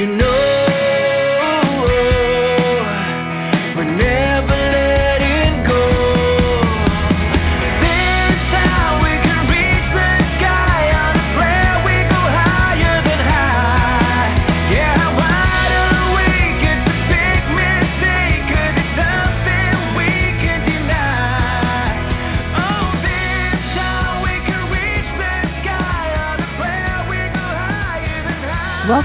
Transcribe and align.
you 0.00 0.06
know 0.06 0.29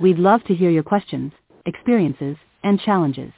We'd 0.00 0.18
love 0.18 0.44
to 0.44 0.54
hear 0.54 0.70
your 0.70 0.82
questions, 0.82 1.32
experiences, 1.66 2.36
and 2.62 2.80
challenges. 2.80 3.32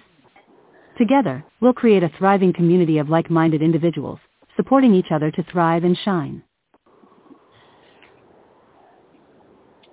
Together, 0.99 1.43
we'll 1.61 1.73
create 1.73 2.03
a 2.03 2.11
thriving 2.19 2.53
community 2.53 2.99
of 2.99 3.09
like-minded 3.09 3.63
individuals, 3.63 4.19
supporting 4.57 4.95
each 4.95 5.11
other 5.11 5.31
to 5.31 5.43
thrive 5.45 5.85
and 5.85 5.97
shine. 6.05 6.43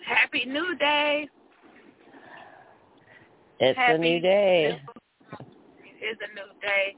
Happy 0.06 0.46
New 0.46 0.76
Day. 0.76 1.30
It's 3.60 3.78
Happy 3.78 3.94
a 3.94 3.98
new 3.98 4.20
day. 4.20 4.80
It 5.40 6.06
is 6.06 6.18
a 6.22 6.34
new 6.36 6.52
day. 6.62 6.96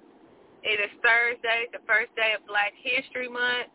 It 0.64 0.80
is 0.80 0.90
Thursday, 1.02 1.67
the 1.72 1.80
first 1.88 2.14
day 2.16 2.34
of 2.36 2.45
Black 2.47 2.73
History 2.84 3.30
Month. 3.30 3.72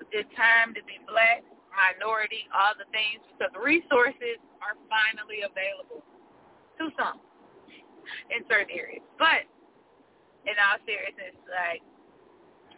It's 0.00 0.08
a 0.08 0.16
good 0.16 0.26
time 0.36 0.74
to 0.74 0.82
be 0.84 0.98
black, 1.06 1.44
minority, 1.74 2.46
all 2.54 2.74
the 2.78 2.88
things, 2.94 3.22
because 3.34 3.52
the 3.52 3.62
resources 3.62 4.38
are 4.62 4.78
finally 4.88 5.42
available 5.44 6.02
to 6.80 6.90
some 6.96 7.20
in 8.32 8.46
certain 8.48 8.72
areas. 8.72 9.04
But 9.18 9.46
in 10.46 10.54
all 10.58 10.78
seriousness, 10.86 11.36
like, 11.50 11.82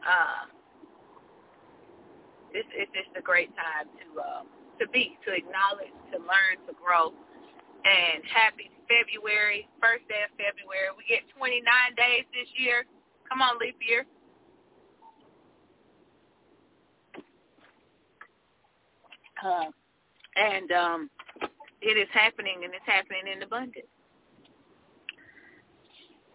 um, 0.04 0.52
it's, 2.54 2.68
it's 2.72 2.92
just 2.94 3.12
a 3.18 3.22
great 3.22 3.52
time 3.56 3.90
to 4.00 4.06
um, 4.22 4.46
to 4.80 4.84
be, 4.92 5.16
to 5.24 5.32
acknowledge, 5.32 5.92
to 6.12 6.20
learn, 6.20 6.60
to 6.68 6.72
grow. 6.76 7.12
And 7.86 8.20
happy 8.28 8.68
February, 8.90 9.68
first 9.80 10.06
day 10.10 10.20
of 10.26 10.32
February. 10.36 10.90
We 10.94 11.06
get 11.08 11.24
29 11.32 11.62
days 11.96 12.26
this 12.34 12.50
year. 12.58 12.84
Come 13.28 13.42
on, 13.42 13.58
leap 13.58 13.78
year. 13.82 14.06
And 20.36 20.72
um, 20.72 21.10
it 21.80 21.96
is 21.96 22.08
happening, 22.12 22.62
and 22.64 22.74
it's 22.74 22.84
happening 22.86 23.22
in 23.34 23.42
abundance. 23.42 23.86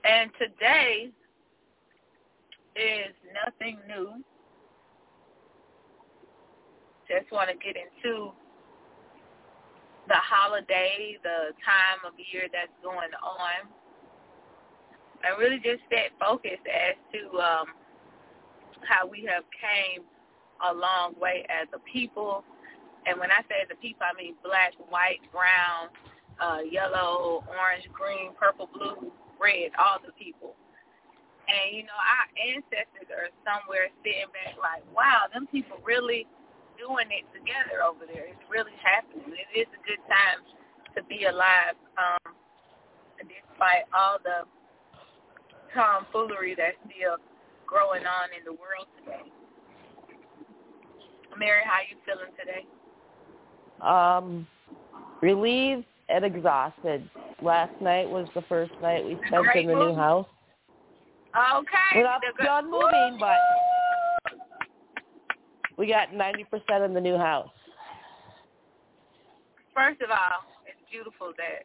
And 0.03 0.31
today 0.39 1.11
is 2.75 3.13
nothing 3.45 3.77
new. 3.87 4.13
Just 7.07 7.31
want 7.31 7.49
to 7.49 7.55
get 7.57 7.75
into 7.75 8.31
the 10.07 10.15
holiday, 10.15 11.17
the 11.21 11.53
time 11.63 12.01
of 12.07 12.13
year 12.31 12.47
that's 12.51 12.71
going 12.81 13.11
on, 13.21 13.69
and 15.23 15.37
really 15.37 15.57
just 15.57 15.83
set 15.89 16.11
focus 16.19 16.57
as 16.65 16.95
to 17.13 17.37
um, 17.37 17.67
how 18.81 19.05
we 19.05 19.27
have 19.29 19.43
came 19.53 20.03
a 20.69 20.73
long 20.73 21.13
way 21.19 21.45
as 21.49 21.67
a 21.73 21.79
people. 21.91 22.43
And 23.05 23.19
when 23.19 23.31
I 23.31 23.41
say 23.49 23.65
the 23.67 23.75
people, 23.81 24.05
I 24.05 24.13
mean 24.13 24.35
black, 24.45 24.73
white, 24.89 25.21
brown, 25.33 25.89
uh, 26.37 26.61
yellow, 26.65 27.43
orange, 27.49 27.85
green, 27.93 28.33
purple, 28.37 28.69
blue, 28.69 29.11
red, 29.41 29.73
all 29.77 29.97
the 30.01 30.13
people. 30.13 30.53
And, 31.49 31.75
you 31.75 31.83
know, 31.83 31.97
our 31.97 32.27
ancestors 32.37 33.09
are 33.09 33.33
somewhere 33.43 33.89
sitting 34.05 34.29
back 34.31 34.55
like, 34.61 34.85
wow, 34.93 35.25
them 35.33 35.49
people 35.49 35.81
really 35.83 36.29
doing 36.77 37.09
it 37.09 37.25
together 37.33 37.81
over 37.83 38.05
there. 38.05 38.29
It's 38.29 38.47
really 38.49 38.73
happening. 38.81 39.33
It 39.33 39.49
is 39.53 39.69
a 39.73 39.81
good 39.85 40.01
time 40.05 40.45
to 40.95 41.01
be 41.09 41.25
alive, 41.25 41.75
um, 41.97 42.33
despite 43.21 43.89
all 43.93 44.17
the 44.21 44.45
tomfoolery 45.73 46.55
that's 46.55 46.77
still 46.87 47.17
growing 47.65 48.05
on 48.05 48.29
in 48.37 48.45
the 48.45 48.53
world 48.53 48.87
today. 49.01 49.25
Mary, 51.37 51.63
how 51.65 51.79
you 51.85 51.97
feeling 52.05 52.31
today? 52.37 52.67
Um, 53.81 54.47
relieved 55.21 55.85
and 56.09 56.25
exhausted. 56.25 57.09
Last 57.41 57.73
night 57.81 58.09
was 58.09 58.27
the 58.35 58.43
first 58.43 58.71
night 58.81 59.03
we 59.03 59.17
spent 59.27 59.47
in 59.55 59.67
the 59.67 59.73
new 59.73 59.95
house. 59.95 60.27
Okay. 61.35 61.95
We're 61.95 62.03
not 62.03 62.21
done 62.43 62.69
moving, 62.69 63.17
but 63.19 63.37
we 65.77 65.87
got 65.87 66.11
90% 66.11 66.85
in 66.85 66.93
the 66.93 67.01
new 67.01 67.17
house. 67.17 67.49
First 69.73 70.01
of 70.01 70.11
all, 70.11 70.43
it's 70.67 70.77
beautiful 70.91 71.31
that 71.37 71.63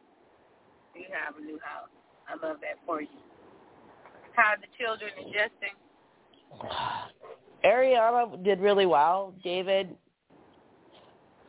you 0.95 1.05
have 1.11 1.35
a 1.35 1.41
new 1.41 1.59
house. 1.59 1.89
I 2.27 2.33
love 2.45 2.57
that 2.61 2.77
for 2.85 3.01
you. 3.01 3.07
How 4.33 4.53
are 4.53 4.57
the 4.57 4.67
children 4.79 5.11
adjusting? 5.19 5.75
Ariana 7.65 8.43
did 8.43 8.59
really 8.59 8.85
well. 8.85 9.33
David, 9.43 9.95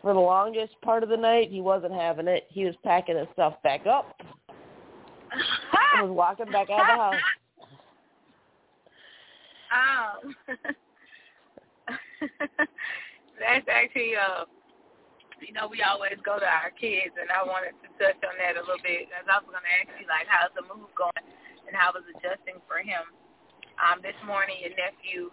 for 0.02 0.14
the 0.14 0.20
longest 0.20 0.74
part 0.82 1.02
of 1.02 1.08
the 1.08 1.16
night, 1.16 1.50
he 1.50 1.60
wasn't 1.60 1.92
having 1.92 2.28
it. 2.28 2.46
He 2.48 2.64
was 2.64 2.76
packing 2.84 3.16
his 3.16 3.26
stuff 3.32 3.60
back 3.62 3.84
up 3.86 4.20
and 5.96 6.08
was 6.08 6.16
walking 6.16 6.52
back 6.52 6.70
out 6.70 6.80
of 6.80 6.86
the 6.86 7.02
house. 7.02 7.14
Um, 9.68 10.32
that's 13.40 13.68
actually, 13.68 14.16
uh, 14.16 14.44
you 15.44 15.52
know, 15.52 15.68
we 15.68 15.82
always 15.82 16.16
go 16.24 16.38
to 16.38 16.46
our 16.46 16.70
kids, 16.72 17.12
and 17.20 17.28
I 17.28 17.44
wanted 17.44 17.76
to 17.82 17.88
touch 18.00 18.16
on 18.24 18.38
that 18.38 18.56
a 18.56 18.64
little 18.64 18.80
bit 18.80 19.10
because 19.10 19.28
I 19.28 19.36
was 19.42 19.50
going 19.50 19.60
to 19.60 19.68
ask 19.82 19.92
you, 20.00 20.06
like, 20.08 20.26
how's 20.30 20.54
the 20.56 20.62
move 20.64 20.88
going 20.96 21.12
and 21.68 21.76
how 21.76 21.92
was 21.92 22.06
adjusting 22.16 22.64
for 22.64 22.80
him. 22.80 23.12
Um, 23.78 24.00
this 24.00 24.16
morning, 24.24 24.56
your 24.62 24.72
nephew, 24.74 25.30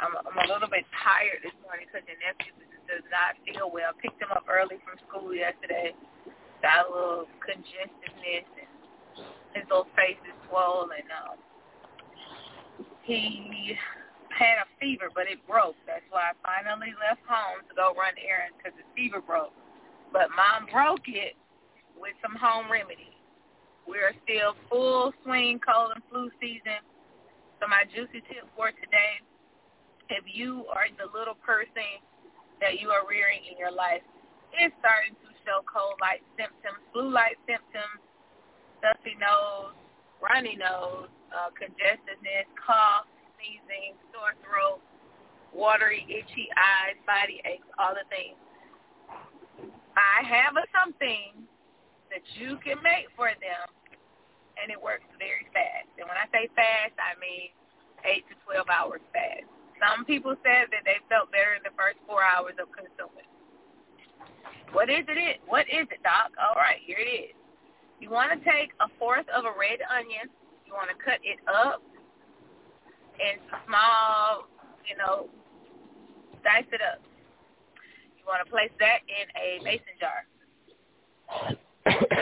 I'm, 0.00 0.16
I'm 0.16 0.38
a 0.38 0.46
little 0.48 0.70
bit 0.70 0.86
tired 1.02 1.42
this 1.42 1.52
morning 1.66 1.90
because 1.90 2.06
your 2.06 2.16
nephew 2.22 2.54
does 2.92 3.08
not 3.08 3.40
feel 3.48 3.72
well. 3.72 3.96
Picked 3.96 4.20
him 4.20 4.28
up 4.36 4.44
early 4.44 4.76
from 4.84 5.00
school 5.08 5.32
yesterday. 5.32 5.96
Got 6.60 6.84
a 6.84 6.92
little 6.92 7.26
congestiveness, 7.40 8.44
and 8.60 8.68
his 9.56 9.64
little 9.72 9.88
face 9.96 10.20
is 10.28 10.36
swollen. 10.52 11.08
Um, 11.08 11.40
he 13.08 13.72
had 14.28 14.60
a 14.60 14.68
fever, 14.76 15.08
but 15.16 15.24
it 15.24 15.40
broke. 15.48 15.80
That's 15.88 16.04
why 16.12 16.32
I 16.32 16.34
finally 16.44 16.92
left 17.00 17.24
home 17.24 17.64
to 17.64 17.72
go 17.72 17.96
run 17.96 18.12
errands 18.20 18.60
because 18.60 18.76
the 18.76 18.84
fever 18.92 19.24
broke. 19.24 19.56
But 20.12 20.28
mom 20.36 20.68
broke 20.68 21.08
it 21.08 21.32
with 21.96 22.12
some 22.20 22.36
home 22.36 22.68
remedies. 22.68 23.16
We're 23.88 24.14
still 24.22 24.54
full 24.68 25.16
swing 25.24 25.58
cold 25.64 25.96
and 25.96 26.04
flu 26.12 26.30
season. 26.38 26.84
So 27.58 27.66
my 27.66 27.88
juicy 27.88 28.22
tip 28.30 28.46
for 28.54 28.70
today, 28.70 29.24
if 30.12 30.24
you 30.28 30.68
are 30.70 30.86
the 30.94 31.10
little 31.10 31.38
person 31.40 31.98
that 32.62 32.78
you 32.78 32.94
are 32.94 33.02
rearing 33.02 33.42
in 33.42 33.58
your 33.58 33.74
life 33.74 34.06
is 34.54 34.70
starting 34.78 35.18
to 35.18 35.28
show 35.42 35.66
cold-like 35.66 36.22
symptoms, 36.38 36.78
flu-like 36.94 37.34
symptoms, 37.44 37.98
stuffy 38.78 39.18
nose, 39.18 39.74
runny 40.22 40.54
nose, 40.54 41.10
uh, 41.34 41.50
congestiveness, 41.58 42.46
cough, 42.54 43.10
sneezing, 43.34 43.98
sore 44.14 44.38
throat, 44.46 44.78
watery, 45.50 46.06
itchy 46.06 46.46
eyes, 46.54 46.94
body 47.02 47.42
aches, 47.42 47.66
all 47.82 47.92
the 47.98 48.06
things. 48.06 48.38
I 49.98 50.22
have 50.22 50.54
a 50.54 50.64
something 50.70 51.42
that 52.14 52.24
you 52.38 52.56
can 52.62 52.78
make 52.80 53.10
for 53.18 53.34
them, 53.42 53.66
and 54.60 54.70
it 54.70 54.78
works 54.78 55.08
very 55.18 55.50
fast. 55.50 55.90
And 55.98 56.06
when 56.06 56.16
I 56.16 56.30
say 56.30 56.46
fast, 56.54 56.94
I 57.02 57.18
mean 57.18 57.50
8 58.04 58.22
to 58.30 58.34
12 58.46 58.68
hours 58.70 59.04
fast. 59.12 59.48
Some 59.82 60.04
people 60.06 60.38
said 60.46 60.70
that 60.70 60.86
they 60.86 61.02
felt 61.10 61.34
better 61.34 61.58
in 61.58 61.62
the 61.66 61.74
first 61.74 61.98
four 62.06 62.22
hours 62.22 62.54
of 62.62 62.70
consuming. 62.70 63.26
What 64.70 64.88
is 64.88 65.02
it? 65.10 65.42
What 65.50 65.66
is 65.66 65.90
it, 65.90 65.98
Doc? 66.06 66.30
All 66.38 66.54
right, 66.54 66.78
here 66.86 67.02
it 67.02 67.34
is. 67.34 67.34
You 67.98 68.10
want 68.10 68.30
to 68.30 68.38
take 68.46 68.70
a 68.78 68.86
fourth 68.98 69.26
of 69.34 69.44
a 69.44 69.52
red 69.58 69.82
onion. 69.90 70.30
You 70.66 70.72
want 70.72 70.88
to 70.94 70.98
cut 71.02 71.18
it 71.26 71.42
up 71.50 71.82
into 73.18 73.58
small, 73.66 74.46
you 74.88 74.96
know, 74.96 75.28
dice 76.42 76.66
it 76.72 76.80
up. 76.80 77.02
You 78.16 78.24
want 78.26 78.46
to 78.46 78.50
place 78.50 78.70
that 78.78 79.02
in 79.10 79.26
a 79.34 79.62
mason 79.64 79.98
jar. 79.98 80.22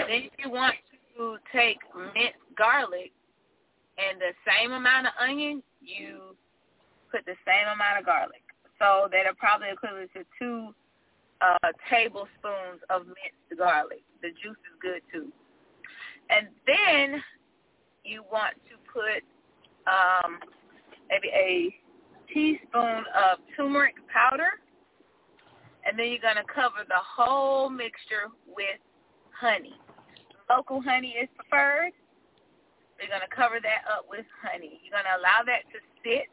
then 0.08 0.32
you 0.38 0.50
want 0.50 0.74
to 1.16 1.36
take 1.52 1.78
minced 1.94 2.40
garlic 2.56 3.12
and 4.00 4.20
the 4.20 4.32
same 4.48 4.72
amount 4.72 5.06
of 5.06 5.12
onion, 5.20 5.62
you 5.80 6.34
put 7.10 7.26
the 7.26 7.36
same 7.46 7.66
amount 7.72 8.00
of 8.00 8.06
garlic. 8.06 8.42
So 8.78 9.08
that 9.12 9.26
are 9.26 9.36
probably 9.36 9.68
equivalent 9.70 10.10
to 10.14 10.24
two 10.38 10.74
uh, 11.40 11.68
tablespoons 11.90 12.80
of 12.88 13.06
minced 13.06 13.58
garlic. 13.58 14.02
The 14.22 14.30
juice 14.42 14.56
is 14.56 14.76
good 14.80 15.02
too. 15.12 15.32
And 16.30 16.48
then 16.66 17.22
you 18.04 18.22
want 18.30 18.54
to 18.70 18.76
put 18.88 19.22
um, 19.86 20.38
maybe 21.10 21.28
a 21.28 21.74
teaspoon 22.32 23.04
of 23.12 23.38
turmeric 23.56 23.96
powder. 24.12 24.60
And 25.84 25.98
then 25.98 26.08
you're 26.08 26.22
going 26.22 26.36
to 26.36 26.46
cover 26.52 26.84
the 26.86 27.00
whole 27.00 27.68
mixture 27.68 28.28
with 28.46 28.80
honey. 29.32 29.74
Local 30.48 30.80
honey 30.82 31.16
is 31.20 31.28
preferred. 31.36 31.92
You're 33.00 33.08
going 33.08 33.24
to 33.24 33.34
cover 33.34 33.58
that 33.62 33.88
up 33.88 34.04
with 34.08 34.26
honey. 34.44 34.80
You're 34.84 34.92
going 34.92 35.08
to 35.08 35.16
allow 35.16 35.40
that 35.46 35.64
to 35.72 35.78
sit. 36.04 36.28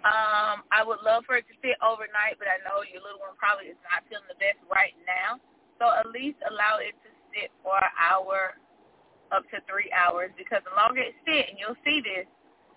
Um, 0.00 0.64
I 0.72 0.80
would 0.80 1.04
love 1.04 1.28
for 1.28 1.36
it 1.36 1.44
to 1.52 1.54
sit 1.60 1.76
overnight, 1.84 2.40
but 2.40 2.48
I 2.48 2.56
know 2.64 2.80
your 2.88 3.04
little 3.04 3.20
one 3.20 3.36
probably 3.36 3.68
is 3.68 3.80
not 3.84 4.00
feeling 4.08 4.24
the 4.32 4.38
best 4.40 4.56
right 4.72 4.96
now. 5.04 5.36
So 5.76 5.92
at 5.92 6.08
least 6.08 6.40
allow 6.48 6.80
it 6.80 6.96
to 7.04 7.10
sit 7.32 7.52
for 7.60 7.76
an 7.76 7.92
hour 8.00 8.56
up 9.28 9.44
to 9.52 9.60
three 9.68 9.92
hours 9.92 10.32
because 10.40 10.64
the 10.64 10.72
longer 10.72 11.04
it 11.04 11.16
sits, 11.28 11.52
and 11.52 11.56
you'll 11.60 11.78
see 11.84 12.00
this, 12.00 12.24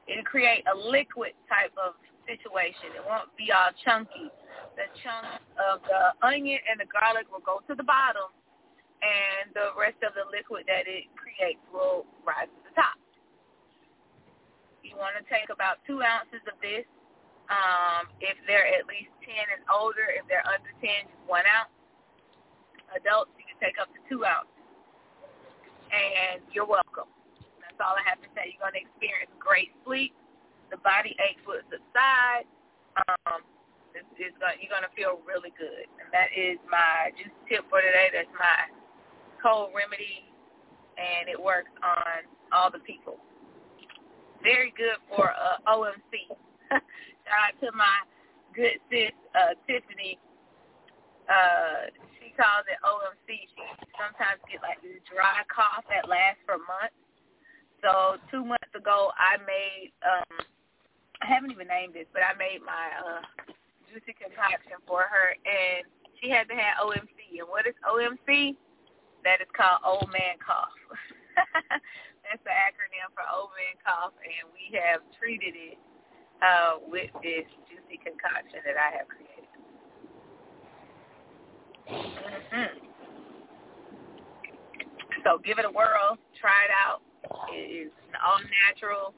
it'll 0.07 0.27
create 0.27 0.67
a 0.67 0.75
liquid 0.75 1.31
type 1.47 1.71
of 1.79 1.95
situation. 2.27 2.91
It 2.95 3.03
won't 3.07 3.31
be 3.39 3.55
all 3.55 3.71
chunky. 3.87 4.27
The 4.75 4.87
chunks 4.99 5.43
of 5.59 5.79
the 5.87 6.15
onion 6.23 6.59
and 6.67 6.79
the 6.79 6.89
garlic 6.91 7.27
will 7.31 7.43
go 7.43 7.63
to 7.67 7.73
the 7.75 7.87
bottom, 7.87 8.31
and 8.99 9.51
the 9.55 9.71
rest 9.79 9.99
of 10.03 10.15
the 10.15 10.27
liquid 10.27 10.67
that 10.67 10.87
it 10.91 11.07
creates 11.15 11.63
will 11.71 12.03
rise 12.23 12.51
to 12.51 12.59
the 12.67 12.73
top. 12.75 12.99
You 14.83 14.99
want 14.99 15.15
to 15.15 15.23
take 15.31 15.47
about 15.49 15.79
two 15.87 16.03
ounces 16.03 16.43
of 16.47 16.59
this. 16.59 16.83
Um, 17.51 18.07
if 18.23 18.39
they're 18.47 18.65
at 18.65 18.87
least 18.87 19.11
10 19.23 19.35
and 19.35 19.63
older, 19.67 20.07
if 20.15 20.23
they're 20.31 20.45
under 20.47 20.71
10, 20.79 21.11
just 21.11 21.23
one 21.27 21.43
ounce. 21.43 21.71
Adults, 22.93 23.33
you 23.35 23.45
can 23.47 23.57
take 23.59 23.75
up 23.81 23.89
to 23.91 23.99
two 24.05 24.23
ounces. 24.23 24.53
And 25.91 26.41
you're 26.53 26.67
welcome. 26.67 27.09
That's 27.61 27.77
all 27.81 27.97
I 27.97 28.03
have 28.05 28.21
to 28.21 28.29
say. 28.33 28.53
You're 28.53 28.63
going 28.63 28.77
to 28.77 28.83
experience 28.85 29.33
great 29.37 29.73
sleep. 29.85 30.13
The 30.71 30.79
body 30.81 31.13
aches 31.21 31.41
will 31.45 31.61
subside. 31.69 32.49
Um, 32.97 33.45
it's, 33.93 34.09
it's 34.17 34.37
going, 34.41 34.57
you're 34.61 34.73
going 34.73 34.85
to 34.85 34.93
feel 34.97 35.21
really 35.25 35.53
good. 35.53 35.85
And 36.01 36.09
that 36.13 36.33
is 36.33 36.57
my 36.69 37.13
juice 37.17 37.33
tip 37.49 37.65
for 37.69 37.81
today. 37.81 38.09
That's 38.13 38.29
my 38.37 38.73
cold 39.41 39.75
remedy, 39.75 40.25
and 40.97 41.29
it 41.29 41.37
works 41.37 41.73
on 41.83 42.25
all 42.53 42.71
the 42.71 42.79
people. 42.81 43.17
Very 44.41 44.73
good 44.75 44.97
for 45.09 45.31
uh, 45.31 45.61
OMC. 45.67 46.31
Shout 47.23 47.39
out 47.39 47.55
to 47.63 47.71
my 47.71 47.97
good 48.55 48.77
sis 48.91 49.15
uh, 49.33 49.55
Tiffany. 49.65 50.19
Uh, 51.25 51.87
she 52.19 52.35
calls 52.35 52.67
it 52.67 52.79
OMC. 52.83 53.47
She 53.47 53.63
sometimes 53.95 54.43
get 54.51 54.59
like 54.59 54.83
this 54.83 54.99
dry 55.07 55.43
cough 55.47 55.87
that 55.87 56.07
lasts 56.11 56.43
for 56.43 56.59
months. 56.59 56.95
So 57.79 58.19
two 58.31 58.43
months 58.43 58.71
ago, 58.75 59.11
I 59.15 59.39
made. 59.43 59.91
Um, 60.03 60.43
I 61.23 61.25
haven't 61.31 61.55
even 61.55 61.71
named 61.71 61.95
this, 61.95 62.07
but 62.11 62.19
I 62.19 62.35
made 62.35 62.59
my 62.67 62.91
uh, 62.99 63.23
juicy 63.87 64.11
concoction 64.11 64.83
for 64.83 65.07
her, 65.07 65.31
and 65.47 65.87
she 66.19 66.27
had 66.27 66.51
to 66.51 66.55
have 66.55 66.83
OMC. 66.83 67.39
And 67.39 67.47
what 67.47 67.63
is 67.63 67.75
OMC? 67.87 68.59
That 69.23 69.39
is 69.39 69.47
called 69.55 69.79
Old 69.87 70.11
Man 70.11 70.35
Cough. 70.43 70.75
That's 72.27 72.43
the 72.43 72.51
acronym 72.51 73.07
for 73.15 73.23
Old 73.23 73.55
Man 73.55 73.79
Cough, 73.79 74.11
and 74.19 74.51
we 74.51 74.75
have 74.75 74.99
treated 75.15 75.55
it 75.55 75.79
uh, 76.41 76.80
with 76.88 77.12
this 77.21 77.45
juicy 77.69 78.00
concoction 78.01 78.59
that 78.65 78.77
I 78.80 78.89
have 78.97 79.07
created. 79.07 79.51
Mm-hmm. 81.83 82.80
So 85.24 85.39
give 85.39 85.59
it 85.59 85.65
a 85.65 85.71
whirl. 85.71 86.18
Try 86.39 86.68
it 86.68 86.74
out. 86.74 87.00
It 87.51 87.88
is 87.88 87.91
all 88.19 88.39
natural. 88.68 89.13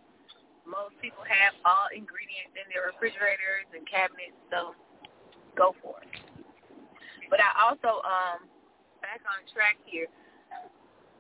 Most 0.66 0.98
people 1.02 1.22
have 1.26 1.54
all 1.66 1.90
ingredients 1.94 2.58
in 2.58 2.66
their 2.74 2.90
refrigerators 2.90 3.70
and 3.74 3.86
cabinets, 3.86 4.38
so 4.50 4.74
go 5.54 5.78
for 5.82 6.02
it. 6.02 6.10
But 7.30 7.42
I 7.42 7.50
also, 7.70 8.02
um, 8.06 8.50
back 9.02 9.22
on 9.26 9.46
track 9.54 9.78
here, 9.86 10.10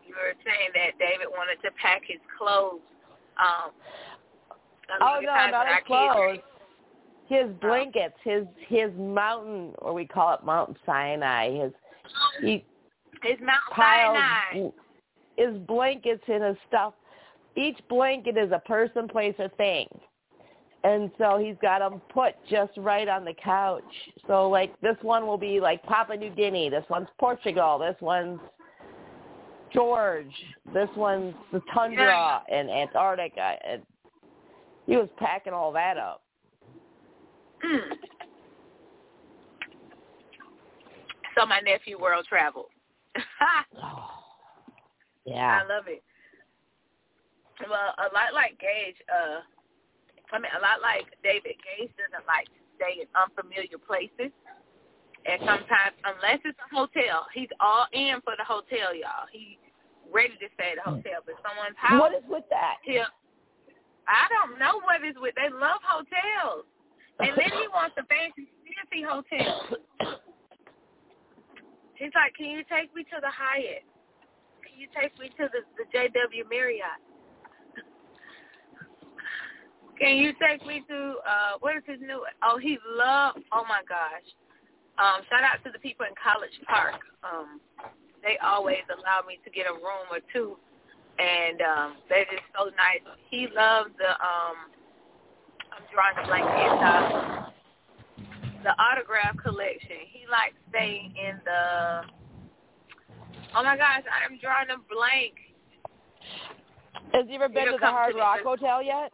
you 0.05 0.13
were 0.13 0.37
saying 0.45 0.69
that 0.77 0.97
David 1.01 1.33
wanted 1.33 1.57
to 1.65 1.73
pack 1.81 2.05
his 2.05 2.21
clothes. 2.37 2.85
Um, 3.41 3.73
oh 5.01 5.19
no, 5.21 5.51
not 5.51 5.67
his 5.67 5.77
clothes. 5.85 6.39
His 7.27 7.49
blankets, 7.59 8.15
his 8.23 8.43
his 8.67 8.91
mountain, 8.97 9.73
or 9.79 9.93
we 9.93 10.05
call 10.05 10.35
it 10.35 10.43
Mount 10.43 10.77
Sinai. 10.85 11.63
His 11.63 11.71
he 12.41 12.65
his 13.23 13.39
Mount 13.39 13.61
Sinai. 13.75 14.69
his 15.37 15.57
blankets 15.67 16.23
and 16.27 16.43
his 16.43 16.57
stuff. 16.67 16.93
Each 17.55 17.79
blanket 17.89 18.37
is 18.37 18.51
a 18.51 18.59
person, 18.59 19.07
place, 19.07 19.33
or 19.39 19.49
thing. 19.49 19.87
And 20.83 21.09
so 21.17 21.39
he's 21.43 21.55
got 21.63 21.79
them 21.79 21.99
put 22.09 22.35
just 22.47 22.73
right 22.77 23.07
on 23.07 23.25
the 23.25 23.33
couch. 23.33 23.83
So 24.27 24.47
like 24.49 24.79
this 24.81 24.97
one 25.01 25.25
will 25.25 25.37
be 25.37 25.59
like 25.59 25.81
Papua 25.83 26.15
New 26.15 26.29
Guinea. 26.29 26.69
This 26.69 26.85
one's 26.89 27.07
Portugal. 27.19 27.79
This 27.79 27.95
one's 28.01 28.39
George. 29.73 30.31
This 30.73 30.89
one's 30.95 31.33
the 31.51 31.61
tundra 31.73 32.43
and 32.51 32.69
Antarctica. 32.69 33.55
And 33.67 33.81
he 34.85 34.97
was 34.97 35.09
packing 35.17 35.53
all 35.53 35.71
that 35.73 35.97
up. 35.97 36.21
Mm. 37.65 37.97
So 41.37 41.45
my 41.45 41.59
nephew 41.59 41.99
world 41.99 42.25
traveled. 42.27 42.71
yeah. 45.25 45.61
I 45.61 45.67
love 45.67 45.85
it. 45.87 46.03
Well, 47.61 47.95
a 47.97 48.11
lot 48.13 48.33
like 48.33 48.59
Gage, 48.59 48.97
uh, 49.07 49.39
I 50.31 50.39
mean, 50.39 50.51
a 50.51 50.61
lot 50.61 50.81
like 50.83 51.07
David, 51.23 51.55
Gage 51.63 51.91
doesn't 51.95 52.27
like 52.27 52.47
to 52.51 52.59
stay 52.75 53.01
in 53.03 53.07
unfamiliar 53.15 53.79
places. 53.79 54.31
And 55.25 55.41
sometimes, 55.41 55.97
unless 56.05 56.37
it's 56.45 56.59
a 56.59 56.69
hotel, 56.69 57.25
he's 57.33 57.49
all 57.59 57.87
in 57.93 58.21
for 58.21 58.37
the 58.37 58.45
hotel, 58.45 58.93
y'all. 58.93 59.25
He 59.31 59.57
ready 60.13 60.37
to 60.37 60.49
stay 60.53 60.77
at 60.77 60.83
the 60.83 60.85
hotel, 60.85 61.25
but 61.25 61.33
someone's 61.41 61.79
house. 61.79 61.97
What 61.97 62.13
is 62.13 62.21
with 62.29 62.45
that? 62.53 62.77
He'll, 62.83 63.09
I 64.07 64.29
don't 64.29 64.59
know 64.59 64.81
what 64.85 65.01
is 65.01 65.15
with. 65.17 65.33
They 65.35 65.49
love 65.49 65.81
hotels, 65.81 66.65
and 67.19 67.33
then 67.33 67.49
he 67.49 67.65
wants 67.73 67.95
a 67.97 68.05
fancy, 68.05 68.49
fancy 68.65 69.01
hotel. 69.01 69.77
He's 71.95 72.13
like, 72.13 72.35
"Can 72.35 72.49
you 72.49 72.63
take 72.69 72.93
me 72.93 73.03
to 73.03 73.17
the 73.21 73.31
Hyatt? 73.31 73.83
Can 74.61 74.77
you 74.77 74.87
take 74.93 75.17
me 75.17 75.29
to 75.37 75.49
the 75.49 75.61
the 75.77 75.85
JW 75.89 76.49
Marriott? 76.49 77.01
Can 79.99 80.17
you 80.17 80.33
take 80.37 80.65
me 80.67 80.83
to 80.89 81.15
uh 81.25 81.53
what 81.59 81.77
is 81.77 81.83
his 81.87 81.99
new? 82.01 82.25
Oh, 82.43 82.57
he 82.57 82.77
loved. 82.85 83.39
Oh 83.51 83.63
my 83.67 83.81
gosh! 83.87 84.27
Um, 84.99 85.23
shout 85.29 85.43
out 85.43 85.63
to 85.63 85.71
the 85.71 85.79
people 85.79 86.05
in 86.05 86.13
College 86.15 86.53
Park. 86.67 87.01
Um, 87.23 87.59
they 88.21 88.37
always 88.43 88.83
allow 88.89 89.25
me 89.27 89.39
to 89.43 89.49
get 89.49 89.67
a 89.67 89.73
room 89.73 90.07
or 90.11 90.19
two 90.33 90.57
and 91.19 91.61
um 91.61 91.95
they're 92.09 92.25
just 92.25 92.43
so 92.57 92.65
nice. 92.75 93.03
He 93.29 93.47
loves 93.55 93.91
the 93.97 94.09
um 94.09 94.71
I'm 95.71 95.83
drawing 95.93 96.17
a 96.19 96.27
blank 96.27 96.45
it's 96.47 96.83
uh 96.83 97.49
the 98.63 98.73
autograph 98.81 99.37
collection. 99.43 100.09
He 100.11 100.25
likes 100.31 100.55
staying 100.69 101.13
in 101.15 101.39
the 101.45 102.01
Oh 103.55 103.63
my 103.63 103.77
gosh, 103.77 104.03
I'm 104.11 104.37
drawing 104.39 104.69
a 104.69 104.79
blank. 104.91 105.35
Has 107.13 107.25
he 107.27 107.35
ever 107.35 107.47
been 107.47 107.67
It'll 107.67 107.77
to 107.77 107.85
the 107.85 107.91
Hard 107.91 108.13
to. 108.13 108.19
Rock 108.19 108.39
Hotel 108.43 108.83
yet? 108.83 109.11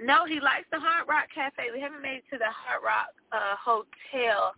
No, 0.00 0.24
he 0.24 0.40
likes 0.40 0.64
the 0.72 0.80
Hard 0.80 1.06
Rock 1.06 1.28
Cafe. 1.34 1.68
We 1.74 1.80
haven't 1.80 2.00
made 2.00 2.22
it 2.24 2.24
to 2.32 2.38
the 2.38 2.48
Hard 2.48 2.82
Rock 2.82 3.12
uh 3.32 3.56
hotel. 3.60 4.54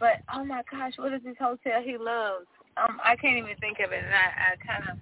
But 0.00 0.22
oh 0.34 0.44
my 0.44 0.62
gosh, 0.70 0.94
what 0.96 1.12
is 1.12 1.20
this 1.24 1.36
hotel 1.38 1.82
he 1.84 1.98
loves? 1.98 2.46
Um, 2.76 3.00
I 3.04 3.16
can't 3.16 3.36
even 3.36 3.56
think 3.60 3.78
of 3.84 3.92
it, 3.92 4.00
and 4.04 4.14
I, 4.14 4.28
I 4.48 4.50
kind 4.64 4.84
of 4.88 4.96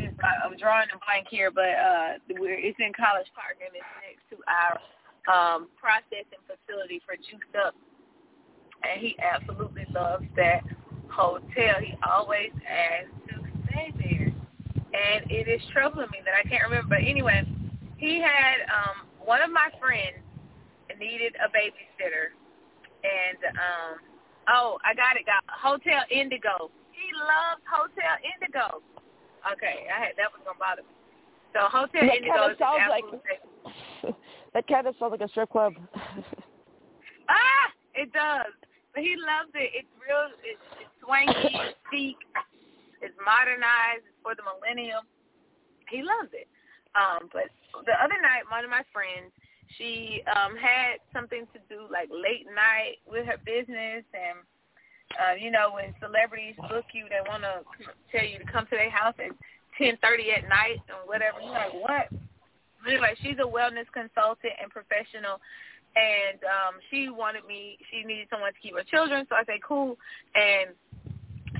just 0.00 0.16
I'm 0.24 0.56
drawing 0.56 0.88
a 0.94 0.98
blank 1.04 1.28
here, 1.28 1.50
but 1.50 1.76
uh, 1.76 2.08
we're 2.40 2.56
it's 2.56 2.78
in 2.80 2.92
College 2.96 3.28
Park, 3.36 3.60
and 3.60 3.68
it's 3.76 3.92
next 4.00 4.24
to 4.32 4.40
our 4.48 4.80
um, 5.28 5.68
processing 5.76 6.40
facility 6.48 7.02
for 7.04 7.16
juiced 7.16 7.52
up, 7.60 7.74
and 8.80 9.00
he 9.00 9.16
absolutely 9.20 9.84
loves 9.92 10.24
that 10.36 10.64
hotel. 11.12 11.76
He 11.84 11.94
always 12.00 12.50
asks 12.64 13.12
to 13.28 13.44
stay 13.68 13.92
there, 14.00 14.32
and 14.96 15.30
it 15.30 15.44
is 15.48 15.60
troubling 15.72 16.08
me 16.12 16.24
that 16.24 16.32
I 16.32 16.48
can't 16.48 16.64
remember. 16.64 16.96
But 16.96 17.04
anyway, 17.04 17.44
he 17.96 18.24
had 18.24 18.64
um 18.72 19.04
one 19.20 19.42
of 19.42 19.50
my 19.50 19.68
friends 19.78 20.24
needed 20.98 21.36
a 21.44 21.48
babysitter, 21.52 22.32
and 23.04 23.38
um 23.52 24.13
oh 24.48 24.78
I 24.84 24.94
got 24.94 25.16
it, 25.16 25.26
got 25.26 25.42
Hotel 25.48 26.02
Indigo. 26.10 26.70
He 26.92 27.06
loves 27.14 27.62
Hotel 27.68 28.16
Indigo. 28.22 28.80
Okay, 29.52 29.86
I 29.92 29.98
had 30.00 30.16
that 30.16 30.32
was 30.32 30.40
gonna 30.44 30.58
bother 30.58 30.82
me. 30.82 30.94
So 31.52 31.68
Hotel 31.70 32.02
That 32.06 32.16
Indigo 32.16 32.48
kinda 32.52 32.56
sounds 32.58 32.80
absolute 32.82 33.22
like- 34.04 34.16
that 34.54 34.64
kind 34.66 34.86
of 34.86 34.94
sounds 34.98 35.12
like 35.12 35.20
a 35.22 35.28
strip 35.28 35.50
club. 35.50 35.74
Ah, 37.28 37.72
it 37.96 38.12
does. 38.12 38.52
But 38.92 39.00
he 39.02 39.16
loves 39.16 39.48
it. 39.56 39.72
It's 39.72 39.88
real. 39.96 40.28
It's, 40.44 40.60
it's 40.76 40.92
swanky. 41.00 41.56
It's 41.56 41.78
chic. 41.90 42.20
It's 43.00 43.16
modernized. 43.24 44.04
It's 44.04 44.20
for 44.20 44.36
the 44.36 44.44
millennium. 44.44 45.08
He 45.88 46.04
loves 46.04 46.28
it. 46.36 46.44
Um, 46.92 47.32
but 47.32 47.48
the 47.88 47.96
other 47.96 48.20
night, 48.20 48.44
one 48.52 48.60
of 48.60 48.68
my 48.68 48.84
friends, 48.92 49.32
she 49.78 50.22
um 50.28 50.56
had 50.56 51.02
something 51.12 51.46
to 51.52 51.58
do 51.68 51.86
like 51.90 52.08
late 52.10 52.46
night 52.54 53.02
with 53.06 53.26
her 53.26 53.38
business, 53.44 54.04
and 54.14 54.38
uh, 55.18 55.34
you 55.38 55.50
know 55.50 55.72
when 55.74 55.94
celebrities 56.00 56.56
book 56.68 56.84
you, 56.92 57.06
they 57.08 57.22
want 57.26 57.42
to 57.42 57.62
tell 58.10 58.24
you 58.26 58.38
to 58.38 58.46
come 58.50 58.64
to 58.66 58.76
their 58.76 58.90
house 58.90 59.14
at 59.18 59.32
ten 59.78 59.96
thirty 60.02 60.30
at 60.32 60.48
night 60.48 60.78
and 60.88 61.02
whatever. 61.06 61.40
You're 61.40 61.52
like, 61.52 61.74
what? 61.74 62.06
Anyway, 62.86 63.14
she's 63.22 63.40
a 63.40 63.48
wellness 63.48 63.88
consultant 63.92 64.52
and 64.60 64.70
professional 64.70 65.40
and 65.96 66.42
um 66.42 66.74
she 66.90 67.08
wanted 67.08 67.44
me 67.46 67.78
she 67.90 68.02
needed 68.02 68.26
someone 68.30 68.52
to 68.52 68.58
keep 68.58 68.74
her 68.74 68.82
children 68.82 69.24
so 69.28 69.36
i 69.36 69.44
said 69.44 69.62
cool 69.66 69.96
and 70.34 70.74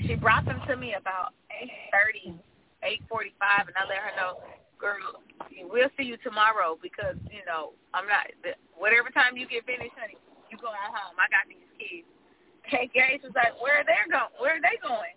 she 0.07 0.15
brought 0.15 0.45
them 0.45 0.61
to 0.67 0.77
me 0.77 0.95
about 0.99 1.33
eight 1.63 1.71
thirty 1.95 2.35
eight 2.83 3.01
forty 3.09 3.33
five 3.39 3.67
and 3.67 3.77
i 3.79 3.87
let 3.87 3.99
her 3.99 4.11
know 4.19 4.43
girl 4.79 5.23
we'll 5.71 5.93
see 5.97 6.05
you 6.05 6.17
tomorrow 6.23 6.79
because 6.83 7.17
you 7.31 7.43
know 7.47 7.73
i'm 7.93 8.07
not 8.07 8.27
whatever 8.77 9.11
time 9.11 9.37
you 9.37 9.47
get 9.49 9.65
finished 9.67 9.95
honey 9.99 10.19
you 10.51 10.57
go 10.59 10.69
on 10.69 10.91
home 10.93 11.17
i 11.19 11.27
got 11.31 11.47
these 11.49 11.67
kids 11.79 12.07
hey 12.65 12.91
Gage 12.93 13.23
was 13.23 13.35
like 13.35 13.55
where 13.61 13.81
are 13.81 13.87
they 13.87 13.97
going 14.11 14.33
where 14.39 14.59
are 14.59 14.65
they 14.65 14.77
going 14.83 15.15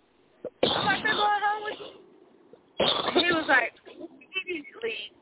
i'm 0.64 0.86
like 0.86 1.02
they're 1.02 1.16
going 1.16 1.42
home 1.42 1.62
with 1.66 1.78
you 1.80 1.98
and 2.78 3.24
he 3.24 3.32
was 3.34 3.46
like 3.48 3.74
immediately 3.86 5.12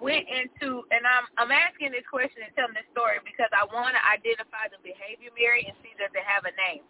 went 0.00 0.26
into, 0.26 0.82
and 0.90 1.06
I'm 1.06 1.26
I'm 1.38 1.52
asking 1.54 1.94
this 1.94 2.06
question 2.10 2.42
and 2.42 2.52
telling 2.58 2.74
this 2.74 2.86
story 2.90 3.22
because 3.22 3.50
I 3.54 3.62
want 3.70 3.94
to 3.94 4.02
identify 4.02 4.66
the 4.70 4.82
behavior, 4.82 5.30
Mary, 5.38 5.62
and 5.66 5.74
see 5.82 5.94
does 5.94 6.10
it 6.10 6.26
have 6.26 6.44
a 6.44 6.54
name. 6.58 6.84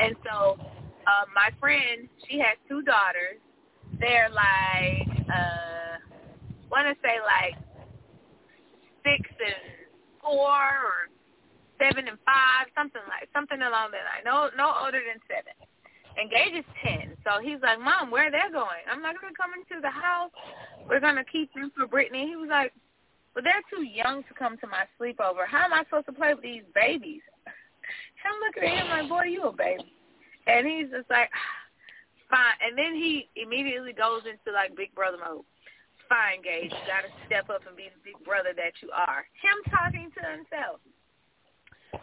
And 0.00 0.16
so, 0.24 0.56
uh, 1.08 1.26
my 1.32 1.50
friend, 1.60 2.08
she 2.28 2.38
has 2.38 2.56
two 2.68 2.84
daughters. 2.84 3.40
They're 4.02 4.34
like, 4.34 5.06
uh, 5.30 6.02
want 6.66 6.90
to 6.90 6.98
say 7.06 7.22
like 7.22 7.54
six 9.06 9.22
and 9.38 9.62
four 10.18 10.50
or 10.50 11.06
seven 11.78 12.10
and 12.10 12.18
five, 12.26 12.66
something 12.74 13.02
like 13.06 13.30
something 13.30 13.62
along 13.62 13.94
that 13.94 14.02
line. 14.02 14.26
No, 14.26 14.50
no 14.58 14.74
older 14.74 14.98
than 14.98 15.22
seven. 15.30 15.54
And 16.18 16.26
Gage 16.28 16.66
is 16.66 16.68
ten, 16.82 17.16
so 17.22 17.38
he's 17.38 17.62
like, 17.62 17.78
"Mom, 17.78 18.10
where 18.10 18.26
are 18.26 18.34
they 18.34 18.42
going? 18.50 18.84
I'm 18.90 19.00
not 19.00 19.14
gonna 19.20 19.38
come 19.38 19.54
into 19.54 19.80
the 19.80 19.90
house. 19.90 20.34
We're 20.90 21.00
gonna 21.00 21.24
keep 21.24 21.54
them 21.54 21.70
for 21.70 21.86
Brittany." 21.86 22.26
He 22.26 22.36
was 22.36 22.50
like, 22.50 22.74
"But 23.34 23.44
they're 23.44 23.62
too 23.70 23.82
young 23.82 24.22
to 24.24 24.34
come 24.34 24.58
to 24.58 24.66
my 24.66 24.84
sleepover. 24.98 25.46
How 25.46 25.64
am 25.64 25.72
I 25.72 25.84
supposed 25.84 26.06
to 26.06 26.12
play 26.12 26.34
with 26.34 26.42
these 26.42 26.66
babies?" 26.74 27.22
I'm 28.26 28.40
looking 28.42 28.64
at 28.64 28.82
him 28.82 28.90
like, 28.90 29.08
"Boy, 29.08 29.30
you 29.30 29.44
a 29.44 29.52
baby," 29.52 29.94
and 30.46 30.66
he's 30.66 30.90
just 30.90 31.08
like, 31.08 31.30
"Fine." 32.32 32.56
And 32.64 32.72
then 32.72 32.96
he 32.96 33.28
immediately 33.36 33.92
goes 33.92 34.24
into 34.24 34.48
like 34.56 34.72
Big 34.74 34.94
Brother 34.96 35.20
mode. 35.20 35.44
Fine, 36.08 36.40
Gage, 36.42 36.72
you 36.72 36.84
gotta 36.88 37.12
step 37.28 37.52
up 37.52 37.62
and 37.68 37.76
be 37.76 37.92
the 37.92 38.00
big 38.04 38.18
brother 38.24 38.52
that 38.56 38.72
you 38.82 38.88
are. 38.92 39.24
Him 39.44 39.56
talking 39.70 40.08
to 40.16 40.22
himself. 40.24 40.80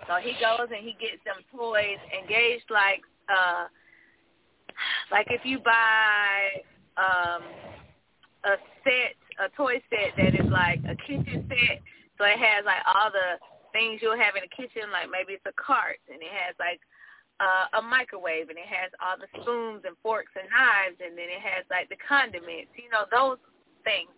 So 0.08 0.22
he 0.22 0.34
goes 0.42 0.70
and 0.70 0.86
he 0.86 0.94
gets 1.02 1.22
them 1.26 1.42
toys, 1.50 1.98
and 2.14 2.30
Gage 2.30 2.62
like. 2.70 3.02
uh 3.28 3.68
like 5.12 5.28
if 5.30 5.42
you 5.44 5.60
buy 5.60 6.64
um 6.98 7.44
a 8.46 8.56
set, 8.84 9.20
a 9.44 9.50
toy 9.58 9.82
set 9.90 10.16
that 10.16 10.34
is 10.40 10.50
like 10.52 10.80
a 10.88 10.96
kitchen 10.96 11.44
set, 11.50 11.82
so 12.18 12.24
it 12.24 12.40
has 12.40 12.64
like 12.64 12.80
all 12.88 13.12
the 13.12 13.36
things 13.74 14.00
you'll 14.02 14.16
have 14.18 14.36
in 14.40 14.44
the 14.48 14.56
kitchen, 14.56 14.88
like 14.92 15.12
maybe 15.12 15.34
it's 15.36 15.46
a 15.46 15.56
cart 15.60 16.00
and 16.08 16.22
it 16.22 16.32
has 16.32 16.56
like 16.60 16.80
uh, 17.40 17.80
a 17.80 17.82
microwave 17.82 18.52
and 18.52 18.60
it 18.60 18.68
has 18.68 18.92
all 19.00 19.16
the 19.16 19.32
spoons 19.40 19.84
and 19.88 19.96
forks 20.04 20.32
and 20.36 20.48
knives 20.52 21.00
and 21.00 21.16
then 21.16 21.32
it 21.32 21.40
has 21.40 21.64
like 21.72 21.88
the 21.88 22.00
condiments, 22.04 22.72
you 22.76 22.92
know, 22.92 23.08
those 23.12 23.40
things. 23.84 24.12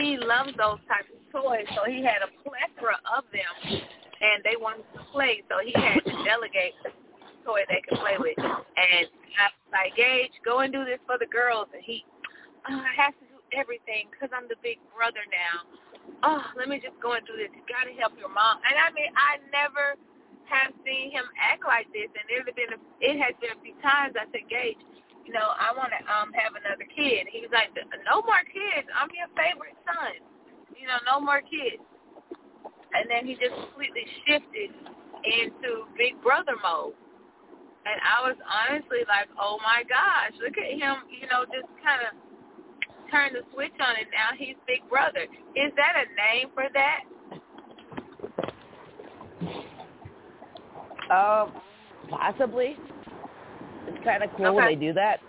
He 0.00 0.16
loves 0.16 0.56
those 0.56 0.80
types 0.88 1.12
of 1.12 1.20
toys, 1.28 1.68
so 1.76 1.84
he 1.84 2.00
had 2.00 2.24
a 2.24 2.32
plethora 2.40 2.96
of 3.12 3.28
them 3.28 3.52
and 4.20 4.40
they 4.44 4.56
wanted 4.56 4.88
to 4.96 5.04
play, 5.12 5.44
so 5.48 5.60
he 5.60 5.72
had 5.76 6.00
to 6.00 6.14
delegate 6.24 6.72
the 6.84 6.92
toy 7.44 7.62
they 7.68 7.84
could 7.84 8.00
play 8.00 8.16
with. 8.16 8.36
And 8.40 9.06
I 9.36 9.52
was 9.52 9.68
like, 9.70 9.92
Gage, 9.94 10.32
go 10.44 10.64
and 10.64 10.72
do 10.72 10.84
this 10.84 11.00
for 11.04 11.20
the 11.20 11.28
girls. 11.28 11.68
And 11.76 11.84
he, 11.84 12.04
oh, 12.68 12.80
I 12.80 12.92
have 12.96 13.14
to 13.20 13.24
do 13.28 13.38
everything 13.52 14.08
because 14.10 14.32
I'm 14.32 14.48
the 14.48 14.58
big 14.64 14.80
brother 14.90 15.22
now. 15.28 15.56
Oh, 16.24 16.42
let 16.56 16.68
me 16.68 16.80
just 16.80 16.96
go 17.04 17.12
and 17.12 17.24
do 17.28 17.36
this. 17.36 17.52
You 17.52 17.62
got 17.68 17.84
to 17.84 17.94
help 18.00 18.16
your 18.16 18.32
mom. 18.32 18.64
And 18.64 18.74
I 18.74 18.88
mean, 18.96 19.12
I 19.14 19.38
never 19.52 20.00
have 20.48 20.74
seen 20.86 21.10
him 21.10 21.26
act 21.38 21.62
like 21.66 21.90
this. 21.92 22.10
And 22.12 22.24
there's 22.30 22.48
been, 22.54 22.72
a, 22.74 22.80
it 23.02 23.16
has 23.18 23.34
been 23.42 23.54
a 23.54 23.60
few 23.62 23.76
times 23.82 24.14
I 24.18 24.26
said, 24.30 24.46
Gage, 24.46 24.80
you 25.26 25.34
know, 25.34 25.58
I 25.58 25.74
want 25.74 25.90
to 25.90 26.00
um 26.06 26.30
have 26.38 26.54
another 26.54 26.86
kid. 26.86 27.26
He 27.34 27.42
was 27.42 27.50
like, 27.50 27.74
no 28.06 28.22
more 28.22 28.46
kids. 28.46 28.86
I'm 28.94 29.10
your 29.10 29.26
favorite 29.34 29.74
son. 29.82 30.22
You 30.78 30.86
know, 30.86 31.02
no 31.02 31.18
more 31.18 31.42
kids. 31.42 31.82
And 32.94 33.10
then 33.10 33.26
he 33.26 33.34
just 33.34 33.52
completely 33.52 34.06
shifted 34.22 34.70
into 35.26 35.90
big 35.98 36.14
brother 36.22 36.54
mode. 36.62 36.94
And 37.86 37.98
I 38.02 38.22
was 38.22 38.38
honestly 38.46 39.02
like, 39.10 39.26
oh 39.38 39.58
my 39.62 39.82
gosh, 39.86 40.34
look 40.38 40.54
at 40.58 40.74
him, 40.74 41.06
you 41.10 41.26
know, 41.26 41.46
just 41.50 41.66
kind 41.82 42.02
of 42.06 42.14
turn 43.10 43.34
the 43.34 43.46
switch 43.54 43.74
on 43.78 43.94
and 43.98 44.10
now 44.10 44.34
he's 44.34 44.58
big 44.66 44.82
brother. 44.90 45.26
Is 45.54 45.70
that 45.78 45.94
a 45.94 46.06
name 46.14 46.50
for 46.54 46.66
that? 46.74 47.06
Um, 51.10 51.52
possibly. 52.10 52.76
It's 53.86 54.04
kind 54.04 54.22
of 54.22 54.30
cool 54.36 54.54
when 54.54 54.66
they 54.66 54.74
do 54.74 54.92
that. 54.94 55.20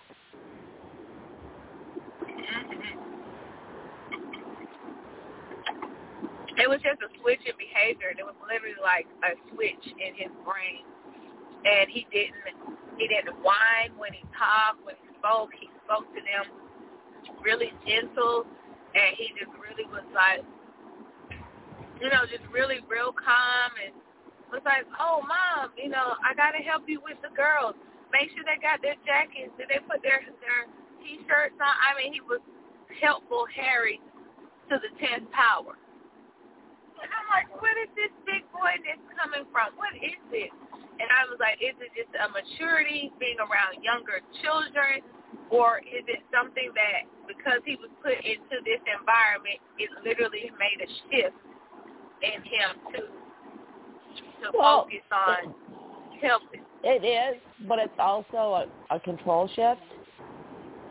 It 6.57 6.67
was 6.67 6.81
just 6.81 6.97
a 7.05 7.09
switch 7.21 7.45
in 7.45 7.53
behavior. 7.53 8.09
It 8.17 8.25
was 8.25 8.33
literally 8.41 8.81
like 8.81 9.05
a 9.21 9.37
switch 9.53 9.85
in 9.85 10.17
his 10.17 10.33
brain. 10.41 10.81
And 11.65 11.89
he 11.89 12.07
didn't 12.09 12.73
he 12.97 13.05
didn't 13.05 13.37
whine 13.45 13.93
when 13.97 14.13
he 14.13 14.25
talked, 14.33 14.81
when 14.81 14.97
he 14.97 15.13
spoke. 15.21 15.53
He 15.53 15.69
spoke 15.85 16.09
to 16.17 16.21
them 16.25 16.49
really 17.45 17.69
gentle 17.85 18.49
and 18.95 19.13
he 19.17 19.29
just 19.37 19.53
really 19.61 19.85
was 19.93 20.05
like 20.17 20.41
you 22.01 22.09
know, 22.09 22.25
just 22.29 22.45
really 22.53 22.81
real 22.89 23.13
calm 23.13 23.71
and 23.81 23.93
was 24.51 24.63
like, 24.63 24.87
Oh 24.99 25.23
mom, 25.25 25.71
you 25.75 25.89
know, 25.89 26.15
I 26.23 26.33
gotta 26.33 26.63
help 26.63 26.87
you 26.87 27.01
with 27.03 27.19
the 27.21 27.33
girls. 27.35 27.75
Make 28.11 28.31
sure 28.31 28.43
they 28.47 28.59
got 28.61 28.79
their 28.81 28.95
jackets. 29.03 29.51
Did 29.59 29.67
they 29.67 29.83
put 29.83 29.99
their 30.01 30.23
their 30.39 30.61
t 31.03 31.21
shirts 31.27 31.59
on? 31.59 31.73
I 31.73 31.95
mean 31.99 32.13
he 32.13 32.21
was 32.23 32.39
helpful 33.01 33.45
Harry 33.55 33.99
to 34.69 34.79
the 34.79 34.91
tenth 34.99 35.27
power. 35.31 35.75
And 36.97 37.09
I'm 37.13 37.29
like, 37.29 37.45
where 37.61 37.77
is 37.77 37.91
this 37.93 38.09
big 38.25 38.41
boyness 38.49 38.97
coming 39.13 39.45
from? 39.53 39.77
What 39.77 39.93
is 39.93 40.17
it? 40.33 40.49
And 40.97 41.07
I 41.13 41.29
was 41.29 41.37
like, 41.37 41.61
is 41.61 41.77
it 41.77 41.93
just 41.93 42.09
a 42.17 42.25
maturity, 42.33 43.13
being 43.21 43.37
around 43.37 43.85
younger 43.85 44.17
children, 44.41 45.05
or 45.53 45.77
is 45.85 46.01
it 46.09 46.25
something 46.33 46.73
that 46.73 47.05
because 47.29 47.61
he 47.69 47.77
was 47.77 47.93
put 48.01 48.17
into 48.25 48.57
this 48.65 48.81
environment, 48.87 49.61
it 49.77 49.93
literally 50.01 50.49
made 50.57 50.81
a 50.81 50.89
shift 51.05 51.37
in 52.25 52.39
him 52.41 52.69
to 52.97 52.99
to 54.17 54.51
Well, 54.57 54.83
focus 54.83 55.03
on 55.11 55.53
helping. 56.21 56.61
It 56.83 57.03
is, 57.03 57.41
but 57.67 57.79
it's 57.79 57.93
also 57.99 58.67
a, 58.89 58.95
a 58.95 58.99
control 58.99 59.47
shift. 59.55 59.81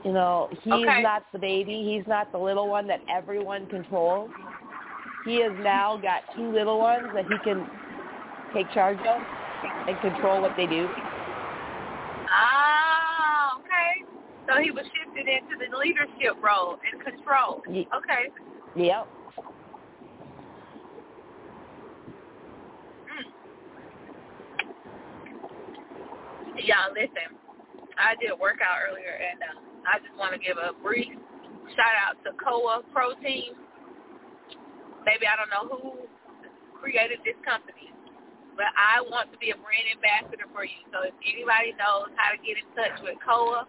You 0.05 0.13
know, 0.13 0.49
he's 0.63 0.73
Okay. 0.73 1.03
not 1.03 1.25
the 1.33 1.39
baby. 1.39 1.83
He's 1.97 2.07
not 2.07 2.31
the 2.33 2.39
little 2.39 2.69
one 2.69 2.87
that 2.87 3.01
everyone 3.09 3.67
controls. 3.67 4.31
He 5.25 5.41
has 5.43 5.53
now 5.63 5.97
got 5.97 6.23
two 6.37 6.53
little 6.53 6.79
ones 6.79 7.07
that 7.15 7.27
he 7.27 7.37
can 7.43 7.69
take 8.55 8.71
charge 8.73 8.99
of 9.05 9.23
and 9.89 10.01
control 10.01 10.41
what 10.41 10.55
they 10.57 10.67
do. 10.67 10.89
Ah, 12.29 13.59
okay. 13.59 14.05
So 14.49 14.61
he 14.63 14.71
was 14.71 14.85
shifted 14.85 15.27
into 15.27 15.57
the 15.59 15.77
leadership 15.77 16.41
role 16.43 16.79
and 16.93 17.03
control. 17.03 17.63
Okay. 17.69 18.31
Yep. 18.77 19.09
Y'all 26.65 26.93
listen. 26.93 27.37
I 27.97 28.17
did 28.21 28.33
a 28.33 28.37
workout 28.37 28.81
earlier, 28.89 29.13
and 29.13 29.41
uh, 29.41 29.57
I 29.89 30.01
just 30.01 30.17
want 30.17 30.33
to 30.33 30.41
give 30.41 30.57
a 30.57 30.73
brief 30.81 31.09
shout 31.75 31.97
out 31.97 32.17
to 32.25 32.33
Koia 32.37 32.85
Protein. 32.93 33.57
Maybe 35.05 35.25
I 35.29 35.35
don't 35.37 35.53
know 35.53 35.67
who 35.69 36.09
created 36.77 37.21
this 37.25 37.39
company, 37.45 37.93
but 38.57 38.69
I 38.75 39.01
want 39.07 39.33
to 39.33 39.39
be 39.39 39.51
a 39.51 39.59
brand 39.59 39.87
ambassador 39.93 40.49
for 40.53 40.65
you. 40.65 40.81
So 40.93 41.07
if 41.07 41.15
anybody 41.25 41.77
knows 41.77 42.13
how 42.17 42.33
to 42.35 42.39
get 42.41 42.59
in 42.61 42.67
touch 42.73 42.97
with 43.05 43.17
Koia, 43.21 43.65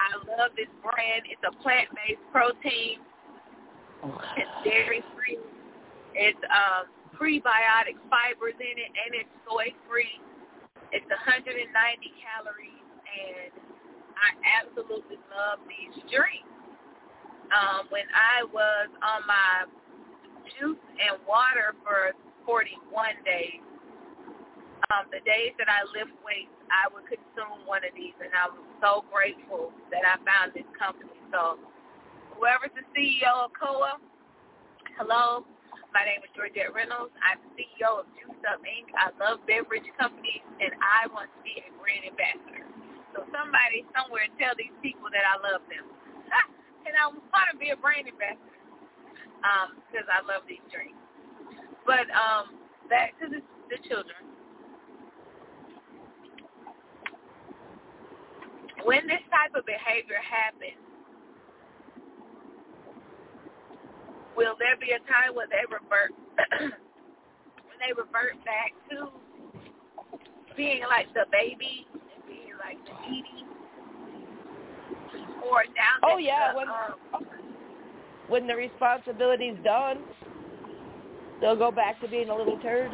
I 0.00 0.10
love 0.24 0.56
this 0.56 0.70
brand. 0.80 1.28
It's 1.28 1.44
a 1.44 1.52
plant-based 1.60 2.24
protein. 2.32 3.04
It's 4.36 4.54
dairy 4.64 5.04
free. 5.12 5.36
It's 6.16 6.40
um, 6.48 6.88
prebiotic 7.12 8.00
fibers 8.08 8.56
in 8.56 8.76
it, 8.80 8.90
and 8.96 9.12
it's 9.12 9.32
soy 9.44 9.76
free. 9.84 10.16
It's 10.90 11.06
190 11.06 11.54
calories, 12.18 12.90
and 13.06 13.54
I 14.18 14.28
absolutely 14.58 15.22
love 15.30 15.62
these 15.70 15.94
drinks. 16.10 16.50
Um, 17.54 17.86
when 17.90 18.06
I 18.10 18.46
was 18.50 18.90
on 19.02 19.22
my 19.26 19.70
juice 20.58 20.82
and 20.98 21.18
water 21.26 21.78
for 21.86 22.14
41 22.42 23.22
days, 23.22 23.62
um, 24.90 25.06
the 25.14 25.22
days 25.22 25.54
that 25.62 25.70
I 25.70 25.86
lift 25.94 26.10
weights, 26.26 26.50
I 26.74 26.90
would 26.90 27.06
consume 27.06 27.62
one 27.66 27.86
of 27.86 27.94
these, 27.94 28.14
and 28.18 28.34
I 28.34 28.50
was 28.50 28.62
so 28.82 29.06
grateful 29.14 29.70
that 29.94 30.02
I 30.02 30.18
found 30.26 30.54
this 30.58 30.66
company. 30.74 31.14
So 31.30 31.62
whoever's 32.34 32.74
the 32.74 32.82
CEO 32.90 33.46
of 33.46 33.54
Koia, 33.54 33.98
hello, 34.98 35.46
my 35.92 36.06
name 36.06 36.22
is 36.22 36.30
Georgette 36.38 36.70
Reynolds. 36.74 37.14
I'm 37.22 37.42
CEO 37.58 38.02
of 38.02 38.06
Juiced 38.18 38.44
Up 38.46 38.62
Inc. 38.62 38.88
I 38.94 39.10
love 39.18 39.42
beverage 39.46 39.86
companies, 39.98 40.42
and 40.62 40.72
I 40.78 41.10
want 41.10 41.30
to 41.34 41.40
be 41.42 41.58
a 41.62 41.70
brand 41.78 42.06
ambassador. 42.06 42.66
So 43.14 43.26
somebody 43.34 43.82
somewhere 43.94 44.30
tell 44.38 44.54
these 44.54 44.74
people 44.82 45.10
that 45.10 45.26
I 45.26 45.36
love 45.42 45.62
them. 45.66 45.86
and 46.86 46.94
I 46.94 47.10
want 47.10 47.46
to 47.50 47.58
be 47.58 47.74
a 47.74 47.78
brand 47.78 48.06
ambassador 48.06 48.58
because 49.90 50.06
um, 50.06 50.14
I 50.14 50.20
love 50.26 50.46
these 50.46 50.62
drinks. 50.70 50.98
But 51.86 52.06
um, 52.14 52.58
back 52.86 53.18
to 53.22 53.26
the, 53.26 53.42
the 53.70 53.78
children. 53.90 54.18
When 58.86 59.06
this 59.06 59.22
type 59.28 59.52
of 59.58 59.66
behavior 59.66 60.18
happens, 60.22 60.89
will 64.36 64.54
there 64.58 64.76
be 64.76 64.92
a 64.92 65.00
time 65.10 65.34
where 65.34 65.46
they 65.48 65.64
revert 65.66 66.12
when 67.66 67.78
they 67.80 67.92
revert 67.92 68.36
back 68.44 68.72
to 68.90 69.08
being 70.56 70.82
like 70.88 71.12
the 71.14 71.24
baby 71.32 71.86
and 71.94 72.26
being 72.26 72.54
like 72.58 72.78
the 72.84 72.94
needy 73.08 73.46
or 75.42 75.64
down 75.64 75.98
Oh 76.04 76.18
yeah, 76.18 76.52
the, 76.52 76.58
when 76.58 76.68
um, 76.68 77.26
when 78.28 78.46
the 78.46 78.54
responsibility's 78.54 79.56
done, 79.64 79.98
they'll 81.40 81.56
go 81.56 81.70
back 81.70 82.00
to 82.00 82.08
being 82.08 82.28
a 82.28 82.36
little 82.36 82.58
turd. 82.58 82.92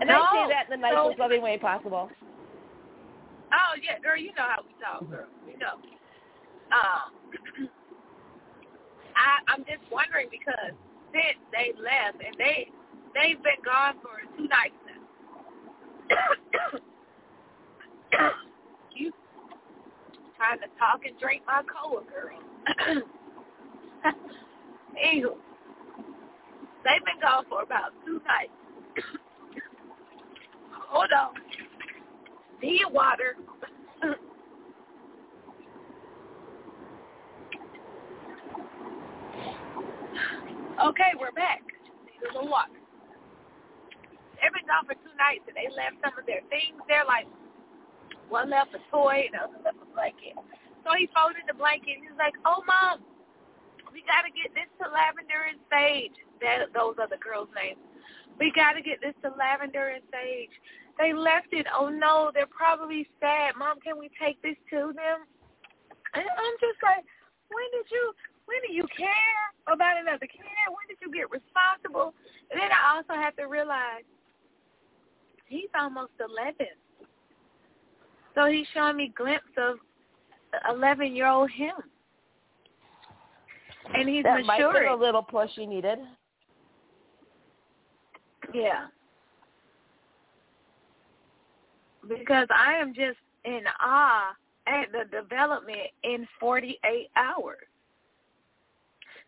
And 0.00 0.10
I 0.10 0.18
say 0.32 0.48
that 0.48 0.72
in 0.72 0.80
the 0.80 0.88
no. 0.88 1.04
nicest 1.04 1.18
loving 1.18 1.42
way 1.42 1.58
possible. 1.58 2.10
Oh 3.52 3.72
yeah, 3.82 3.98
girl, 4.00 4.16
you 4.16 4.28
know 4.36 4.46
how 4.48 4.62
we 4.62 4.74
talk, 4.82 5.08
girl. 5.10 5.26
You 5.46 5.58
know. 5.58 5.80
Um, 6.68 7.16
I 9.18 9.52
I'm 9.52 9.64
just 9.64 9.82
wondering 9.90 10.28
because 10.30 10.72
since 11.12 11.38
they 11.52 11.72
left 11.74 12.22
and 12.24 12.34
they 12.38 12.70
they've 13.14 13.42
been 13.42 13.62
gone 13.64 13.96
for 14.02 14.22
two 14.36 14.46
nights 14.48 14.78
now. 14.86 15.02
you 18.94 19.12
trying 20.36 20.58
to 20.60 20.66
talk 20.78 21.00
and 21.06 21.18
drink 21.18 21.42
my 21.46 21.62
cola, 21.66 22.02
girl. 22.06 22.38
Anywho, 25.04 25.36
they've 26.84 27.04
been 27.04 27.20
gone 27.20 27.44
for 27.48 27.62
about 27.62 27.92
two 28.06 28.20
nights. 28.26 28.52
Hold 30.88 31.12
on. 31.12 31.34
Need 32.62 32.84
water. 32.90 33.36
Okay, 40.86 41.12
we're 41.18 41.34
back. 41.34 41.62
Need 42.06 42.34
a 42.34 42.44
water. 42.44 42.78
They've 44.38 44.54
been 44.54 44.70
gone 44.70 44.86
for 44.86 44.94
two 44.94 45.14
nights 45.18 45.42
and 45.50 45.58
they 45.58 45.66
left 45.74 45.98
some 45.98 46.14
of 46.14 46.22
their 46.26 46.46
things 46.46 46.78
there, 46.86 47.02
like 47.02 47.26
one 48.30 48.50
left 48.50 48.70
a 48.74 48.82
toy 48.90 49.26
and 49.26 49.34
the 49.34 49.58
left 49.66 49.82
a 49.82 49.88
blanket. 49.90 50.38
So 50.86 50.94
he 50.94 51.10
folded 51.10 51.42
the 51.50 51.58
blanket 51.58 51.98
and 51.98 52.04
he's 52.06 52.18
like, 52.18 52.38
Oh 52.46 52.62
mom, 52.62 53.02
we 53.90 54.06
gotta 54.06 54.30
get 54.30 54.54
this 54.54 54.70
to 54.78 54.86
Lavender 54.86 55.50
and 55.50 55.58
Sage. 55.66 56.14
That 56.38 56.70
those 56.70 57.02
are 57.02 57.10
the 57.10 57.18
girls' 57.18 57.50
names. 57.58 57.82
We 58.38 58.54
gotta 58.54 58.78
get 58.78 59.02
this 59.02 59.18
to 59.26 59.34
Lavender 59.34 59.98
and 59.98 60.06
Sage. 60.14 60.54
They 61.02 61.10
left 61.10 61.50
it. 61.50 61.66
Oh 61.74 61.90
no, 61.90 62.30
they're 62.30 62.50
probably 62.50 63.10
sad. 63.18 63.58
Mom, 63.58 63.82
can 63.82 63.98
we 63.98 64.10
take 64.14 64.38
this 64.42 64.58
to 64.70 64.94
them? 64.94 65.26
And 66.14 66.24
I'm 66.24 66.56
just 66.62 66.78
like, 66.82 67.04
when 67.50 67.68
did 67.74 67.90
you 67.90 68.14
when 68.48 68.58
do 68.66 68.72
you 68.72 68.86
care 68.96 69.44
about 69.68 70.00
another 70.00 70.26
kid? 70.26 70.40
When 70.40 70.88
did 70.88 70.96
you 71.04 71.12
get 71.12 71.28
responsible? 71.30 72.14
And 72.50 72.58
then 72.58 72.70
I 72.72 72.96
also 72.96 73.12
have 73.12 73.36
to 73.36 73.44
realize 73.44 74.08
he's 75.46 75.68
almost 75.78 76.12
eleven. 76.18 76.72
So 78.34 78.46
he's 78.46 78.66
showing 78.72 78.96
me 78.96 79.12
glimpse 79.14 79.52
of 79.58 79.76
eleven 80.72 81.14
year 81.14 81.28
old 81.28 81.50
him. 81.50 81.76
And 83.94 84.08
he's 84.08 84.24
that 84.24 84.44
might 84.44 84.60
have 84.60 84.72
maturing. 84.72 84.88
been 84.88 84.98
a 84.98 85.04
little 85.04 85.22
push 85.22 85.50
he 85.54 85.66
needed. 85.66 85.98
Yeah. 88.54 88.86
Because 92.08 92.48
I 92.50 92.74
am 92.74 92.94
just 92.94 93.18
in 93.44 93.60
awe 93.82 94.34
at 94.66 94.86
the 94.92 95.04
development 95.14 95.78
in 96.04 96.26
48 96.40 97.08
hours. 97.16 97.67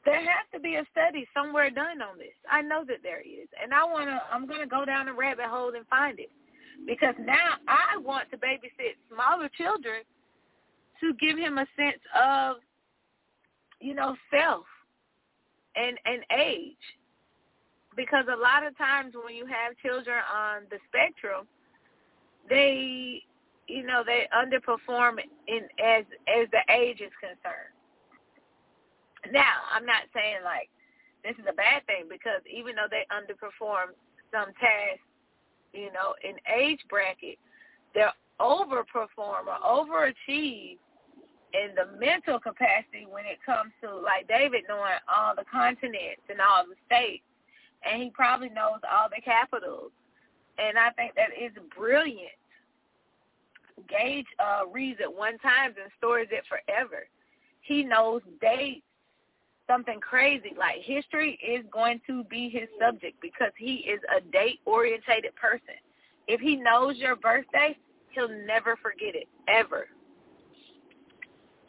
There 0.04 0.18
has 0.18 0.46
to 0.54 0.60
be 0.60 0.76
a 0.76 0.86
study 0.92 1.26
somewhere 1.34 1.70
done 1.70 2.00
on 2.00 2.18
this. 2.18 2.34
I 2.50 2.62
know 2.62 2.84
that 2.86 3.02
there 3.02 3.20
is. 3.20 3.48
And 3.62 3.74
I 3.74 3.84
want 3.84 4.08
to 4.08 4.20
I'm 4.32 4.46
going 4.46 4.60
to 4.60 4.66
go 4.66 4.84
down 4.84 5.06
the 5.06 5.12
rabbit 5.12 5.46
hole 5.46 5.72
and 5.74 5.86
find 5.88 6.18
it. 6.18 6.30
Because 6.86 7.14
now 7.20 7.56
I 7.68 7.98
want 7.98 8.30
to 8.30 8.38
babysit 8.38 8.96
smaller 9.12 9.50
children 9.56 10.02
to 11.00 11.12
give 11.14 11.36
him 11.36 11.58
a 11.58 11.66
sense 11.76 12.00
of 12.18 12.56
you 13.80 13.94
know 13.94 14.16
self 14.30 14.64
and 15.76 15.98
and 16.04 16.24
age 16.38 16.76
because 17.96 18.24
a 18.32 18.40
lot 18.40 18.66
of 18.66 18.76
times 18.78 19.14
when 19.24 19.34
you 19.34 19.46
have 19.46 19.76
children 19.76 20.16
on 20.32 20.62
the 20.70 20.78
spectrum, 20.88 21.46
they, 22.48 23.22
you 23.68 23.84
know, 23.84 24.02
they 24.04 24.26
underperform 24.34 25.18
in 25.48 25.62
as 25.82 26.04
as 26.28 26.48
the 26.50 26.62
age 26.72 27.00
is 27.00 27.12
concerned. 27.20 27.74
Now, 29.33 29.68
I'm 29.72 29.85
not 29.85 30.09
saying 30.14 30.40
like 30.44 30.70
this 31.24 31.37
is 31.37 31.44
a 31.48 31.52
bad 31.52 31.85
thing 31.87 32.09
because 32.09 32.40
even 32.48 32.76
though 32.76 32.88
they 32.88 33.04
underperform 33.12 33.92
some 34.33 34.54
tasks, 34.56 35.04
you 35.72 35.92
know, 35.92 36.16
in 36.24 36.37
age 36.48 36.80
bracket, 36.88 37.37
they're 37.94 38.14
overperform 38.40 39.44
or 39.46 39.61
overachieve 39.61 40.80
in 41.52 41.74
the 41.76 41.98
mental 41.98 42.40
capacity 42.40 43.04
when 43.11 43.26
it 43.26 43.38
comes 43.44 43.72
to 43.83 43.92
like 43.92 44.26
David 44.28 44.64
knowing 44.68 44.96
all 45.11 45.35
the 45.37 45.44
continents 45.50 46.24
and 46.30 46.40
all 46.40 46.64
the 46.64 46.78
states 46.87 47.24
and 47.83 48.02
he 48.02 48.11
probably 48.11 48.48
knows 48.48 48.80
all 48.90 49.09
the 49.09 49.22
capitals. 49.22 49.92
And 50.59 50.78
I 50.78 50.90
think 50.90 51.14
that 51.14 51.30
is 51.38 51.52
brilliant. 51.76 52.37
Gage 53.88 54.26
uh, 54.38 54.66
reads 54.70 55.00
it 55.00 55.11
one 55.11 55.38
time 55.38 55.74
and 55.83 55.90
stores 55.96 56.28
it 56.30 56.44
forever. 56.48 57.06
He 57.62 57.83
knows 57.83 58.20
dates, 58.40 58.85
something 59.70 60.00
crazy. 60.00 60.52
Like 60.59 60.83
history 60.83 61.38
is 61.38 61.64
going 61.72 62.00
to 62.06 62.24
be 62.24 62.48
his 62.48 62.68
subject 62.80 63.20
because 63.22 63.52
he 63.56 63.87
is 63.87 64.00
a 64.16 64.20
date-orientated 64.33 65.35
person. 65.37 65.78
If 66.26 66.40
he 66.40 66.56
knows 66.56 66.96
your 66.96 67.16
birthday, 67.16 67.76
he'll 68.11 68.28
never 68.46 68.76
forget 68.83 69.14
it, 69.14 69.28
ever. 69.48 69.88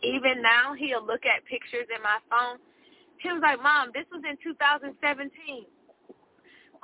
Even 0.03 0.41
now, 0.41 0.73
he'll 0.73 1.05
look 1.05 1.25
at 1.25 1.45
pictures 1.45 1.85
in 1.95 2.01
my 2.01 2.17
phone. 2.29 2.57
He 3.21 3.29
was 3.29 3.41
like, 3.41 3.61
Mom, 3.61 3.91
this 3.93 4.05
was 4.11 4.23
in 4.27 4.37
2017 4.41 4.97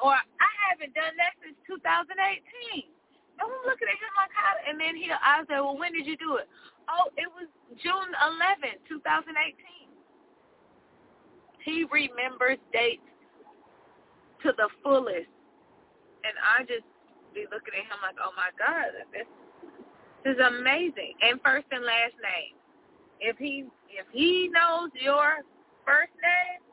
or 0.01 0.13
I 0.13 0.51
haven't 0.69 0.93
done 0.93 1.17
that 1.17 1.33
since 1.41 1.57
2018. 1.65 2.13
And 2.13 3.45
I'm 3.45 3.65
looking 3.65 3.89
at 3.89 3.97
him 3.97 4.13
like, 4.17 4.33
how? 4.33 4.53
And 4.65 4.77
then 4.77 4.93
he, 4.97 5.09
I 5.09 5.45
said, 5.45 5.61
well, 5.61 5.77
when 5.77 5.93
did 5.93 6.05
you 6.05 6.17
do 6.17 6.37
it? 6.41 6.49
Oh, 6.89 7.09
it 7.17 7.29
was 7.33 7.49
June 7.81 8.11
11, 8.61 8.81
2018. 8.89 9.86
He 11.67 11.83
remembers 11.91 12.63
dates 12.71 13.03
to 14.39 14.55
the 14.55 14.71
fullest, 14.79 15.27
and 16.23 16.35
I 16.39 16.63
just 16.63 16.87
be 17.35 17.43
looking 17.51 17.75
at 17.75 17.83
him 17.91 17.99
like, 17.99 18.15
oh 18.23 18.31
my 18.39 18.55
God, 18.55 18.95
this 19.11 19.27
This 20.23 20.39
is 20.39 20.39
amazing. 20.39 21.19
And 21.19 21.43
first 21.43 21.67
and 21.75 21.83
last 21.83 22.15
name. 22.23 22.55
If 23.19 23.35
he 23.35 23.67
if 23.91 24.07
he 24.13 24.47
knows 24.47 24.95
your 24.95 25.43
first 25.83 26.15
name, 26.23 26.63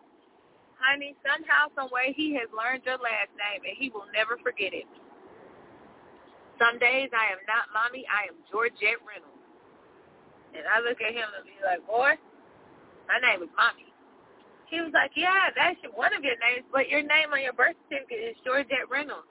honey, 0.78 1.16
somehow, 1.26 1.74
some 1.74 1.90
way 1.90 2.14
he 2.14 2.38
has 2.38 2.46
learned 2.54 2.87
your 2.87 3.00
last 3.02 3.35
name 3.35 3.66
and 3.66 3.74
he 3.74 3.90
will 3.90 4.07
never 4.14 4.38
forget 4.46 4.70
it. 4.76 4.87
Some 6.61 6.78
days 6.78 7.11
I 7.11 7.35
am 7.35 7.42
not 7.50 7.72
mommy, 7.74 8.07
I 8.07 8.30
am 8.30 8.38
Georgette 8.46 9.02
Reynolds. 9.02 9.42
And 10.54 10.62
I 10.70 10.78
look 10.85 11.02
at 11.02 11.11
him 11.11 11.26
and 11.35 11.42
be 11.42 11.59
like, 11.66 11.83
Boy, 11.83 12.14
my 13.11 13.18
name 13.18 13.42
is 13.42 13.50
mommy. 13.59 13.93
He 14.74 14.82
was 14.82 14.90
like, 14.90 15.14
Yeah, 15.14 15.54
that's 15.54 15.78
one 15.94 16.10
of 16.10 16.26
your 16.26 16.34
names, 16.42 16.66
but 16.74 16.90
your 16.90 17.06
name 17.06 17.30
on 17.30 17.38
your 17.38 17.54
birth 17.54 17.78
certificate 17.87 18.34
is 18.34 18.37
Georgette 18.42 18.90
Reynolds. 18.90 19.30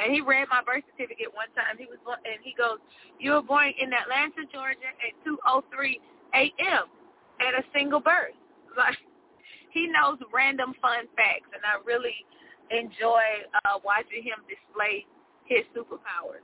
And 0.00 0.16
he 0.16 0.24
read 0.24 0.48
my 0.48 0.64
birth 0.64 0.82
certificate 0.96 1.28
one 1.36 1.52
time. 1.52 1.76
He 1.76 1.84
was, 1.84 2.00
and 2.02 2.40
he 2.40 2.56
goes, 2.56 2.80
"You 3.20 3.36
were 3.36 3.46
born 3.46 3.70
in 3.76 3.92
Atlanta, 3.92 4.48
Georgia, 4.48 4.90
at 5.04 5.12
2:03 5.22 6.00
a.m. 6.34 6.88
at 7.44 7.52
a 7.52 7.62
single 7.76 8.00
birth." 8.00 8.32
Like 8.74 8.98
he 9.70 9.86
knows 9.86 10.18
random 10.34 10.74
fun 10.82 11.06
facts, 11.14 11.46
and 11.54 11.62
I 11.62 11.78
really 11.86 12.26
enjoy 12.74 13.46
uh, 13.62 13.78
watching 13.86 14.26
him 14.26 14.42
display 14.50 15.06
his 15.46 15.62
superpowers. 15.70 16.42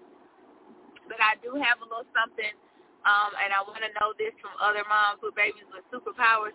But 1.11 1.19
I 1.19 1.35
do 1.43 1.59
have 1.59 1.83
a 1.83 1.87
little 1.91 2.07
something, 2.15 2.55
um, 3.03 3.35
and 3.35 3.51
I 3.51 3.67
want 3.67 3.83
to 3.83 3.91
know 3.99 4.15
this 4.15 4.31
from 4.39 4.55
other 4.63 4.87
moms 4.87 5.19
with 5.27 5.35
babies 5.35 5.67
with 5.75 5.83
superpowers. 5.91 6.55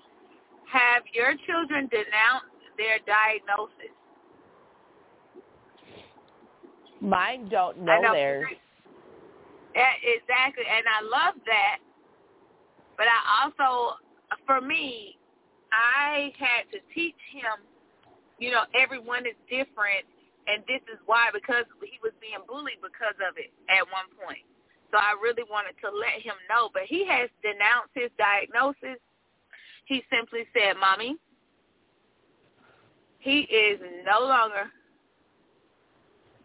Have 0.71 1.03
your 1.13 1.33
children 1.45 1.87
denounced 1.87 2.51
their 2.77 2.99
diagnosis? 3.05 3.93
Mine 7.01 7.47
don't 7.49 7.79
know, 7.79 8.01
know 8.01 8.13
theirs. 8.13 8.47
Yeah, 9.75 9.91
exactly, 10.03 10.63
and 10.65 10.85
I 10.87 11.01
love 11.03 11.35
that. 11.45 11.77
But 12.97 13.07
I 13.07 13.43
also, 13.43 13.97
for 14.47 14.61
me, 14.61 15.17
I 15.71 16.31
had 16.39 16.71
to 16.71 16.79
teach 16.93 17.19
him, 17.31 17.67
you 18.39 18.51
know, 18.51 18.63
everyone 18.73 19.25
is 19.27 19.35
different, 19.49 20.07
and 20.47 20.63
this 20.67 20.81
is 20.87 20.99
why 21.05 21.27
because 21.33 21.65
he 21.83 21.99
was 22.01 22.13
being 22.21 22.39
bullied 22.47 22.79
because 22.81 23.19
of 23.19 23.35
it 23.37 23.51
at 23.67 23.83
one 23.91 24.07
point. 24.15 24.47
So 24.91 24.97
I 24.97 25.11
really 25.19 25.43
wanted 25.43 25.75
to 25.83 25.91
let 25.91 26.23
him 26.23 26.39
know, 26.47 26.69
but 26.71 26.83
he 26.87 27.05
has 27.05 27.27
denounced 27.43 27.91
his 27.93 28.09
diagnosis. 28.15 28.95
He 29.85 30.03
simply 30.11 30.45
said, 30.53 30.77
"Mommy, 30.79 31.17
he 33.19 33.41
is 33.41 33.79
no 34.05 34.19
longer 34.21 34.69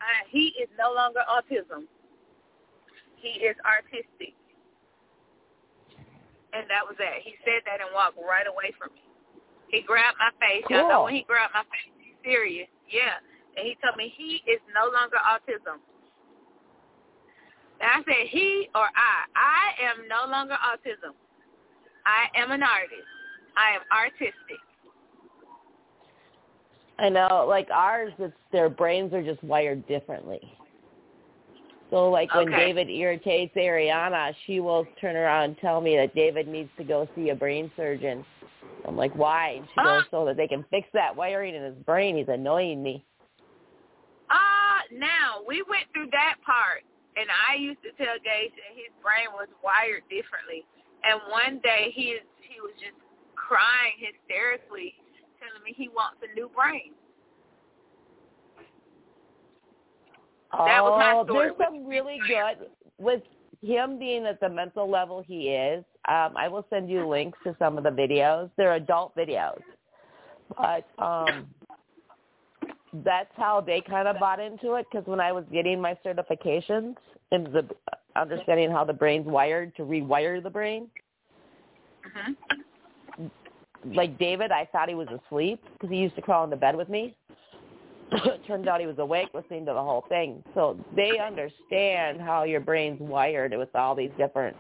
uh, 0.01 0.25
he 0.33 0.57
is 0.57 0.69
no 0.81 0.93
longer 0.97 1.21
autism. 1.29 1.85
He 3.21 3.45
is 3.45 3.57
artistic. 3.69 4.33
And 6.57 6.65
that 6.73 6.83
was 6.83 6.97
that. 6.99 7.21
He 7.23 7.37
said 7.45 7.61
that 7.69 7.85
and 7.85 7.93
walked 7.93 8.17
right 8.17 8.49
away 8.49 8.73
from 8.81 8.97
me. 8.97 9.05
He 9.69 9.85
grabbed 9.85 10.19
my 10.19 10.33
face. 10.41 10.65
Y'all 10.73 10.89
know 10.89 11.05
when 11.05 11.15
he 11.15 11.23
grabbed 11.23 11.53
my 11.55 11.63
face, 11.69 11.93
he's 12.01 12.19
serious. 12.25 12.67
Yeah. 12.89 13.21
And 13.55 13.69
he 13.69 13.77
told 13.85 13.95
me 13.95 14.11
he 14.17 14.43
is 14.51 14.59
no 14.73 14.91
longer 14.91 15.21
autism. 15.21 15.79
And 17.79 17.89
I 17.89 18.01
said, 18.03 18.27
he 18.33 18.69
or 18.75 18.89
I. 18.89 19.17
I 19.37 19.65
am 19.85 20.09
no 20.09 20.27
longer 20.27 20.57
autism. 20.59 21.15
I 22.09 22.27
am 22.35 22.51
an 22.51 22.65
artist. 22.65 23.20
I 23.61 23.75
am 23.75 23.83
artistic. 23.93 24.61
I 26.99 27.09
know, 27.09 27.47
like 27.49 27.69
ours, 27.71 28.13
it's 28.19 28.35
their 28.53 28.71
brains 28.71 29.13
are 29.13 29.23
just 29.23 29.43
wired 29.45 29.87
differently. 29.87 30.41
So 31.91 32.09
like 32.11 32.33
when 32.35 32.49
Okay. 32.49 32.73
David 32.73 32.89
irritates 32.89 33.55
Ariana, 33.57 34.35
she 34.47 34.61
will 34.61 34.87
turn 35.01 35.17
around 35.17 35.45
and 35.45 35.59
tell 35.59 35.81
me 35.81 35.97
that 35.97 36.15
David 36.15 36.47
needs 36.47 36.71
to 36.79 36.85
go 36.85 37.09
see 37.15 37.31
a 37.31 37.35
brain 37.35 37.71
surgeon. 37.77 38.25
I'm 38.87 38.97
like, 38.97 39.15
why? 39.15 39.57
And 39.59 39.69
she 39.75 39.83
goes, 39.83 40.05
so 40.11 40.25
that 40.25 40.37
they 40.37 40.49
can 40.49 40.65
fix 40.71 40.89
that 40.95 41.15
wiring 41.15 41.55
in 41.55 41.63
his 41.63 41.75
brain. 41.85 42.17
He's 42.17 42.29
annoying 42.29 42.83
me. 42.83 43.05
Uh, 44.31 44.81
now, 44.93 45.43
we 45.47 45.63
went 45.69 45.85
through 45.93 46.09
that 46.13 46.37
part, 46.47 46.83
and 47.17 47.27
I 47.29 47.57
used 47.57 47.83
to 47.83 47.93
tell 48.03 48.17
Gage 48.23 48.53
that 48.55 48.73
his 48.73 48.93
brain 49.03 49.29
was 49.35 49.49
wired 49.63 50.03
differently. 50.09 50.65
And 51.03 51.21
one 51.29 51.61
day 51.63 51.93
he 51.95 52.19
he 52.41 52.61
was 52.61 52.73
just 52.81 52.97
crying 53.49 53.97
hysterically, 53.99 54.95
telling 55.41 55.65
me 55.65 55.75
he 55.77 55.89
wants 55.89 56.19
a 56.23 56.35
new 56.35 56.51
brain. 56.55 56.93
That 60.53 60.83
was 60.83 60.99
my 60.99 61.13
oh, 61.15 61.25
story 61.25 61.49
there's 61.49 61.59
some 61.65 61.87
really 61.87 62.19
good 62.27 62.69
with 62.99 63.23
him 63.63 63.99
being 63.99 64.27
at 64.27 64.41
the 64.41 64.49
mental 64.49 64.91
level 64.91 65.23
he 65.27 65.49
is. 65.51 65.85
Um, 66.09 66.35
I 66.37 66.49
will 66.49 66.67
send 66.71 66.91
you 66.91 67.07
links 67.07 67.39
to 67.45 67.55
some 67.59 67.79
of 67.79 67.85
the 67.85 67.91
videos. 67.91 68.51
They're 68.57 68.75
adult 68.75 69.15
videos, 69.17 69.61
but 70.57 70.87
um, 70.99 71.47
that's 73.05 73.31
how 73.37 73.61
they 73.61 73.81
kind 73.81 74.09
of 74.09 74.19
bought 74.19 74.41
into 74.41 74.75
it. 74.75 74.87
Because 74.91 75.07
when 75.07 75.21
I 75.21 75.31
was 75.31 75.45
getting 75.53 75.81
my 75.81 75.97
certifications 76.05 76.97
in 77.31 77.45
the 77.45 77.69
understanding 78.17 78.73
how 78.73 78.85
the 78.85 78.93
brain's 78.93 79.27
wired 79.27 79.77
to 79.77 79.83
rewire 79.83 80.43
the 80.43 80.51
brain, 80.51 80.89
hmm 82.13 82.33
like 83.85 84.19
David, 84.19 84.51
I 84.51 84.69
thought 84.73 84.89
he 84.89 84.95
was 84.95 85.09
asleep 85.09 85.63
because 85.73 85.91
he 85.91 85.97
used 85.97 86.17
to 86.17 86.23
crawl 86.23 86.45
into 86.45 86.57
bed 86.57 86.77
with 86.77 86.89
me. 86.89 87.15
Turned 88.47 88.69
out 88.69 88.81
he 88.81 88.87
was 88.87 88.99
awake 88.99 89.29
listening 89.35 89.65
to 89.67 89.73
the 89.73 89.83
whole 89.83 90.05
thing. 90.09 90.43
So 90.55 90.79
they 90.97 91.19
understand 91.19 92.21
how 92.21 92.45
your 92.45 92.61
brain's 92.61 93.01
wired 93.01 93.55
with 93.57 93.75
all 93.75 93.95
these 93.95 94.11
different. 94.19 94.57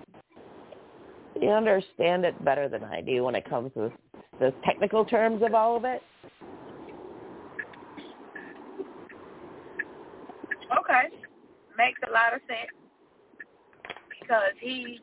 They 1.38 1.48
understand 1.48 2.24
it 2.24 2.42
better 2.44 2.68
than 2.68 2.85
I 2.85 3.00
do 3.00 3.24
when 3.24 3.35
it 3.35 3.48
comes 3.48 3.72
to 3.74 3.92
the 4.38 4.52
technical 4.64 5.04
terms 5.04 5.42
of 5.42 5.54
all 5.54 5.76
of 5.76 5.85
it. 5.85 6.02
Okay. 10.78 11.16
Makes 11.76 12.00
a 12.09 12.12
lot 12.12 12.35
of 12.35 12.40
sense. 12.46 12.70
Because 14.20 14.52
he, 14.61 15.00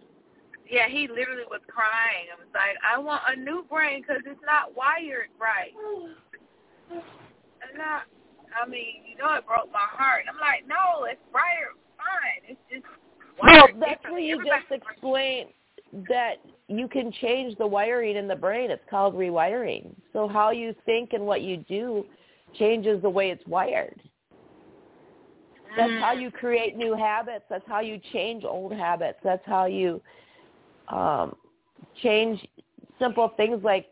yeah, 0.69 0.87
he 0.89 1.07
literally 1.07 1.47
was 1.49 1.61
crying. 1.67 2.27
I 2.31 2.37
was 2.39 2.47
like, 2.53 2.77
I 2.83 2.97
want 2.99 3.21
a 3.27 3.35
new 3.35 3.65
brain 3.69 4.01
because 4.01 4.21
it's 4.25 4.41
not 4.45 4.75
wired 4.75 5.29
right. 5.39 5.71
And 6.91 7.81
I, 7.81 8.01
I 8.61 8.67
mean, 8.67 9.03
you 9.09 9.17
know, 9.17 9.33
it 9.35 9.45
broke 9.45 9.71
my 9.71 9.79
heart. 9.79 10.23
I'm 10.29 10.39
like, 10.39 10.67
no, 10.67 11.05
it's 11.05 11.21
wired 11.33 11.75
fine. 11.97 12.41
It's 12.47 12.59
just 12.71 12.85
Well, 13.41 13.67
that's 13.79 14.03
where 14.03 14.19
you 14.19 14.35
Everybody- 14.35 14.61
just 14.69 14.83
explain 14.83 15.47
that 16.09 16.35
you 16.67 16.87
can 16.87 17.11
change 17.21 17.57
the 17.57 17.65
wiring 17.67 18.17
in 18.17 18.27
the 18.27 18.35
brain. 18.35 18.71
It's 18.71 18.83
called 18.89 19.15
rewiring. 19.15 19.95
So 20.13 20.27
how 20.27 20.51
you 20.51 20.75
think 20.85 21.13
and 21.13 21.25
what 21.25 21.41
you 21.41 21.57
do 21.57 22.05
changes 22.55 23.01
the 23.01 23.09
way 23.09 23.29
it's 23.31 23.45
wired. 23.47 24.01
That's 25.75 25.91
how 26.01 26.13
Mm. 26.15 26.21
you 26.21 26.31
create 26.31 26.75
new 26.75 26.93
habits. 26.93 27.45
That's 27.49 27.65
how 27.67 27.81
you 27.81 27.99
change 28.11 28.43
old 28.43 28.73
habits. 28.73 29.19
That's 29.23 29.45
how 29.45 29.65
you 29.65 30.01
um, 30.89 31.35
change 32.01 32.45
simple 32.99 33.29
things 33.37 33.63
like 33.63 33.87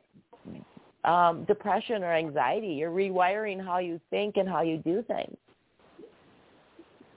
um, 1.03 1.43
depression 1.45 2.03
or 2.03 2.13
anxiety. 2.13 2.67
You're 2.67 2.91
rewiring 2.91 3.63
how 3.63 3.79
you 3.79 3.99
think 4.09 4.37
and 4.37 4.47
how 4.49 4.61
you 4.61 4.77
do 4.77 5.03
things. 5.03 5.37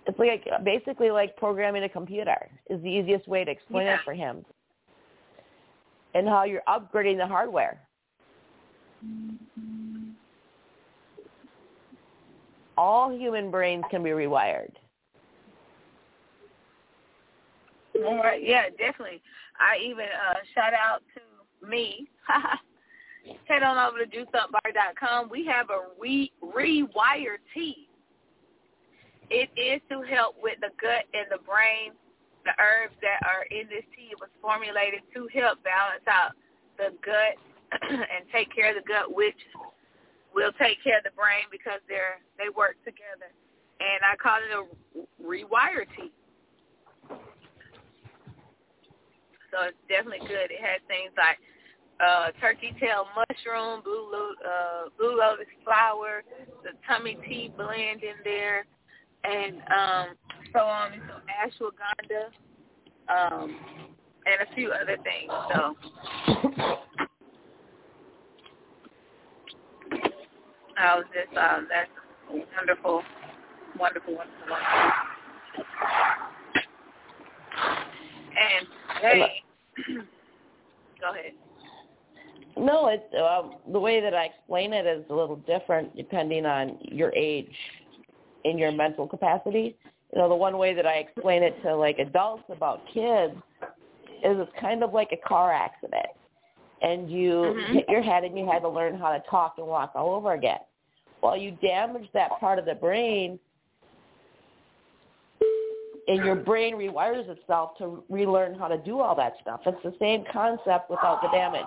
It's 0.06 0.18
like 0.18 0.46
basically 0.64 1.10
like 1.10 1.36
programming 1.36 1.84
a 1.84 1.88
computer 1.88 2.48
is 2.70 2.82
the 2.82 2.88
easiest 2.88 3.28
way 3.28 3.44
to 3.44 3.50
explain 3.50 3.86
Yeah. 3.86 3.96
it 3.96 4.00
for 4.04 4.14
him. 4.14 4.44
And 6.14 6.26
how 6.26 6.44
you're 6.44 6.62
upgrading 6.66 7.18
the 7.18 7.26
hardware. 7.26 7.80
All 12.78 13.10
human 13.10 13.50
brains 13.50 13.84
can 13.90 14.02
be 14.02 14.10
rewired. 14.10 14.72
All 18.06 18.18
right, 18.18 18.42
yeah, 18.42 18.68
definitely. 18.70 19.22
I 19.58 19.78
even 19.84 20.06
uh, 20.06 20.38
shout 20.54 20.72
out 20.72 21.02
to 21.14 21.68
me. 21.68 22.08
Head 23.48 23.62
on 23.62 23.76
over 23.76 24.04
to 24.04 24.06
juiceupbar.com. 24.06 25.28
We 25.30 25.44
have 25.46 25.70
a 25.70 25.80
re 26.00 26.32
rewire 26.42 27.42
tea. 27.52 27.88
It 29.30 29.50
is 29.58 29.82
to 29.90 30.00
help 30.02 30.36
with 30.40 30.56
the 30.60 30.70
gut 30.80 31.04
and 31.12 31.26
the 31.30 31.42
brain. 31.44 31.92
The 32.44 32.54
herbs 32.56 32.96
that 33.02 33.20
are 33.26 33.44
in 33.50 33.68
this 33.68 33.84
tea 33.92 34.14
was 34.20 34.30
formulated 34.40 35.00
to 35.12 35.28
help 35.34 35.60
balance 35.64 36.06
out 36.08 36.32
the 36.78 36.94
gut 37.04 37.36
and 37.82 38.24
take 38.32 38.54
care 38.54 38.70
of 38.70 38.80
the 38.80 38.86
gut, 38.88 39.12
which 39.12 39.36
will 40.32 40.52
take 40.56 40.80
care 40.80 40.98
of 40.98 41.04
the 41.04 41.12
brain 41.12 41.44
because 41.50 41.82
they're 41.88 42.22
they 42.38 42.48
work 42.48 42.78
together. 42.86 43.28
And 43.82 44.00
I 44.06 44.16
call 44.16 44.38
it 44.40 44.54
a 44.54 44.64
rewire 45.20 45.84
tea. 45.98 46.12
So 49.50 49.68
it's 49.68 49.76
definitely 49.88 50.26
good. 50.28 50.50
It 50.50 50.60
has 50.60 50.80
things 50.88 51.12
like 51.16 51.38
uh, 52.00 52.30
turkey 52.40 52.74
tail 52.80 53.06
mushroom, 53.16 53.82
blue 53.82 54.34
uh, 54.44 54.88
blue 54.98 55.18
lotus 55.18 55.46
flower, 55.64 56.22
the 56.62 56.70
tummy 56.86 57.16
tea 57.26 57.52
blend 57.56 58.02
in 58.02 58.14
there, 58.24 58.66
and 59.24 59.56
um, 59.72 60.06
so 60.52 60.60
on 60.60 60.92
and 60.92 61.02
so 61.08 61.66
ashwagandha, 61.66 62.30
um, 63.08 63.56
and 64.26 64.48
a 64.48 64.54
few 64.54 64.70
other 64.70 64.96
things. 65.02 65.32
So 65.52 65.74
I 70.78 70.96
was 70.96 71.04
just 71.12 71.36
um, 71.36 71.66
that's 71.68 71.90
wonderful, 72.30 73.02
wonderful, 73.78 74.14
wonderful, 74.14 74.48
wonderful. 74.48 74.92
And 78.38 78.66
hey, 79.00 79.42
go 81.00 81.10
ahead. 81.12 81.32
No, 82.56 82.88
it's 82.88 83.04
um, 83.14 83.56
the 83.72 83.78
way 83.78 84.00
that 84.00 84.14
I 84.14 84.24
explain 84.24 84.72
it 84.72 84.84
is 84.86 85.04
a 85.10 85.14
little 85.14 85.36
different 85.36 85.94
depending 85.96 86.44
on 86.44 86.78
your 86.82 87.12
age 87.14 87.54
and 88.44 88.58
your 88.58 88.72
mental 88.72 89.06
capacity. 89.06 89.76
You 90.12 90.18
know, 90.18 90.28
the 90.28 90.34
one 90.34 90.58
way 90.58 90.74
that 90.74 90.86
I 90.86 90.94
explain 90.94 91.42
it 91.42 91.60
to 91.62 91.76
like 91.76 91.98
adults 91.98 92.44
about 92.48 92.82
kids 92.92 93.34
is 94.24 94.38
it's 94.38 94.50
kind 94.60 94.82
of 94.82 94.92
like 94.92 95.10
a 95.12 95.28
car 95.28 95.52
accident, 95.52 96.06
and 96.82 97.10
you 97.10 97.54
Mhm. 97.54 97.74
hit 97.74 97.88
your 97.88 98.02
head 98.02 98.24
and 98.24 98.36
you 98.36 98.46
had 98.46 98.62
to 98.62 98.68
learn 98.68 98.96
how 98.98 99.12
to 99.12 99.20
talk 99.20 99.58
and 99.58 99.66
walk 99.66 99.92
all 99.94 100.14
over 100.14 100.32
again. 100.32 100.60
Well, 101.22 101.36
you 101.36 101.52
damage 101.52 102.10
that 102.12 102.30
part 102.40 102.58
of 102.58 102.64
the 102.64 102.74
brain, 102.74 103.38
and 106.08 106.24
your 106.24 106.34
brain 106.34 106.74
rewires 106.74 107.28
itself 107.28 107.76
to 107.78 108.02
relearn 108.08 108.58
how 108.58 108.66
to 108.66 108.78
do 108.78 109.00
all 109.00 109.14
that 109.14 109.34
stuff. 109.42 109.60
It's 109.66 109.82
the 109.84 109.94
same 110.00 110.24
concept 110.32 110.90
without 110.90 111.20
the 111.22 111.28
damage. 111.28 111.64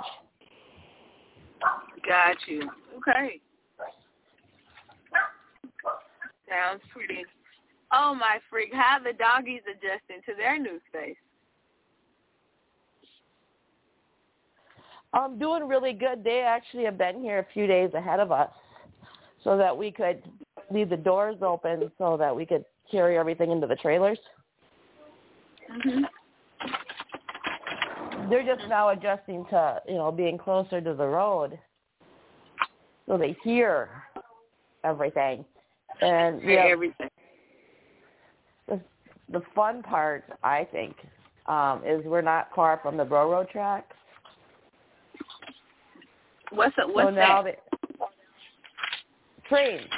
Got 2.08 2.36
you. 2.48 2.64
Okay. 2.98 3.40
Sounds 6.50 6.82
pretty. 6.92 7.24
Oh 7.94 8.16
my 8.16 8.40
freak! 8.50 8.74
How 8.74 8.98
the 9.00 9.14
doggies 9.14 9.62
adjusting 9.70 10.22
to 10.26 10.36
their 10.36 10.60
new 10.60 10.80
space? 10.90 11.16
I'm 15.14 15.38
doing 15.38 15.68
really 15.68 15.94
good. 15.94 16.24
They 16.24 16.40
actually 16.40 16.86
have 16.86 16.98
been 16.98 17.22
here 17.22 17.40
a 17.40 17.54
few 17.54 17.68
days 17.68 17.94
ahead 17.94 18.20
of 18.20 18.32
us 18.32 18.50
so 19.44 19.58
that 19.58 19.76
we 19.76 19.92
could 19.92 20.24
leave 20.72 20.90
the 20.90 20.98
doors 20.98 21.38
open 21.42 21.92
so 21.98 22.16
that 22.18 22.36
we 22.36 22.46
could 22.46 22.64
carry 22.92 23.18
everything 23.18 23.52
into 23.52 23.68
the 23.68 23.76
trailers. 23.76 24.20
Mhm. 25.70 26.04
They're 28.30 28.44
just 28.44 28.68
now 28.68 28.90
adjusting 28.90 29.46
to, 29.48 29.82
you 29.88 29.96
know, 29.96 30.12
being 30.12 30.38
closer 30.38 30.80
to 30.82 30.94
the 30.94 31.08
road 31.08 31.58
so 33.08 33.18
they 33.18 33.36
hear 33.44 33.90
everything. 34.84 35.44
And 36.02 36.42
Yeah, 36.42 36.66
everything. 36.68 37.10
the, 38.68 38.80
the 39.30 39.42
fun 39.54 39.84
part, 39.84 40.24
I 40.44 40.66
think, 40.72 40.96
um, 41.48 41.84
is 41.86 42.06
we're 42.06 42.22
not 42.22 42.50
far 42.56 42.80
from 42.82 42.98
the 42.98 43.04
railroad 43.04 43.50
tracks. 43.50 43.96
What's 46.52 46.76
a, 46.78 46.88
what's 46.88 47.08
so 47.08 47.16
now 47.16 47.42
that? 47.44 47.60
the 48.00 48.06
trains. 49.48 49.90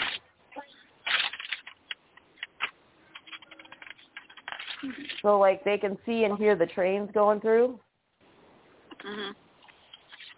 So 5.24 5.40
like 5.40 5.64
they 5.64 5.78
can 5.78 5.98
see 6.06 6.26
and 6.26 6.38
hear 6.38 6.56
the 6.56 6.68
trains 6.68 7.10
going 7.14 7.42
through. 7.42 7.80
Mhm. 9.04 9.36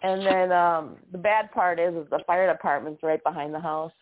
And 0.02 0.26
then 0.26 0.52
um 0.52 0.96
the 1.12 1.18
bad 1.18 1.50
part 1.52 1.78
is 1.78 1.94
is 1.94 2.08
the 2.10 2.20
fire 2.26 2.50
department's 2.50 3.02
right 3.02 3.22
behind 3.22 3.52
the 3.52 3.60
house. 3.60 3.92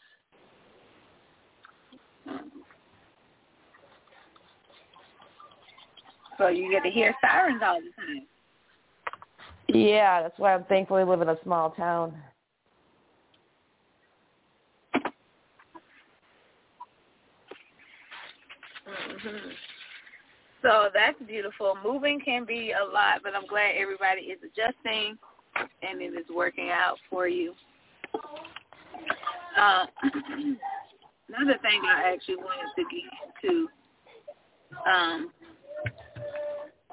So 6.39 6.49
you 6.49 6.71
get 6.71 6.83
to 6.83 6.91
hear 6.91 7.15
sirens 7.21 7.63
all 7.65 7.81
the 7.81 7.91
time. 7.97 8.27
Yeah, 9.69 10.23
that's 10.23 10.39
why 10.39 10.55
I'm 10.55 10.65
thankful 10.65 10.97
we 10.97 11.05
live 11.05 11.23
in 11.23 11.29
a 11.29 11.39
small 11.43 11.71
town. 11.71 12.15
hmm 18.87 19.51
So 20.65 20.89
that's 20.95 21.19
beautiful. 21.29 21.77
Moving 21.85 22.19
can 22.25 22.47
be 22.47 22.73
a 22.73 22.83
lot, 22.83 23.21
but 23.23 23.35
I'm 23.35 23.47
glad 23.47 23.73
everybody 23.77 24.23
is 24.23 24.39
adjusting 24.43 25.19
and 25.83 26.01
it 26.01 26.15
is 26.19 26.25
working 26.35 26.71
out 26.71 26.97
for 27.11 27.29
you. 27.29 27.53
Uh, 29.59 29.85
another 31.29 31.59
thing 31.61 31.83
I 31.87 32.13
actually 32.15 32.37
wanted 32.37 32.73
to 32.77 32.85
get 32.91 33.53
into 33.53 33.69
um, 34.91 35.31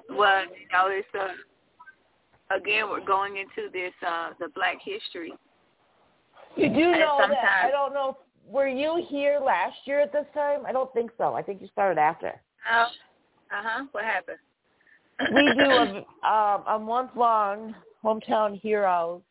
was, 0.09 0.47
you 0.59 0.67
know, 0.73 0.87
it's 0.89 1.07
uh, 1.17 2.55
again 2.55 2.89
we're 2.89 3.05
going 3.05 3.37
into 3.37 3.71
this 3.71 3.93
uh, 4.05 4.31
the 4.37 4.49
Black 4.53 4.79
History. 4.83 5.31
You 6.57 6.67
do 6.67 6.91
know 6.91 7.15
that 7.19 7.29
sometimes- 7.29 7.65
I 7.67 7.71
don't 7.71 7.93
know 7.93 8.17
were 8.45 8.67
you 8.67 9.01
here 9.07 9.39
last 9.39 9.77
year 9.85 10.01
at 10.01 10.11
this 10.11 10.25
time? 10.33 10.65
I 10.65 10.73
don't 10.73 10.91
think 10.93 11.11
so. 11.17 11.35
I 11.35 11.41
think 11.41 11.61
you 11.61 11.69
started 11.71 11.97
after. 11.97 12.33
Uh 12.69 12.87
huh. 13.51 13.85
What 13.91 14.03
happened? 14.03 14.37
we 15.33 15.53
do 15.57 15.69
a, 15.69 16.27
um, 16.27 16.63
a 16.67 16.79
month 16.79 17.11
long 17.15 17.75
hometown 18.03 18.59
heroes 18.59 19.21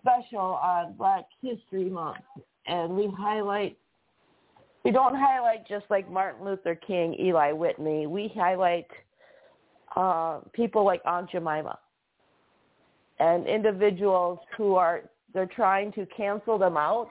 special 0.00 0.40
on 0.40 0.94
Black 0.94 1.24
History 1.42 1.90
Month, 1.90 2.18
and 2.66 2.96
we 2.96 3.10
highlight. 3.18 3.76
We 4.84 4.92
don't 4.92 5.16
highlight 5.16 5.66
just 5.66 5.84
like 5.90 6.08
Martin 6.08 6.44
Luther 6.44 6.76
King, 6.76 7.16
Eli 7.18 7.50
Whitney. 7.50 8.06
We 8.06 8.32
highlight 8.36 8.86
uh, 9.96 10.40
people 10.52 10.84
like 10.84 11.02
Aunt 11.04 11.28
Jemima 11.30 11.78
and 13.18 13.46
individuals 13.46 14.38
who 14.56 14.76
are 14.76 15.02
they're 15.34 15.46
trying 15.46 15.92
to 15.92 16.06
cancel 16.16 16.56
them 16.56 16.76
out 16.76 17.08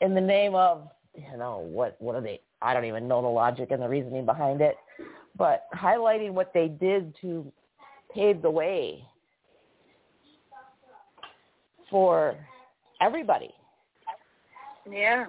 in 0.00 0.14
the 0.14 0.20
name 0.20 0.54
of 0.54 0.88
you 1.16 1.38
know 1.38 1.58
what 1.58 1.96
what 2.00 2.14
are 2.14 2.20
they 2.20 2.40
I 2.62 2.74
don't 2.74 2.84
even 2.84 3.06
know 3.08 3.22
the 3.22 3.28
logic 3.28 3.70
and 3.70 3.82
the 3.82 3.88
reasoning 3.88 4.24
behind 4.24 4.60
it, 4.60 4.76
but 5.36 5.64
highlighting 5.74 6.32
what 6.32 6.52
they 6.54 6.68
did 6.68 7.14
to 7.20 7.50
pave 8.14 8.40
the 8.42 8.50
way 8.50 9.04
for 11.90 12.34
everybody. 13.00 13.50
Yeah. 14.90 15.26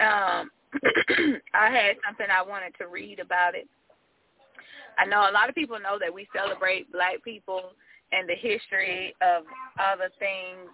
Um, 0.00 0.50
I 1.54 1.70
had 1.70 1.96
something 2.04 2.26
I 2.30 2.42
wanted 2.42 2.74
to 2.78 2.88
read 2.88 3.20
about 3.20 3.54
it. 3.54 3.68
I 4.98 5.06
know 5.06 5.28
a 5.28 5.32
lot 5.32 5.48
of 5.48 5.54
people 5.54 5.78
know 5.80 5.98
that 6.00 6.12
we 6.12 6.28
celebrate 6.34 6.90
black 6.92 7.22
people 7.22 7.72
and 8.12 8.28
the 8.28 8.34
history 8.34 9.14
of 9.20 9.44
other 9.78 10.10
things, 10.18 10.70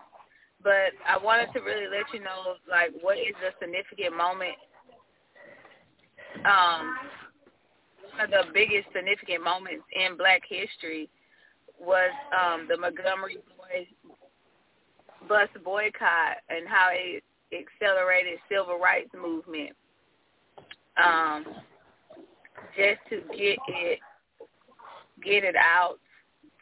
but 0.63 0.93
I 1.09 1.17
wanted 1.23 1.53
to 1.55 1.61
really 1.61 1.87
let 1.87 2.13
you 2.13 2.21
know, 2.21 2.57
like, 2.69 2.91
what 3.01 3.19
is 3.19 3.35
a 3.41 3.53
significant 3.61 4.17
moment. 4.17 4.57
Um, 6.45 6.97
one 8.13 8.25
of 8.25 8.31
the 8.31 8.53
biggest 8.53 8.89
significant 8.95 9.43
moments 9.43 9.85
in 9.93 10.17
black 10.17 10.43
history 10.49 11.09
was 11.79 12.11
um, 12.33 12.67
the 12.69 12.77
Montgomery 12.77 13.39
Boys 13.57 13.87
bus 15.29 15.49
boycott 15.65 16.39
and 16.49 16.67
how 16.69 16.89
it 16.93 17.23
accelerated 17.53 18.39
civil 18.49 18.79
rights 18.79 19.11
movement. 19.15 19.71
Um, 21.03 21.45
just 22.77 23.01
to 23.09 23.21
get 23.37 23.59
it 23.69 23.99
get 25.25 25.45
it 25.45 25.57
out 25.57 25.99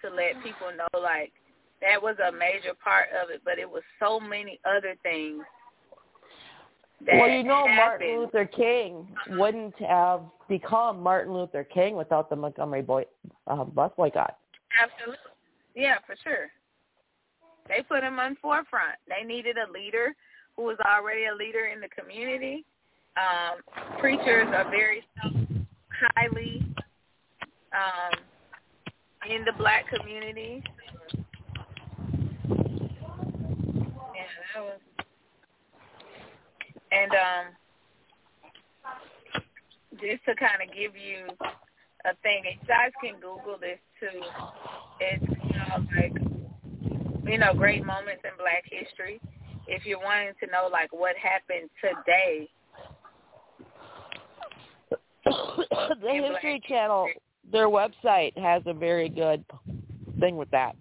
to 0.02 0.10
let 0.10 0.42
people 0.42 0.68
know 0.76 1.00
like 1.00 1.32
that 1.80 2.02
was 2.02 2.16
a 2.26 2.32
major 2.32 2.74
part 2.82 3.06
of 3.22 3.30
it, 3.30 3.42
but 3.44 3.58
it 3.58 3.68
was 3.68 3.82
so 4.00 4.18
many 4.18 4.60
other 4.64 4.96
things 5.02 5.42
that 7.06 7.14
well, 7.14 7.30
you 7.30 7.44
know, 7.44 7.66
Martin. 7.68 8.20
Luther 8.20 8.44
King 8.44 9.06
wouldn't 9.30 9.78
have 9.80 10.22
become 10.48 11.00
Martin 11.00 11.32
Luther 11.32 11.64
King 11.64 11.96
without 11.96 12.28
the 12.28 12.36
Montgomery 12.36 12.82
boy, 12.82 13.04
uh, 13.46 13.64
bus 13.64 13.92
boycott. 13.96 14.36
Absolutely. 14.82 15.16
Yeah, 15.74 15.96
for 16.06 16.16
sure. 16.24 16.48
They 17.68 17.82
put 17.82 18.02
him 18.02 18.18
on 18.18 18.36
forefront. 18.42 18.96
They 19.08 19.26
needed 19.26 19.56
a 19.58 19.70
leader 19.70 20.14
who 20.56 20.64
was 20.64 20.78
already 20.84 21.26
a 21.26 21.34
leader 21.34 21.66
in 21.66 21.80
the 21.80 21.88
community. 21.88 22.64
Um, 23.16 23.60
preachers 24.00 24.48
are 24.48 24.68
very 24.70 25.04
highly 26.16 26.64
um, 27.72 28.18
in 29.30 29.44
the 29.44 29.52
black 29.58 29.86
community. 29.88 30.62
Was. 34.56 34.80
And 36.90 37.12
um, 37.12 37.44
just 40.00 40.24
to 40.24 40.34
kind 40.34 40.62
of 40.62 40.74
give 40.74 40.96
you 40.96 41.28
a 42.04 42.14
thing, 42.22 42.42
and 42.46 42.56
you 42.60 42.66
guys 42.66 42.92
can 43.02 43.14
Google 43.20 43.58
this 43.60 43.78
too. 44.00 44.20
It's 45.00 45.24
called 45.70 45.86
like 45.96 46.14
you 47.24 47.38
know 47.38 47.52
great 47.54 47.84
moments 47.84 48.22
in 48.24 48.30
Black 48.38 48.64
history. 48.64 49.20
If 49.66 49.84
you're 49.84 50.00
wanting 50.00 50.32
to 50.40 50.46
know 50.50 50.68
like 50.72 50.92
what 50.92 51.14
happened 51.16 51.68
today, 51.82 52.48
the 56.00 56.30
History 56.32 56.60
Channel, 56.66 57.08
their 57.50 57.68
website 57.68 58.36
has 58.38 58.62
a 58.66 58.72
very 58.72 59.08
good 59.08 59.44
thing 60.20 60.36
with 60.36 60.50
that. 60.50 60.74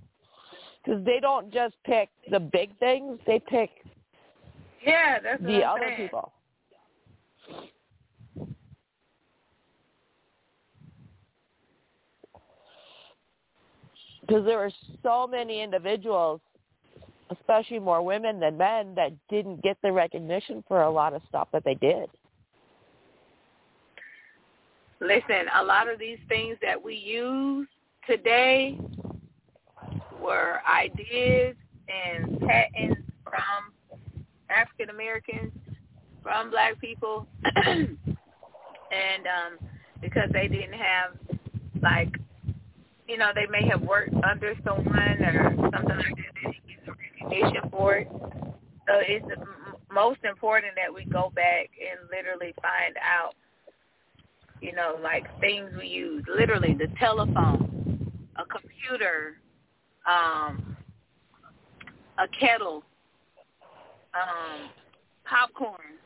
Because 0.87 1.03
they 1.03 1.19
don't 1.19 1.51
just 1.51 1.75
pick 1.85 2.07
the 2.31 2.39
big 2.39 2.77
things; 2.79 3.19
they 3.27 3.39
pick 3.39 3.69
Yeah, 4.85 5.19
that's 5.19 5.43
the 5.43 5.61
other 5.61 5.87
saying. 5.89 6.07
people. 6.07 6.31
Because 14.21 14.45
there 14.45 14.57
were 14.57 14.71
so 15.03 15.27
many 15.27 15.61
individuals, 15.61 16.39
especially 17.31 17.79
more 17.79 18.01
women 18.01 18.39
than 18.39 18.57
men, 18.57 18.95
that 18.95 19.11
didn't 19.29 19.61
get 19.63 19.77
the 19.83 19.91
recognition 19.91 20.63
for 20.69 20.83
a 20.83 20.89
lot 20.89 21.13
of 21.13 21.21
stuff 21.27 21.49
that 21.51 21.65
they 21.65 21.75
did. 21.75 22.09
Listen, 25.01 25.47
a 25.59 25.63
lot 25.63 25.89
of 25.89 25.99
these 25.99 26.19
things 26.29 26.57
that 26.61 26.81
we 26.81 26.95
use 26.95 27.67
today 28.05 28.77
were 30.27 30.59
ideas 30.69 31.55
and 31.87 32.39
patents 32.41 33.01
from 33.23 33.71
African 34.49 34.89
Americans, 34.89 35.51
from 36.21 36.51
black 36.51 36.79
people, 36.79 37.27
and 37.65 37.97
um, 38.91 39.57
because 40.01 40.29
they 40.33 40.47
didn't 40.47 40.73
have 40.73 41.11
like, 41.81 42.13
you 43.07 43.17
know, 43.17 43.31
they 43.33 43.47
may 43.49 43.67
have 43.69 43.81
worked 43.81 44.13
under 44.29 44.53
someone 44.65 45.23
or 45.23 45.53
something 45.55 45.97
like 45.97 46.15
that. 46.15 46.33
They 46.35 46.51
didn't 46.51 46.67
get 46.67 46.85
the 46.85 46.91
recognition 46.91 47.69
for 47.71 47.95
it. 47.95 48.07
So 48.87 48.99
it's 49.01 49.25
most 49.91 50.19
important 50.23 50.73
that 50.75 50.93
we 50.93 51.05
go 51.05 51.31
back 51.33 51.69
and 51.79 52.09
literally 52.11 52.53
find 52.61 52.95
out 53.01 53.33
you 54.61 54.73
know, 54.73 54.97
like 55.03 55.25
things 55.39 55.69
we 55.77 55.87
use, 55.87 56.23
literally 56.27 56.73
the 56.73 56.87
telephone, 56.99 58.11
a 58.37 58.45
computer, 58.45 59.37
um, 60.07 60.77
a 62.17 62.27
kettle, 62.39 62.83
um, 64.13 64.69
popcorn, 65.25 65.97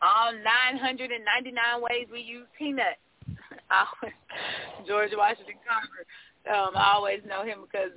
all 0.00 0.32
999 0.32 1.54
ways 1.82 2.06
we 2.10 2.20
use 2.20 2.46
peanuts. 2.58 2.98
George 4.86 5.10
Washington 5.16 5.54
Carver. 5.66 6.04
Um, 6.50 6.72
I 6.74 6.92
always 6.94 7.20
know 7.26 7.44
him 7.44 7.60
because 7.62 7.92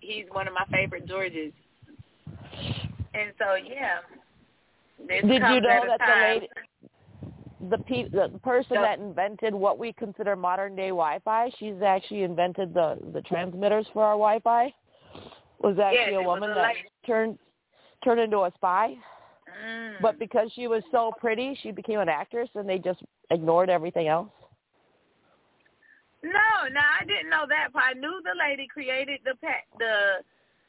he's 0.00 0.26
one 0.30 0.46
of 0.46 0.54
my 0.54 0.64
favorite 0.70 1.06
Georges. 1.06 1.52
And 3.14 3.32
so, 3.38 3.54
yeah. 3.54 4.00
Did 5.08 5.24
you 5.24 5.38
know 5.38 5.60
that 5.60 5.98
the 5.98 6.20
lady, 6.20 6.48
the 7.60 7.78
pe- 7.78 8.08
the 8.08 8.38
person 8.42 8.74
Yeah. 8.76 8.82
that 8.82 8.98
invented 8.98 9.54
what 9.54 9.78
we 9.78 9.92
consider 9.92 10.36
modern 10.36 10.76
day 10.76 10.88
Wi-Fi, 10.88 11.50
she's 11.58 11.82
actually 11.82 12.22
invented 12.22 12.72
the 12.72 12.98
the 13.12 13.22
transmitters 13.22 13.86
for 13.92 14.04
our 14.04 14.12
Wi-Fi. 14.14 14.72
Was 15.60 15.78
actually 15.78 16.12
Yes, 16.12 16.20
a 16.20 16.22
woman 16.22 16.52
a 16.52 16.54
that 16.54 16.76
turned 17.04 17.38
turned 18.04 18.20
into 18.20 18.38
a 18.38 18.52
spy, 18.52 18.96
Mm. 19.64 20.00
but 20.00 20.18
because 20.18 20.52
she 20.52 20.68
was 20.68 20.84
so 20.92 21.12
pretty, 21.18 21.54
she 21.56 21.72
became 21.72 21.98
an 21.98 22.08
actress, 22.08 22.48
and 22.54 22.68
they 22.68 22.78
just 22.78 23.02
ignored 23.30 23.68
everything 23.68 24.06
else. 24.06 24.30
No, 26.22 26.68
no, 26.70 26.80
I 26.80 27.04
didn't 27.04 27.30
know 27.30 27.46
that. 27.48 27.72
But 27.72 27.82
I 27.82 27.92
knew 27.94 28.20
the 28.22 28.34
lady 28.38 28.66
created 28.68 29.20
the 29.24 29.34
pat 29.36 29.64
the 29.78 30.24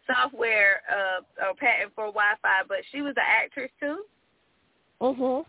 software 0.07 0.81
uh 0.89 1.21
or 1.45 1.53
patent 1.55 1.93
for 1.93 2.05
Wi-Fi, 2.05 2.63
but 2.67 2.79
she 2.91 3.01
was 3.01 3.13
an 3.17 3.23
actress 3.25 3.71
too. 3.79 4.05
Mhm. 5.01 5.45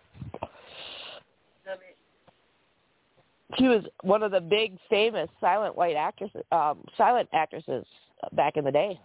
Love 1.66 1.79
it. 1.88 1.96
She 3.58 3.66
was 3.66 3.84
one 4.02 4.22
of 4.22 4.30
the 4.30 4.40
big 4.40 4.78
famous 4.88 5.28
silent 5.40 5.76
white 5.76 5.96
actresses, 5.96 6.42
um, 6.52 6.84
silent 6.96 7.28
actresses 7.32 7.84
back 8.32 8.56
in 8.56 8.64
the 8.64 8.70
day. 8.70 9.00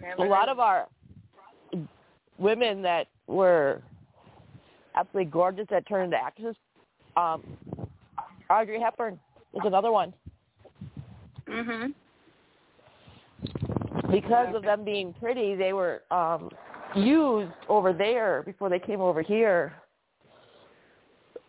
Never 0.00 0.24
a 0.24 0.28
lot 0.28 0.48
of 0.48 0.58
our 0.58 0.88
women 2.38 2.82
that 2.82 3.08
were 3.26 3.82
absolutely 4.94 5.30
gorgeous 5.30 5.66
that 5.70 5.86
turned 5.86 6.12
into 6.12 6.16
actresses. 6.16 6.56
Um, 7.16 7.42
Audrey 8.50 8.80
Hepburn 8.80 9.18
is 9.54 9.62
another 9.64 9.92
one 9.92 10.12
Mhm. 11.46 11.94
because 14.10 14.54
of 14.54 14.62
them 14.62 14.84
being 14.84 15.12
pretty. 15.14 15.54
They 15.54 15.72
were 15.72 16.02
um, 16.10 16.50
used 16.94 17.52
over 17.68 17.92
there 17.92 18.42
before 18.42 18.68
they 18.68 18.78
came 18.78 19.00
over 19.00 19.22
here 19.22 19.81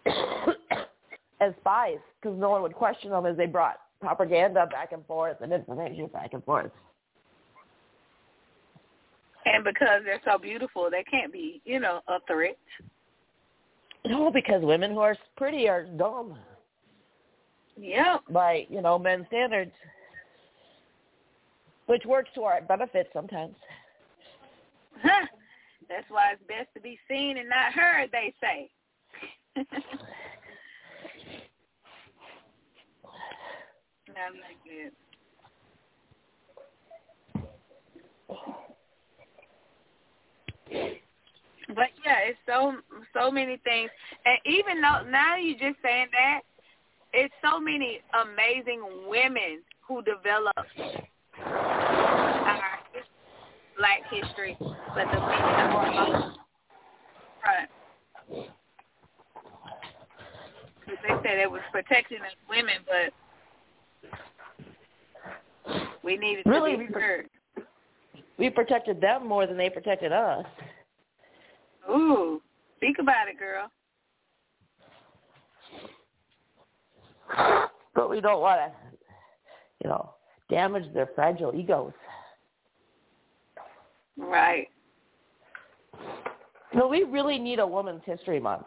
as 1.42 1.54
spies 1.60 1.98
because 2.22 2.38
no 2.38 2.50
one 2.50 2.62
would 2.62 2.74
question 2.74 3.12
them 3.12 3.26
as 3.26 3.38
they 3.38 3.46
brought 3.46 3.78
propaganda 4.02 4.68
back 4.72 4.92
and 4.92 5.06
forth 5.06 5.38
and 5.42 5.54
information 5.54 6.08
back 6.08 6.34
and 6.34 6.44
forth. 6.44 6.72
And 9.46 9.64
because 9.64 10.02
they're 10.06 10.22
so 10.26 10.38
beautiful, 10.38 10.90
they 10.90 11.04
can't 11.04 11.32
be, 11.32 11.62
you 11.66 11.80
know, 11.80 12.02
a 12.08 12.20
threat. 12.28 12.58
No, 14.06 14.32
because 14.32 14.64
women 14.64 14.92
who 14.92 15.00
are 15.00 15.16
pretty 15.38 15.68
are 15.68 15.86
dumb. 15.86 16.38
Yeah. 17.76 18.18
by 18.30 18.68
you 18.70 18.82
know 18.82 19.00
men's 19.00 19.26
standards, 19.28 19.72
which 21.88 22.04
works 22.06 22.30
to 22.36 22.44
our 22.44 22.62
benefit 22.62 23.10
sometimes. 23.14 23.56
Huh. 25.02 25.26
That's 25.90 26.06
why 26.10 26.34
it's 26.34 26.42
best 26.48 26.70
to 26.76 26.82
be 26.82 27.00
seen 27.10 27.38
and 27.38 27.50
not 27.50 27.74
heard, 27.74 28.10
they 28.12 28.34
say. 28.40 28.70
I 29.56 29.62
like 34.30 34.58
it. 34.66 34.94
But 41.70 41.90
yeah, 42.06 42.20
it's 42.28 42.38
so 42.46 42.76
so 43.14 43.32
many 43.32 43.58
things, 43.64 43.90
and 44.26 44.38
even 44.46 44.82
though 44.82 45.04
now 45.10 45.38
you 45.38 45.54
just 45.54 45.78
saying 45.82 46.08
that, 46.12 46.42
it's 47.14 47.34
so 47.44 47.60
many 47.60 48.02
amazing 48.14 48.82
women 49.08 49.62
who 49.88 50.02
developed 50.04 50.58
our 51.38 52.60
Black 53.78 54.02
history, 54.12 54.58
but 54.60 55.06
the 55.12 55.20
women 55.20 55.56
that 55.58 55.74
were 55.74 55.80
on 56.00 56.12
the 56.12 56.20
front. 57.42 57.70
'Cause 60.86 60.93
They 61.04 61.10
said 61.22 61.38
it 61.38 61.52
was 61.52 61.62
protecting 61.72 62.20
us 62.22 62.32
women, 62.50 62.76
but 62.86 63.14
we 66.04 66.18
needed 66.18 66.46
Really, 66.46 66.72
to 66.72 66.78
be 66.78 66.86
heard. 66.86 67.30
We 68.38 68.50
protected 68.50 69.02
them 69.02 69.28
more 69.28 69.46
than 69.46 69.58
they 69.58 69.70
protected 69.70 70.14
us. 70.14 70.46
Ooh, 71.90 72.42
speak 72.78 72.98
about 73.00 73.28
it, 73.28 73.38
girl. 73.38 73.70
But 77.94 78.10
we 78.10 78.22
don't 78.22 78.42
want 78.42 78.62
to, 78.62 78.72
you 79.84 79.90
know, 79.90 80.14
damage 80.50 80.92
their 80.94 81.10
fragile 81.16 81.54
egos. 81.54 81.92
Right. 84.18 84.70
No, 86.74 86.88
we 86.88 87.04
really 87.04 87.38
need 87.38 87.60
a 87.60 87.68
Women's 87.68 88.02
History 88.06 88.40
Month. 88.40 88.66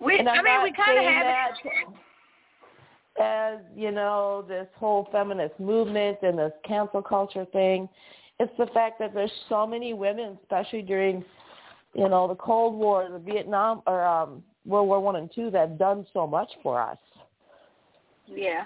We, 0.00 0.18
And 0.18 0.28
I 0.28 0.42
mean, 0.42 0.62
we 0.62 0.72
kind 0.72 0.98
of 0.98 1.04
have 1.04 1.54
it. 1.64 3.22
as 3.22 3.58
you 3.74 3.90
know 3.90 4.44
this 4.46 4.66
whole 4.76 5.08
feminist 5.10 5.58
movement 5.58 6.18
and 6.22 6.38
this 6.38 6.52
cancel 6.64 7.02
culture 7.02 7.46
thing. 7.52 7.88
It's 8.38 8.52
the 8.58 8.66
fact 8.66 8.98
that 8.98 9.14
there's 9.14 9.32
so 9.48 9.66
many 9.66 9.94
women, 9.94 10.38
especially 10.42 10.82
during 10.82 11.24
you 11.94 12.08
know 12.08 12.28
the 12.28 12.34
Cold 12.34 12.74
War, 12.74 13.08
the 13.10 13.18
Vietnam 13.18 13.82
or 13.86 14.04
um, 14.04 14.42
World 14.66 14.88
War 14.88 15.00
One 15.00 15.16
and 15.16 15.30
Two, 15.34 15.50
that 15.50 15.70
have 15.70 15.78
done 15.78 16.06
so 16.12 16.26
much 16.26 16.50
for 16.62 16.80
us. 16.80 16.98
Yeah. 18.26 18.64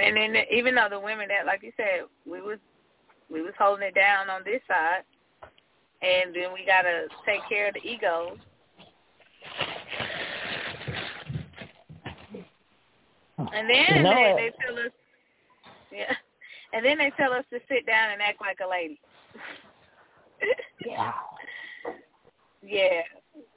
And 0.00 0.16
then 0.16 0.36
even 0.52 0.74
though 0.74 0.88
the 0.90 1.00
women 1.00 1.28
that, 1.28 1.46
like 1.46 1.62
you 1.62 1.72
said, 1.76 2.06
we 2.24 2.40
was 2.40 2.58
we 3.30 3.42
was 3.42 3.52
holding 3.58 3.86
it 3.86 3.94
down 3.94 4.30
on 4.30 4.42
this 4.44 4.60
side, 4.66 5.02
and 6.02 6.34
then 6.34 6.52
we 6.52 6.64
gotta 6.66 7.08
take 7.26 7.40
care 7.48 7.68
of 7.68 7.74
the 7.74 7.80
egos. 7.80 8.38
And 13.38 13.70
then 13.70 14.02
know 14.02 14.34
they, 14.36 14.50
they 14.50 14.52
tell 14.64 14.78
us, 14.78 14.92
yeah, 15.92 16.14
and 16.72 16.84
then 16.84 16.98
they 16.98 17.12
tell 17.16 17.32
us 17.32 17.44
to 17.50 17.60
sit 17.68 17.86
down 17.86 18.12
and 18.12 18.20
act 18.20 18.40
like 18.40 18.58
a 18.64 18.68
lady. 18.68 19.00
Yeah. 20.84 21.12
Yeah, 22.60 23.02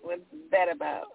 what's 0.04 0.22
that 0.52 0.72
about? 0.72 1.08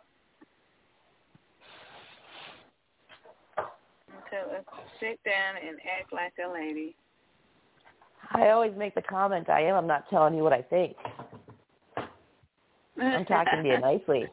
Tell 3.56 4.50
us 4.50 4.64
sit 4.98 5.20
down 5.24 5.54
and 5.66 5.78
act 5.98 6.12
like 6.12 6.34
a 6.44 6.52
lady. 6.52 6.96
I 8.32 8.48
always 8.50 8.72
make 8.76 8.94
the 8.94 9.02
comment, 9.02 9.48
I 9.48 9.62
am. 9.62 9.76
I'm 9.76 9.86
not 9.86 10.08
telling 10.10 10.34
you 10.34 10.42
what 10.42 10.52
I 10.52 10.62
think. 10.62 10.96
I'm 12.98 13.24
talking 13.24 13.62
to 13.62 13.68
you 13.68 13.80
nicely. 13.80 14.26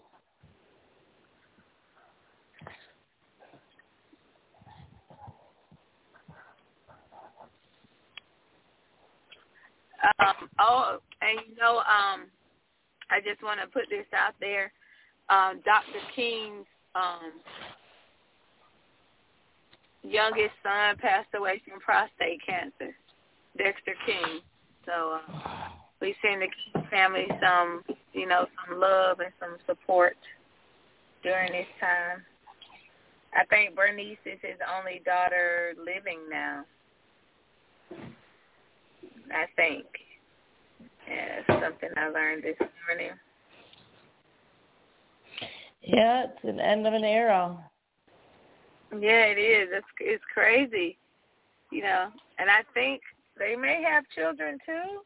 Um, 10.20 10.50
oh, 10.60 10.98
and 11.22 11.39
you 11.50 11.56
know, 11.56 11.78
um, 11.78 12.28
I 13.10 13.20
just 13.24 13.41
want 13.41 13.60
to 13.62 13.68
put 13.68 13.84
this 13.89 14.06
out 14.14 14.34
there. 14.39 14.72
Um, 15.30 15.62
Dr. 15.64 16.00
King's 16.16 16.66
um, 16.96 17.32
youngest 20.04 20.54
son 20.62 20.98
passed 20.98 21.30
away 21.36 21.62
from 21.68 21.80
prostate 21.80 22.41
cancer, 22.46 22.94
Dexter 23.58 23.95
King. 24.06 24.41
So 24.86 25.20
uh, 25.20 25.70
we 26.01 26.16
send 26.22 26.41
the 26.41 26.82
family 26.89 27.28
some, 27.41 27.84
you 28.14 28.28
know, 28.28 28.45
some 28.68 28.80
love 28.80 29.20
and 29.20 29.32
some 29.39 29.58
support 29.66 30.18
during 31.24 31.51
this 31.51 31.68
time. 31.80 32.24
I 33.36 33.45
think 33.45 33.76
Bernice 33.76 34.18
is 34.26 34.39
his 34.41 34.58
only 34.78 35.01
daughter 35.06 35.74
living 35.78 36.20
now. 36.30 36.66
I 39.34 39.45
think. 39.56 39.86
Yeah, 41.08 41.60
something 41.62 41.89
I 41.97 42.10
learned 42.10 42.43
this 42.43 42.58
morning. 42.88 43.12
Yeah, 45.82 46.26
it's 46.26 46.43
an 46.43 46.60
end 46.60 46.88
of 46.88 46.93
an 46.93 47.04
era. 47.04 47.58
Yeah, 48.91 49.26
it 49.26 49.38
is. 49.38 49.70
It's 49.72 49.88
it's 49.99 50.24
crazy, 50.34 50.97
you 51.72 51.82
know. 51.82 52.10
And 52.38 52.49
I 52.49 52.62
think 52.74 53.01
they 53.38 53.56
may 53.56 53.82
have 53.84 54.04
children 54.16 54.58
too. 54.66 55.02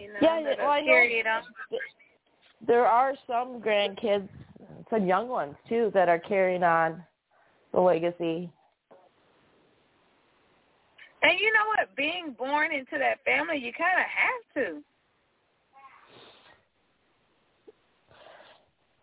You 0.00 0.08
know, 0.08 0.18
Yeah, 0.22 0.42
that'll 0.42 0.64
well, 0.64 0.72
I 0.72 0.80
know- 0.80 0.86
carry 0.86 1.18
it 1.20 1.26
on. 1.26 1.42
There 2.66 2.86
are 2.86 3.14
some 3.26 3.60
grandkids, 3.60 4.28
some 4.88 5.06
young 5.06 5.28
ones 5.28 5.56
too, 5.68 5.90
that 5.94 6.08
are 6.08 6.18
carrying 6.20 6.62
on 6.62 7.04
the 7.72 7.80
legacy. 7.80 8.50
And 11.22 11.38
you 11.38 11.52
know 11.52 11.66
what? 11.76 11.94
Being 11.96 12.32
born 12.38 12.72
into 12.72 12.98
that 12.98 13.22
family, 13.24 13.58
you 13.58 13.72
kind 13.72 13.98
of 13.98 14.06
have 14.06 14.54
to. 14.66 14.82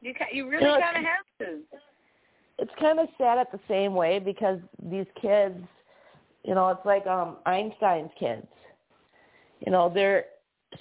You 0.01 0.13
ca- 0.13 0.25
you 0.31 0.49
really 0.49 0.63
You 0.65 0.71
know, 0.71 0.79
kind 0.79 0.97
of 0.97 1.03
have 1.03 1.25
to. 1.39 1.59
it's 2.57 2.71
kind 2.79 2.99
of 2.99 3.07
sad 3.17 3.37
at 3.37 3.51
the 3.51 3.59
same 3.67 3.93
way 3.95 4.19
because 4.19 4.59
these 4.83 5.05
kids, 5.21 5.57
you 6.43 6.55
know, 6.55 6.69
it's 6.69 6.85
like 6.85 7.05
um 7.07 7.37
Einstein's 7.45 8.11
kids. 8.19 8.47
You 9.65 9.71
know, 9.71 9.89
their 9.93 10.25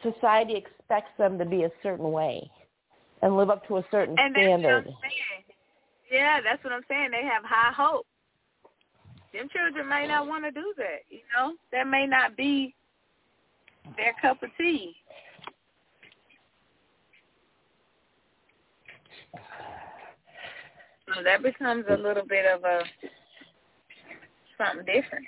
society 0.02 0.54
expects 0.54 1.10
them 1.18 1.38
to 1.38 1.44
be 1.44 1.64
a 1.64 1.70
certain 1.82 2.10
way 2.12 2.48
and 3.22 3.36
live 3.36 3.50
up 3.50 3.66
to 3.68 3.78
a 3.78 3.84
certain 3.90 4.14
And 4.18 4.34
that's 4.34 4.44
what 4.44 4.48
I'm 4.48 4.60
standard. 4.62 4.84
saying. 4.84 5.44
Yeah, 6.10 6.40
that's 6.40 6.62
what 6.64 6.72
I'm 6.72 6.82
saying. 6.88 7.10
They 7.10 7.26
have 7.26 7.42
high 7.44 7.72
hope. 7.72 8.06
Them 9.32 9.48
children 9.54 9.88
may 9.88 10.06
not 10.06 10.26
want 10.26 10.44
to 10.44 10.50
do 10.50 10.72
that. 10.78 11.00
You 11.10 11.20
know, 11.36 11.54
that 11.72 11.86
may 11.86 12.06
not 12.06 12.36
be 12.36 12.74
their 13.96 14.14
cup 14.22 14.42
of 14.42 14.50
tea. 14.56 14.94
So 21.14 21.22
that 21.22 21.42
becomes 21.42 21.84
a 21.90 21.96
little 21.96 22.24
bit 22.26 22.46
of 22.46 22.64
a 22.64 22.82
something 24.58 24.84
different. 24.84 25.26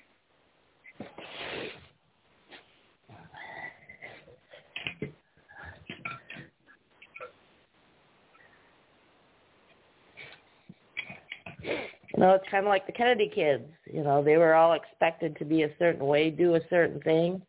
You 12.15 12.21
know, 12.21 12.33
it's 12.33 12.49
kind 12.51 12.65
of 12.65 12.69
like 12.69 12.87
the 12.87 12.93
Kennedy 12.93 13.31
kids. 13.33 13.65
You 13.87 14.03
know, 14.03 14.23
they 14.23 14.37
were 14.37 14.55
all 14.55 14.73
expected 14.73 15.37
to 15.39 15.45
be 15.45 15.63
a 15.63 15.71
certain 15.79 16.05
way, 16.07 16.31
do 16.31 16.57
a 16.57 16.61
certain 16.69 17.01
thing. 17.03 17.41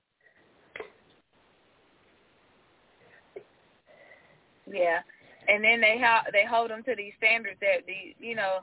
Yeah, 4.71 4.99
and 5.47 5.63
then 5.63 5.81
they 5.81 5.99
ha- 5.99 6.25
they 6.31 6.45
hold 6.45 6.69
them 6.69 6.83
to 6.83 6.95
these 6.95 7.13
standards 7.17 7.57
that 7.61 7.85
the 7.87 8.15
you 8.25 8.35
know 8.35 8.59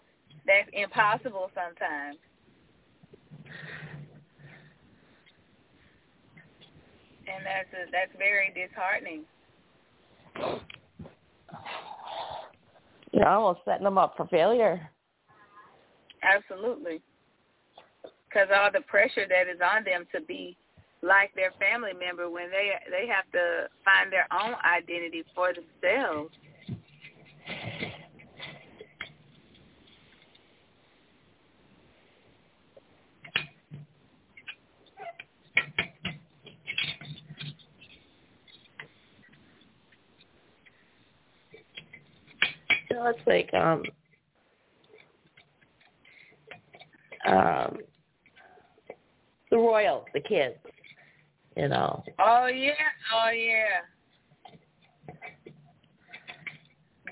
that's 0.46 0.68
impossible 0.72 1.50
sometimes. 1.54 2.18
And 7.26 7.44
that's 7.44 7.68
a, 7.74 7.90
that's 7.92 8.12
very 8.16 8.54
disheartening. 8.54 9.24
You're 13.12 13.28
almost 13.28 13.60
setting 13.66 13.84
them 13.84 13.98
up 13.98 14.14
for 14.16 14.26
failure. 14.28 14.88
Absolutely. 16.22 17.00
Because 18.28 18.48
all 18.54 18.70
the 18.72 18.82
pressure 18.82 19.26
that 19.28 19.48
is 19.48 19.60
on 19.62 19.84
them 19.84 20.06
to 20.14 20.20
be 20.22 20.56
like 21.02 21.32
their 21.34 21.52
family 21.60 21.92
member 21.98 22.28
when 22.28 22.50
they 22.50 22.72
they 22.90 23.06
have 23.06 23.30
to 23.32 23.68
find 23.84 24.12
their 24.12 24.26
own 24.32 24.54
identity 24.64 25.24
for 25.34 25.52
themselves. 25.54 26.34
Know, 42.90 43.06
it's 43.06 43.26
like 43.26 43.52
um 43.54 43.82
um 47.28 47.78
the 49.50 49.56
royals, 49.56 50.04
the 50.14 50.20
kids. 50.20 50.56
You 51.56 51.68
know. 51.68 52.02
Oh 52.18 52.46
yeah, 52.46 52.72
oh 53.14 53.30
yeah, 53.30 53.64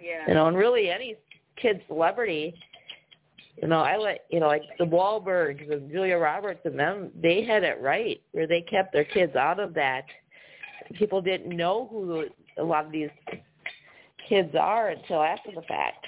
yeah. 0.02 0.28
You 0.28 0.34
know, 0.34 0.46
and 0.46 0.56
really 0.56 0.88
any 0.88 1.16
kid 1.60 1.82
celebrity, 1.88 2.54
you 3.60 3.68
know, 3.68 3.80
I 3.80 3.96
let 3.96 4.26
you 4.30 4.38
know, 4.38 4.46
like 4.46 4.62
the 4.78 4.84
Wahlbergs 4.84 5.72
and 5.72 5.90
Julia 5.90 6.16
Roberts 6.16 6.60
and 6.64 6.78
them, 6.78 7.10
they 7.20 7.44
had 7.44 7.64
it 7.64 7.80
right 7.80 8.20
where 8.32 8.46
they 8.46 8.60
kept 8.62 8.92
their 8.92 9.04
kids 9.04 9.34
out 9.34 9.58
of 9.58 9.74
that. 9.74 10.04
People 10.94 11.20
didn't 11.20 11.56
know 11.56 11.88
who 11.90 12.26
a 12.58 12.62
lot 12.62 12.86
of 12.86 12.92
these 12.92 13.10
kids 14.28 14.54
are 14.54 14.90
until 14.90 15.22
after 15.22 15.50
the 15.52 15.62
fact. 15.62 16.06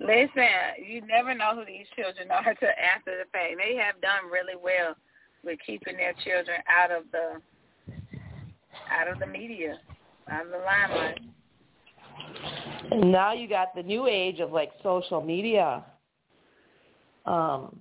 Listen, 0.00 0.84
you 0.84 1.00
never 1.06 1.34
know 1.34 1.54
who 1.54 1.64
these 1.64 1.86
children 1.94 2.30
are 2.30 2.48
until 2.48 2.68
after 2.68 3.18
the 3.18 3.24
fact. 3.32 3.54
They 3.58 3.76
have 3.76 4.00
done 4.00 4.30
really 4.30 4.56
well 4.60 4.94
with 5.44 5.58
keeping 5.66 5.96
their 5.96 6.14
children 6.24 6.58
out 6.68 6.90
of 6.90 7.04
the 7.12 7.40
out 8.90 9.08
of 9.08 9.18
the 9.18 9.26
media, 9.26 9.78
out 10.30 10.46
of 10.46 10.52
the 10.52 10.58
limelight. 10.58 11.20
And 12.90 13.12
now 13.12 13.32
you 13.32 13.48
got 13.48 13.74
the 13.74 13.82
new 13.82 14.06
age 14.06 14.40
of 14.40 14.52
like 14.52 14.72
social 14.82 15.22
media 15.22 15.84
um 17.26 17.80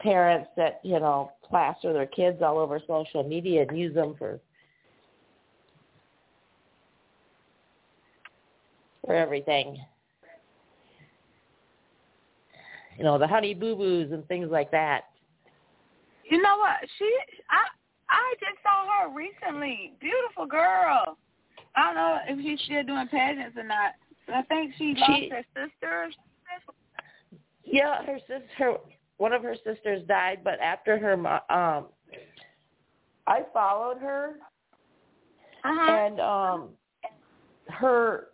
parents 0.00 0.48
that, 0.56 0.80
you 0.84 1.00
know, 1.00 1.32
plaster 1.42 1.92
their 1.92 2.06
kids 2.06 2.40
all 2.42 2.58
over 2.58 2.80
social 2.86 3.24
media 3.24 3.64
and 3.68 3.76
use 3.76 3.94
them 3.94 4.14
for 4.18 4.38
for 9.04 9.14
everything. 9.14 9.78
You 12.98 13.04
know, 13.04 13.16
the 13.16 13.28
honey 13.28 13.54
boo 13.54 13.76
boos 13.76 14.10
and 14.12 14.26
things 14.26 14.48
like 14.50 14.72
that. 14.72 15.02
You 16.28 16.42
know 16.42 16.58
what? 16.58 16.76
She 16.98 17.18
I 17.48 17.62
I 18.10 18.34
just 18.40 18.60
saw 18.62 19.06
her 19.06 19.14
recently. 19.14 19.92
Beautiful 20.00 20.46
girl. 20.46 21.16
I 21.76 21.82
don't 21.86 21.94
know 21.94 22.18
if 22.26 22.44
she's 22.44 22.64
still 22.66 22.82
doing 22.82 23.06
pageants 23.08 23.56
or 23.56 23.62
not. 23.62 23.92
I 24.34 24.42
think 24.42 24.74
she 24.76 24.94
lost 24.98 25.12
She- 25.20 25.28
her 25.28 25.44
sister. 25.54 26.10
Yeah, 27.64 28.02
her 28.04 28.18
sister, 28.20 28.78
one 29.18 29.34
of 29.34 29.42
her 29.42 29.54
sisters 29.64 30.02
died, 30.08 30.40
but 30.42 30.58
after 30.60 30.98
her, 30.98 31.12
um, 31.52 31.86
I 33.26 33.42
followed 33.52 33.98
her. 33.98 34.36
Uh-huh. 35.64 35.92
and 35.92 36.20
um, 36.20 36.68
her 37.66 38.28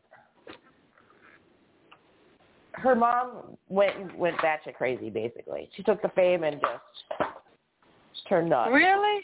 her 2.74 2.94
mom 2.94 3.56
went 3.68 4.16
went 4.16 4.36
batshit 4.38 4.74
crazy. 4.74 5.10
Basically, 5.10 5.68
she 5.76 5.82
took 5.82 6.02
the 6.02 6.08
fame 6.10 6.44
and 6.44 6.60
just 6.60 8.28
turned 8.28 8.50
nuts. 8.50 8.70
Really? 8.72 9.22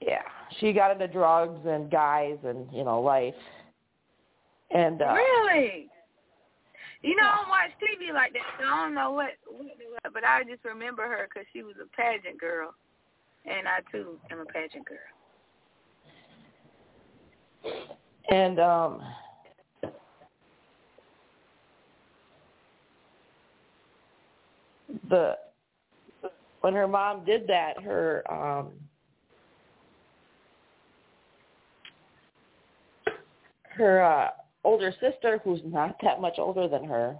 Yeah, 0.00 0.22
she 0.58 0.72
got 0.72 0.90
into 0.92 1.08
drugs 1.08 1.60
and 1.66 1.90
guys 1.90 2.38
and 2.44 2.66
you 2.72 2.84
know 2.84 3.00
life, 3.00 3.34
and 4.70 5.02
uh, 5.02 5.14
Really? 5.14 5.88
You 7.02 7.14
know, 7.14 7.22
I 7.22 7.36
don't 7.36 7.48
watch 7.48 7.70
TV 7.80 8.12
like 8.12 8.32
that, 8.32 8.42
so 8.58 8.66
I 8.66 8.82
don't 8.82 8.94
know 8.94 9.12
what, 9.12 9.30
what 9.46 10.12
but 10.12 10.24
I 10.24 10.42
just 10.42 10.64
remember 10.64 11.02
her 11.02 11.28
because 11.28 11.46
she 11.52 11.62
was 11.62 11.76
a 11.80 11.86
pageant 11.96 12.40
girl, 12.40 12.74
and 13.46 13.68
I 13.68 13.80
too 13.92 14.18
am 14.32 14.40
a 14.40 14.44
pageant 14.44 14.84
girl. 14.84 14.98
And 18.30 18.58
um 18.58 19.00
the 25.08 25.36
when 26.60 26.74
her 26.74 26.88
mom 26.88 27.24
did 27.24 27.46
that, 27.46 27.80
her 27.82 28.22
um 28.30 28.72
her 33.70 34.02
uh 34.02 34.30
older 34.64 34.92
sister 35.00 35.40
who's 35.44 35.60
not 35.64 35.96
that 36.02 36.20
much 36.20 36.34
older 36.38 36.66
than 36.68 36.84
her 36.84 37.16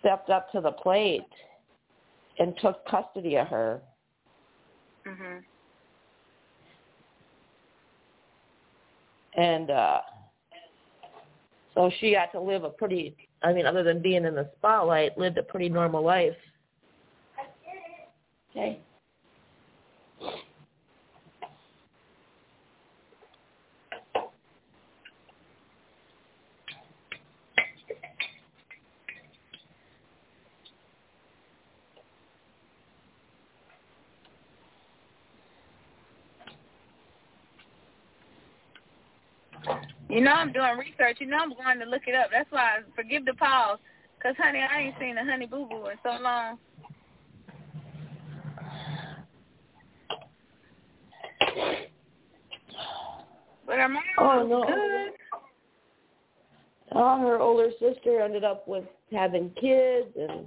stepped 0.00 0.30
up 0.30 0.50
to 0.50 0.60
the 0.60 0.72
plate 0.72 1.20
and 2.38 2.56
took 2.60 2.84
custody 2.86 3.36
of 3.36 3.46
her 3.48 3.82
Mhm. 5.06 5.44
and 9.34 9.70
uh 9.70 10.00
so 11.74 11.90
she 11.98 12.12
got 12.12 12.32
to 12.32 12.40
live 12.40 12.64
a 12.64 12.70
pretty 12.70 13.16
I 13.42 13.52
mean, 13.52 13.66
other 13.66 13.82
than 13.82 14.00
being 14.00 14.24
in 14.24 14.34
the 14.34 14.48
spotlight, 14.58 15.18
lived 15.18 15.38
a 15.38 15.42
pretty 15.42 15.68
normal 15.68 16.02
life. 16.02 16.36
Okay. 18.52 18.80
You 40.10 40.20
know 40.20 40.32
I'm 40.32 40.52
doing 40.52 40.78
research. 40.78 41.18
You 41.20 41.26
know 41.26 41.38
I'm 41.40 41.54
going 41.54 41.78
to 41.80 41.86
look 41.86 42.02
it 42.06 42.14
up. 42.14 42.28
That's 42.32 42.50
why 42.52 42.60
I 42.62 42.78
forgive 42.94 43.24
the 43.24 43.34
pause. 43.34 43.78
Cause 44.22 44.34
honey, 44.38 44.60
I 44.60 44.80
ain't 44.82 44.94
seen 45.00 45.18
a 45.18 45.24
honey 45.24 45.46
boo 45.46 45.66
boo 45.68 45.86
in 45.88 45.96
so 46.04 46.22
long. 46.22 46.58
But 53.72 53.78
her 53.78 53.88
mom 53.88 54.02
Oh, 54.18 54.44
was 54.44 54.48
no. 54.50 54.66
good. 54.66 55.12
Oh, 56.94 57.18
her 57.22 57.40
older 57.40 57.70
sister 57.80 58.20
ended 58.20 58.44
up 58.44 58.68
with 58.68 58.84
having 59.10 59.48
kids 59.58 60.08
and 60.14 60.46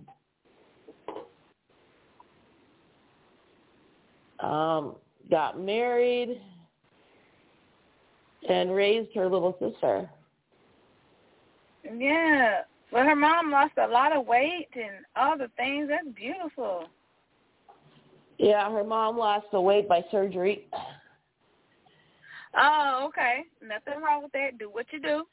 um 4.42 4.96
got 5.32 5.60
married 5.60 6.40
and 8.48 8.76
raised 8.76 9.10
her 9.16 9.28
little 9.28 9.58
sister. 9.60 10.08
Yeah. 11.98 12.62
But 12.92 13.08
her 13.08 13.16
mom 13.16 13.50
lost 13.50 13.74
a 13.80 13.88
lot 13.88 14.16
of 14.16 14.28
weight 14.28 14.68
and 14.76 15.04
all 15.16 15.36
the 15.36 15.50
things. 15.58 15.88
That's 15.90 16.16
beautiful. 16.16 16.84
Yeah, 18.38 18.72
her 18.72 18.84
mom 18.84 19.18
lost 19.18 19.48
the 19.52 19.60
weight 19.60 19.90
by 19.90 20.06
surgery. 20.12 20.68
Oh, 22.58 23.06
okay. 23.10 23.44
Nothing 23.62 24.02
wrong 24.02 24.24
with 24.24 24.32
that. 24.34 24.58
Do 24.58 24.70
what 24.70 24.86
you 24.92 25.02
do. 25.02 25.24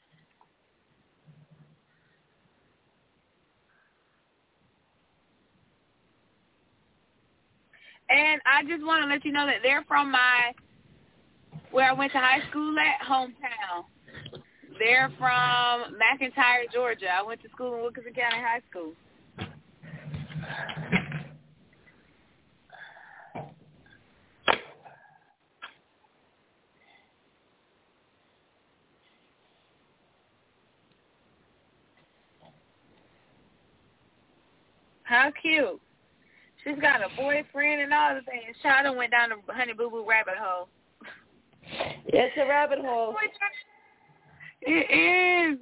And 8.09 8.41
I 8.45 8.63
just 8.67 8.85
want 8.85 9.03
to 9.03 9.09
let 9.09 9.25
you 9.25 9.31
know 9.31 9.45
that 9.45 9.63
they're 9.63 9.83
from 9.87 10.11
my 10.11 10.51
where 11.71 11.89
I 11.89 11.93
went 11.93 12.11
to 12.11 12.19
high 12.19 12.41
school 12.49 12.75
at 12.77 13.05
hometown. 13.07 13.85
They're 14.77 15.11
from 15.17 15.95
McIntyre, 15.97 16.71
Georgia. 16.71 17.07
I 17.17 17.23
went 17.23 17.41
to 17.43 17.49
school 17.49 17.75
in 17.75 17.81
Wilkinson 17.81 18.13
County 18.13 18.37
High 18.37 18.61
School. 18.69 18.93
How 35.13 35.31
cute. 35.39 35.79
She's 36.63 36.79
got 36.81 37.01
a 37.01 37.15
boyfriend 37.15 37.81
and 37.81 37.93
all 37.93 38.15
the 38.15 38.21
things. 38.21 38.55
Child 38.63 38.97
went 38.97 39.11
down 39.11 39.29
the 39.29 39.53
Honey 39.53 39.73
Boo 39.73 39.91
Boo 39.91 40.03
rabbit 40.09 40.33
hole. 40.39 40.69
It's 42.07 42.35
a 42.35 42.47
rabbit 42.47 42.79
hole. 42.79 43.15
It 44.61 45.51
is. 45.51 45.59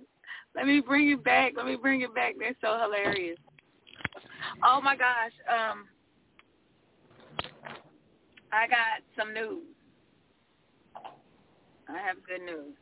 Let 0.55 0.67
me 0.67 0.79
bring 0.79 1.11
it 1.11 1.21
back. 1.25 1.51
Let 1.57 1.65
me 1.65 1.75
bring 1.75 1.99
it 1.99 2.15
back. 2.15 2.35
That's 2.39 2.55
so 2.61 2.79
hilarious. 2.81 3.37
Oh 4.63 4.79
my 4.81 4.95
gosh. 4.95 5.33
Um 5.49 5.85
I 8.53 8.67
got 8.67 9.03
some 9.17 9.33
news. 9.33 9.63
I 11.89 11.97
have 12.07 12.23
good 12.25 12.45
news. 12.45 12.73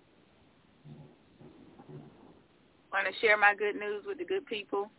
Want 2.93 3.07
to 3.07 3.19
share 3.21 3.37
my 3.37 3.55
good 3.55 3.75
news 3.75 4.03
with 4.05 4.19
the 4.19 4.25
good 4.25 4.45
people. 4.45 4.91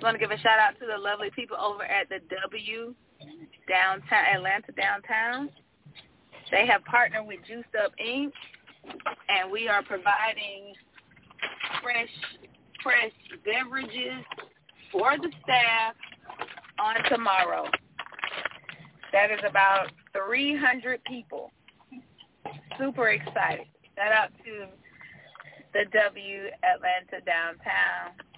Just 0.00 0.06
want 0.06 0.18
to 0.18 0.26
give 0.26 0.30
a 0.30 0.40
shout 0.40 0.58
out 0.58 0.80
to 0.80 0.86
the 0.86 0.96
lovely 0.96 1.28
people 1.36 1.58
over 1.58 1.84
at 1.84 2.08
the 2.08 2.20
W 2.40 2.94
downtown 3.68 4.24
Atlanta 4.34 4.72
downtown. 4.72 5.50
They 6.50 6.66
have 6.66 6.82
partnered 6.86 7.26
with 7.26 7.40
Juiced 7.46 7.68
Up 7.84 7.92
Inc. 8.02 8.32
and 9.28 9.52
we 9.52 9.68
are 9.68 9.82
providing 9.82 10.72
fresh 11.82 12.08
fresh 12.82 13.12
beverages 13.44 14.24
for 14.90 15.18
the 15.18 15.30
staff 15.42 15.94
on 16.78 17.04
tomorrow. 17.10 17.66
That 19.12 19.30
is 19.30 19.40
about 19.46 19.88
300 20.16 21.04
people. 21.04 21.52
Super 22.78 23.10
excited. 23.10 23.66
Shout 23.96 24.12
out 24.12 24.30
to 24.46 24.64
the 25.74 25.84
W 25.92 26.44
Atlanta 26.64 27.22
downtown. 27.26 28.29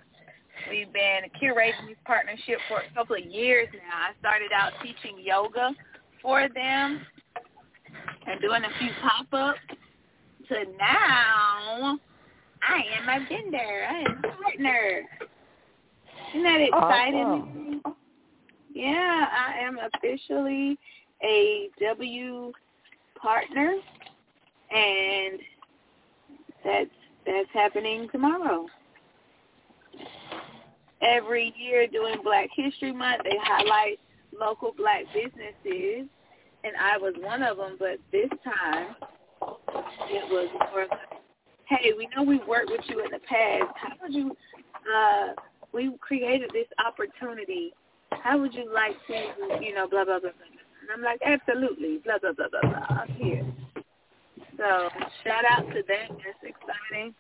We've 0.70 0.92
been 0.92 1.22
curating 1.40 1.88
this 1.88 1.96
partnership 2.04 2.58
for 2.68 2.78
a 2.78 2.94
couple 2.94 3.16
of 3.16 3.24
years 3.24 3.68
now. 3.72 4.08
I 4.08 4.12
started 4.20 4.50
out 4.52 4.72
teaching 4.82 5.16
yoga 5.22 5.72
for 6.20 6.48
them 6.54 7.00
and 8.26 8.40
doing 8.40 8.62
a 8.64 8.78
few 8.78 8.90
pop-ups 9.02 9.58
to 10.48 10.64
now 10.78 11.98
I 12.68 12.82
am 12.96 13.08
a 13.08 13.26
vendor. 13.28 13.86
I 13.88 14.00
am 14.00 14.18
a 14.18 14.42
partner. 14.42 15.02
Isn't 16.30 16.42
that 16.44 16.60
exciting? 16.60 17.80
Awesome. 17.84 17.96
Yeah, 18.74 19.26
I 19.30 19.58
am 19.60 19.78
officially 19.94 20.78
a 21.22 21.68
W 21.80 22.52
partner, 23.20 23.74
and 24.74 25.40
that's 26.64 26.90
that's 27.26 27.48
happening 27.52 28.08
tomorrow. 28.10 28.66
Every 31.02 31.52
year 31.58 31.86
during 31.86 32.22
Black 32.22 32.48
History 32.54 32.92
Month, 32.92 33.22
they 33.24 33.36
highlight 33.42 33.98
local 34.38 34.72
black 34.76 35.04
businesses, 35.12 36.08
and 36.64 36.76
I 36.80 36.96
was 36.98 37.14
one 37.20 37.42
of 37.42 37.56
them. 37.56 37.76
But 37.78 37.98
this 38.12 38.30
time, 38.44 38.94
it 40.10 40.30
was 40.30 40.48
more. 40.72 40.86
like, 40.88 41.20
Hey, 41.68 41.92
we 41.96 42.08
know 42.14 42.22
we 42.22 42.38
worked 42.46 42.70
with 42.70 42.82
you 42.88 43.02
in 43.04 43.10
the 43.10 43.20
past. 43.20 43.72
How 43.76 43.92
would 44.02 44.14
you? 44.14 44.36
Uh, 44.82 45.32
we 45.72 45.96
created 46.00 46.50
this 46.52 46.66
opportunity 46.84 47.72
how 48.22 48.38
would 48.38 48.54
you 48.54 48.72
like 48.72 48.96
to, 49.06 49.64
you 49.64 49.74
know, 49.74 49.88
blah, 49.88 50.04
blah, 50.04 50.20
blah, 50.20 50.30
blah. 50.30 50.48
And 50.80 50.90
I'm 50.94 51.02
like, 51.02 51.20
absolutely, 51.24 51.98
blah, 52.04 52.18
blah, 52.18 52.32
blah, 52.32 52.46
blah, 52.50 52.70
blah. 52.70 52.96
I'm 52.98 53.08
here. 53.14 53.44
So 54.56 54.88
shout 55.24 55.44
out 55.48 55.66
to 55.68 55.82
that. 55.88 56.08
That's 56.08 56.42
exciting. 56.42 57.14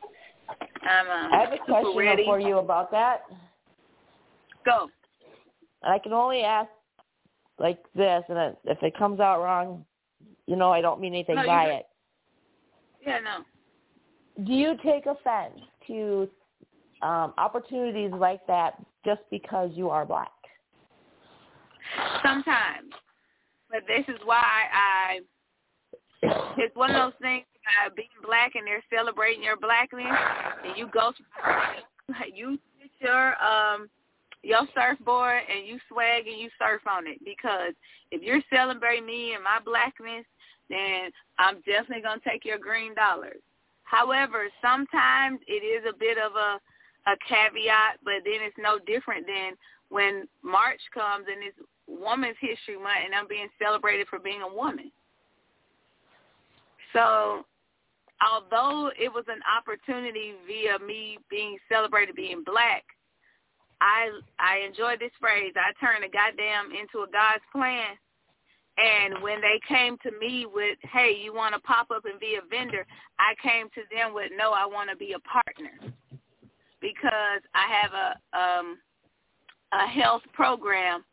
I'm 0.82 1.06
um, 1.06 1.32
I 1.32 1.44
have 1.44 1.52
a 1.52 1.64
question 1.64 1.96
ready. 1.96 2.24
for 2.24 2.38
you 2.38 2.58
about 2.58 2.90
that. 2.90 3.22
Go. 4.64 4.88
I 5.82 5.98
can 5.98 6.12
only 6.12 6.42
ask 6.42 6.70
like 7.58 7.82
this, 7.94 8.22
and 8.28 8.56
if 8.64 8.82
it 8.82 8.96
comes 8.96 9.20
out 9.20 9.42
wrong, 9.42 9.84
you 10.46 10.56
know 10.56 10.70
I 10.70 10.80
don't 10.80 11.00
mean 11.00 11.14
anything 11.14 11.36
No, 11.36 11.46
by 11.46 11.64
it. 11.66 11.86
Yeah, 13.06 13.18
no. 13.20 14.44
Do 14.44 14.52
you 14.52 14.76
take 14.82 15.06
offense 15.06 15.60
to 15.88 16.28
um, 17.02 17.34
opportunities 17.36 18.12
like 18.12 18.46
that 18.46 18.74
just 19.04 19.20
because 19.30 19.70
you 19.74 19.90
are 19.90 20.06
black? 20.06 20.30
Sometimes. 22.24 22.92
But 23.70 23.82
this 23.86 24.04
is 24.08 24.20
why 24.24 24.42
I, 24.72 25.20
it's 26.58 26.74
one 26.76 26.90
of 26.90 26.96
those 26.96 27.20
things, 27.20 27.44
uh, 27.84 27.90
being 27.96 28.08
black 28.24 28.52
and 28.54 28.66
they're 28.66 28.84
celebrating 28.94 29.42
your 29.42 29.56
blackness, 29.56 30.04
and 30.64 30.76
you 30.76 30.88
go, 30.92 31.12
you 32.34 32.58
switch 32.78 32.90
your 33.00 33.34
um 33.42 33.88
your 34.42 34.66
surfboard 34.74 35.42
and 35.48 35.66
you 35.66 35.78
swag 35.88 36.26
and 36.26 36.38
you 36.38 36.48
surf 36.58 36.82
on 36.86 37.06
it 37.06 37.18
because 37.24 37.74
if 38.10 38.22
you're 38.22 38.42
celebrating 38.52 39.06
me 39.06 39.34
and 39.34 39.44
my 39.44 39.58
blackness, 39.64 40.26
then 40.68 41.10
I'm 41.38 41.56
definitely 41.66 42.02
gonna 42.02 42.20
take 42.26 42.44
your 42.44 42.58
green 42.58 42.94
dollars. 42.94 43.40
However, 43.84 44.48
sometimes 44.60 45.40
it 45.46 45.62
is 45.62 45.84
a 45.88 45.96
bit 45.96 46.18
of 46.18 46.34
a 46.34 46.60
a 47.06 47.16
caveat, 47.28 47.98
but 48.04 48.22
then 48.24 48.38
it's 48.42 48.56
no 48.58 48.78
different 48.78 49.26
than 49.26 49.54
when 49.88 50.28
March 50.42 50.80
comes 50.94 51.26
and 51.30 51.42
it's 51.42 51.58
Women's 51.88 52.36
History 52.40 52.76
Month 52.76 53.04
and 53.04 53.14
I'm 53.14 53.26
being 53.26 53.48
celebrated 53.60 54.06
for 54.08 54.18
being 54.18 54.42
a 54.42 54.54
woman. 54.54 54.90
So 56.92 57.44
although 58.22 58.90
it 58.98 59.12
was 59.12 59.24
an 59.28 59.40
opportunity 59.50 60.34
via 60.46 60.78
me 60.78 61.18
being 61.28 61.58
celebrated 61.68 62.14
being 62.14 62.44
black, 62.44 62.84
I 63.82 64.08
I 64.38 64.58
enjoyed 64.58 65.00
this 65.00 65.10
phrase. 65.18 65.52
I 65.58 65.74
turned 65.84 66.04
a 66.04 66.08
goddamn 66.08 66.70
into 66.70 67.02
a 67.02 67.10
God's 67.10 67.42
plan. 67.50 67.98
And 68.78 69.22
when 69.22 69.42
they 69.42 69.60
came 69.68 69.98
to 69.98 70.10
me 70.18 70.46
with, 70.46 70.78
hey, 70.90 71.12
you 71.22 71.34
want 71.34 71.54
to 71.54 71.60
pop 71.60 71.90
up 71.90 72.06
and 72.06 72.18
be 72.18 72.38
a 72.40 72.48
vendor, 72.48 72.86
I 73.18 73.34
came 73.42 73.68
to 73.74 73.82
them 73.94 74.14
with, 74.14 74.32
no, 74.34 74.52
I 74.52 74.64
want 74.64 74.88
to 74.88 74.96
be 74.96 75.12
a 75.12 75.20
partner 75.20 75.76
because 76.80 77.42
I 77.52 77.66
have 77.68 77.92
a 77.92 78.08
um, 78.38 78.78
a 79.72 79.86
health 79.88 80.22
program 80.32 81.04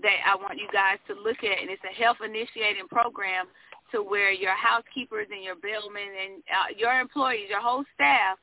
that 0.00 0.18
I 0.26 0.34
want 0.34 0.58
you 0.58 0.66
guys 0.72 0.98
to 1.06 1.14
look 1.14 1.38
at, 1.44 1.60
and 1.60 1.70
it's 1.70 1.82
a 1.84 1.94
health 1.94 2.18
initiating 2.24 2.88
program 2.88 3.46
to 3.92 4.02
where 4.02 4.32
your 4.32 4.56
housekeepers 4.56 5.28
and 5.30 5.44
your 5.44 5.56
bellmen 5.56 6.10
and 6.24 6.42
uh, 6.50 6.74
your 6.76 6.98
employees, 6.98 7.46
your 7.50 7.60
whole 7.60 7.84
staff, 7.94 8.38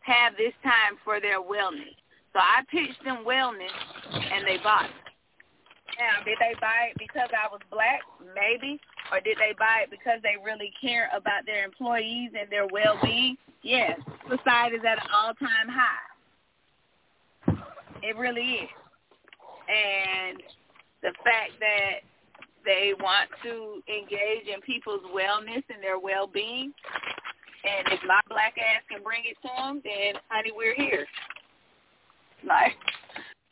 have 0.00 0.32
this 0.36 0.54
time 0.64 0.96
for 1.04 1.20
their 1.20 1.40
wellness. 1.40 1.94
So 2.32 2.40
I 2.40 2.62
pitched 2.70 3.02
them 3.04 3.24
wellness, 3.26 3.72
and 4.12 4.46
they 4.46 4.58
bought. 4.62 4.90
Now, 5.98 6.22
did 6.24 6.38
they 6.38 6.54
buy 6.60 6.92
it 6.92 6.98
because 6.98 7.28
I 7.34 7.48
was 7.50 7.60
black? 7.70 8.00
Maybe. 8.34 8.78
Or 9.10 9.20
did 9.20 9.38
they 9.38 9.54
buy 9.58 9.84
it 9.84 9.90
because 9.90 10.20
they 10.22 10.36
really 10.44 10.72
care 10.80 11.08
about 11.16 11.46
their 11.46 11.64
employees 11.64 12.30
and 12.38 12.50
their 12.52 12.66
well-being? 12.66 13.36
Yes. 13.62 13.98
Suicide 14.28 14.74
is 14.74 14.84
at 14.86 15.02
an 15.02 15.10
all-time 15.12 15.68
high. 15.68 16.06
It 18.02 18.16
really 18.16 18.62
is. 18.62 18.68
And 19.68 20.42
the 21.02 21.12
fact 21.24 21.58
that 21.58 22.00
they 22.64 22.92
want 23.00 23.30
to 23.42 23.82
engage 23.88 24.46
in 24.46 24.60
people's 24.60 25.02
wellness 25.14 25.64
and 25.72 25.82
their 25.82 25.98
well-being, 25.98 26.72
and 27.64 27.88
if 27.92 28.00
my 28.06 28.20
black 28.28 28.54
ass 28.58 28.82
can 28.90 29.02
bring 29.02 29.22
it 29.24 29.36
to 29.42 29.48
them, 29.56 29.80
then, 29.82 30.14
honey, 30.28 30.52
we're 30.54 30.74
here. 30.74 31.06
Like, 32.46 32.78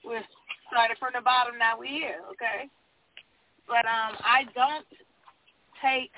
we're 0.04 0.22
started 0.70 0.96
from 0.98 1.10
the 1.14 1.20
bottom, 1.20 1.58
now 1.58 1.78
we're 1.78 1.86
here, 1.90 2.20
okay? 2.30 2.68
But 3.66 3.84
um, 3.86 4.16
I 4.22 4.44
don't 4.54 4.86
take 5.82 6.10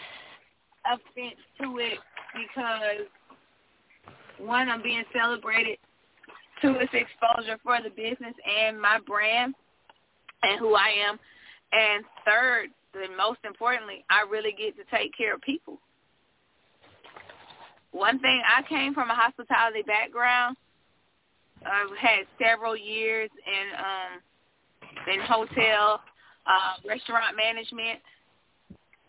offense 0.85 1.41
to 1.61 1.79
it 1.79 1.99
because, 2.37 3.09
one, 4.39 4.69
I'm 4.69 4.83
being 4.83 5.05
celebrated, 5.13 5.79
two, 6.61 6.77
it's 6.81 6.93
exposure 6.93 7.59
for 7.63 7.79
the 7.83 7.91
business 7.91 8.35
and 8.45 8.81
my 8.81 8.99
brand 9.07 9.55
and 10.43 10.59
who 10.59 10.75
I 10.75 10.93
am, 11.09 11.19
and 11.73 12.05
third, 12.25 12.69
and 12.95 13.17
most 13.17 13.41
importantly, 13.45 14.05
I 14.11 14.29
really 14.31 14.53
get 14.53 14.77
to 14.77 14.85
take 14.97 15.17
care 15.17 15.35
of 15.35 15.41
people. 15.43 15.79
One 17.93 18.19
thing, 18.21 18.43
I 18.47 18.63
came 18.69 18.95
from 18.95 19.11
a 19.11 19.15
hospitality 19.15 19.83
background. 19.83 20.57
I've 21.65 21.97
had 21.97 22.27
several 22.41 22.77
years 22.77 23.31
in 23.47 23.67
um, 23.79 25.13
in 25.13 25.21
hotel, 25.21 26.01
uh, 26.47 26.75
restaurant 26.87 27.37
management, 27.37 28.01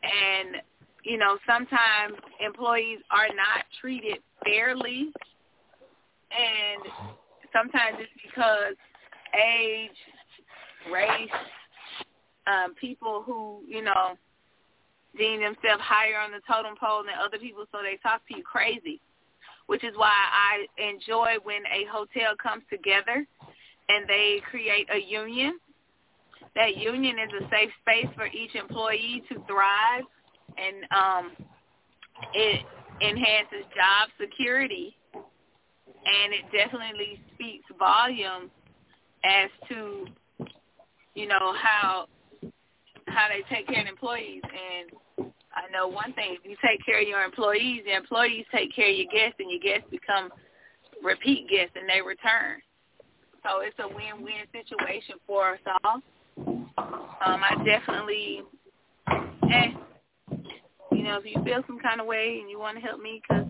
and 0.03 0.61
you 1.03 1.17
know 1.17 1.37
sometimes 1.45 2.19
employees 2.39 2.99
are 3.11 3.27
not 3.27 3.65
treated 3.79 4.19
fairly, 4.43 5.11
and 6.31 6.91
sometimes 7.53 7.97
it's 7.99 8.11
because 8.23 8.75
age, 9.35 9.97
race, 10.91 11.29
um, 12.47 12.73
people 12.75 13.23
who 13.25 13.61
you 13.67 13.83
know 13.83 14.17
deem 15.17 15.41
themselves 15.41 15.81
higher 15.81 16.19
on 16.19 16.31
the 16.31 16.39
totem 16.47 16.75
pole 16.79 17.03
than 17.03 17.15
other 17.23 17.37
people, 17.37 17.65
so 17.71 17.79
they 17.81 17.97
talk 18.01 18.25
to 18.27 18.37
you 18.37 18.43
crazy. 18.43 19.01
Which 19.69 19.83
is 19.83 19.93
why 19.95 20.09
I 20.09 20.65
enjoy 20.81 21.35
when 21.43 21.61
a 21.67 21.85
hotel 21.91 22.33
comes 22.41 22.63
together 22.71 23.23
and 23.87 24.09
they 24.09 24.41
create 24.49 24.87
a 24.91 24.97
union. 24.97 25.59
That 26.55 26.75
union 26.75 27.17
is 27.19 27.29
a 27.39 27.47
safe 27.51 27.69
space 27.81 28.11
for 28.15 28.25
each 28.25 28.55
employee 28.55 29.21
to 29.29 29.35
thrive, 29.45 30.05
and 30.57 30.75
um, 30.89 31.31
it 32.33 32.65
enhances 32.99 33.63
job 33.75 34.09
security, 34.19 34.97
and 35.13 36.33
it 36.33 36.45
definitely 36.51 37.21
speaks 37.35 37.65
volumes 37.77 38.49
as 39.23 39.51
to 39.69 40.07
you 41.13 41.27
know 41.27 41.53
how 41.61 42.07
how 43.05 43.27
they 43.29 43.43
take 43.55 43.67
care 43.67 43.81
of 43.81 43.87
employees. 43.87 44.41
And 44.43 44.89
I 45.59 45.71
know 45.71 45.87
one 45.87 46.13
thing: 46.13 46.37
if 46.39 46.49
you 46.49 46.55
take 46.65 46.85
care 46.85 47.01
of 47.01 47.07
your 47.07 47.23
employees, 47.23 47.83
your 47.85 47.97
employees 47.97 48.45
take 48.53 48.73
care 48.73 48.89
of 48.89 48.95
your 48.95 49.11
guests, 49.11 49.35
and 49.39 49.51
your 49.51 49.59
guests 49.59 49.87
become 49.91 50.31
repeat 51.03 51.49
guests, 51.49 51.75
and 51.75 51.89
they 51.89 52.01
return. 52.01 52.61
So 53.43 53.59
it's 53.59 53.77
a 53.79 53.87
win-win 53.87 54.47
situation 54.51 55.15
for 55.25 55.53
us 55.53 55.59
all. 55.83 56.01
Um, 56.37 57.41
I 57.43 57.55
definitely, 57.65 58.41
eh, 59.07 59.71
you 60.91 61.03
know, 61.03 61.19
if 61.19 61.25
you 61.25 61.41
feel 61.43 61.63
some 61.67 61.79
kind 61.79 61.99
of 62.01 62.07
way 62.07 62.39
and 62.41 62.49
you 62.49 62.59
want 62.59 62.77
to 62.77 62.83
help 62.83 63.01
me, 63.01 63.21
because 63.21 63.45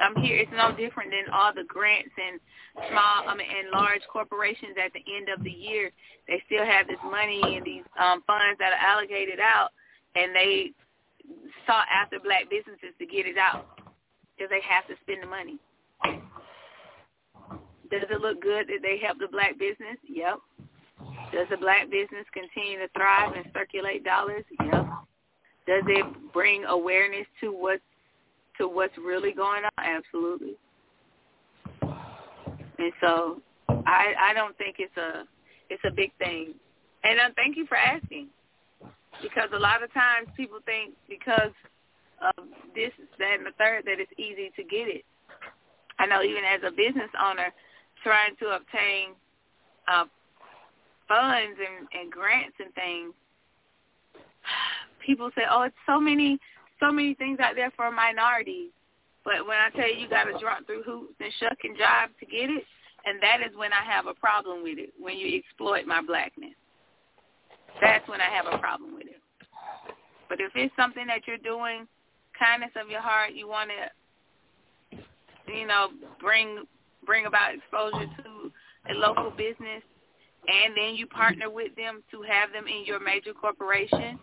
I'm 0.00 0.16
here, 0.22 0.36
it's 0.36 0.52
no 0.52 0.74
different 0.76 1.10
than 1.10 1.32
all 1.32 1.52
the 1.54 1.64
grants 1.68 2.12
and 2.16 2.40
small 2.90 3.34
mean, 3.36 3.46
and 3.46 3.70
large 3.72 4.00
corporations 4.10 4.76
at 4.82 4.92
the 4.92 5.04
end 5.16 5.28
of 5.28 5.44
the 5.44 5.50
year. 5.50 5.90
They 6.28 6.42
still 6.46 6.64
have 6.64 6.88
this 6.88 7.00
money 7.04 7.40
and 7.44 7.64
these 7.64 7.84
um, 8.00 8.22
funds 8.26 8.58
that 8.58 8.72
are 8.72 8.80
allocated 8.80 9.40
out, 9.40 9.70
and 10.14 10.34
they 10.34 10.72
sought 11.66 11.86
after 11.90 12.18
black 12.18 12.50
businesses 12.50 12.94
to 12.98 13.06
get 13.06 13.26
it 13.26 13.38
out 13.38 13.78
because 14.36 14.50
they 14.50 14.60
have 14.66 14.86
to 14.88 14.94
spend 15.02 15.22
the 15.22 15.26
money. 15.26 15.58
Does 17.90 18.02
it 18.08 18.20
look 18.20 18.40
good 18.40 18.68
that 18.68 18.82
they 18.82 18.98
help 19.04 19.18
the 19.18 19.28
black 19.28 19.58
business? 19.58 19.98
Yep. 20.08 20.38
Does 21.32 21.46
the 21.50 21.56
black 21.56 21.90
business 21.90 22.24
continue 22.32 22.78
to 22.78 22.88
thrive 22.96 23.34
and 23.34 23.44
circulate 23.52 24.04
dollars? 24.04 24.44
Yep. 24.60 24.86
Does 25.66 25.84
it 25.86 26.32
bring 26.32 26.64
awareness 26.64 27.26
to 27.40 27.52
what's 27.52 27.82
to 28.58 28.68
what's 28.68 28.96
really 28.98 29.32
going 29.32 29.64
on? 29.64 29.70
Absolutely. 29.78 30.56
And 31.82 32.92
so 33.00 33.42
I 33.68 34.14
I 34.18 34.34
don't 34.34 34.56
think 34.56 34.76
it's 34.78 34.96
a 34.96 35.24
it's 35.68 35.82
a 35.84 35.90
big 35.90 36.12
thing. 36.18 36.54
And 37.04 37.18
uh, 37.18 37.30
thank 37.36 37.56
you 37.56 37.66
for 37.66 37.76
asking. 37.76 38.28
Because 39.22 39.50
a 39.52 39.58
lot 39.58 39.82
of 39.82 39.92
times 39.92 40.28
people 40.36 40.58
think 40.64 40.94
because 41.08 41.52
of 42.20 42.44
this, 42.74 42.92
that, 43.18 43.36
and 43.38 43.46
the 43.46 43.56
third 43.58 43.84
that 43.84 44.00
it's 44.00 44.12
easy 44.18 44.50
to 44.56 44.62
get 44.62 44.88
it. 44.88 45.04
I 45.98 46.06
know 46.06 46.22
even 46.22 46.44
as 46.44 46.60
a 46.66 46.70
business 46.70 47.10
owner, 47.20 47.52
trying 48.02 48.36
to 48.40 48.56
obtain 48.56 49.12
uh, 49.88 50.04
funds 51.08 51.58
and, 51.60 51.88
and 51.92 52.10
grants 52.10 52.56
and 52.58 52.72
things, 52.74 53.12
people 55.06 55.30
say, 55.36 55.42
"Oh, 55.50 55.62
it's 55.62 55.76
so 55.86 56.00
many, 56.00 56.38
so 56.78 56.90
many 56.90 57.14
things 57.14 57.38
out 57.40 57.54
there 57.56 57.70
for 57.76 57.90
minorities." 57.90 58.70
But 59.24 59.46
when 59.46 59.58
I 59.58 59.68
tell 59.76 59.88
you, 59.88 60.00
you 60.00 60.08
got 60.08 60.24
to 60.24 60.32
jump 60.40 60.66
through 60.66 60.82
hoops 60.82 61.14
and 61.20 61.32
shuck 61.38 61.58
and 61.64 61.76
jive 61.76 62.16
to 62.20 62.26
get 62.26 62.48
it, 62.48 62.64
and 63.04 63.20
that 63.22 63.40
is 63.44 63.56
when 63.56 63.72
I 63.72 63.84
have 63.84 64.06
a 64.06 64.14
problem 64.14 64.62
with 64.62 64.78
it. 64.78 64.92
When 64.98 65.18
you 65.18 65.36
exploit 65.36 65.86
my 65.86 66.00
blackness, 66.00 66.56
that's 67.80 68.06
when 68.08 68.20
I 68.20 68.30
have 68.30 68.46
a 68.46 68.58
problem 68.58 68.94
with 68.94 69.06
it. 69.06 69.20
But 70.28 70.40
if 70.40 70.52
it's 70.54 70.74
something 70.76 71.06
that 71.06 71.26
you're 71.26 71.38
doing, 71.38 71.86
kindness 72.38 72.70
of 72.80 72.88
your 72.88 73.00
heart, 73.00 73.32
you 73.34 73.48
want 73.48 73.70
to, 73.70 74.98
you 75.52 75.66
know, 75.66 75.88
bring 76.20 76.64
bring 77.04 77.26
about 77.26 77.54
exposure 77.54 78.06
to 78.22 78.52
a 78.90 78.94
local 78.94 79.30
business, 79.30 79.82
and 80.46 80.76
then 80.76 80.94
you 80.94 81.06
partner 81.06 81.50
with 81.50 81.74
them 81.76 82.02
to 82.10 82.22
have 82.22 82.52
them 82.52 82.66
in 82.66 82.84
your 82.86 83.00
major 83.00 83.32
corporation, 83.32 84.18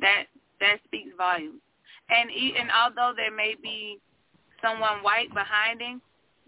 that 0.00 0.24
that 0.60 0.78
speaks 0.84 1.10
volumes. 1.16 1.60
And 2.10 2.30
and 2.30 2.70
although 2.70 3.12
there 3.16 3.34
may 3.34 3.54
be 3.62 3.98
someone 4.60 5.02
white 5.02 5.32
behind 5.32 5.80
him, 5.80 6.02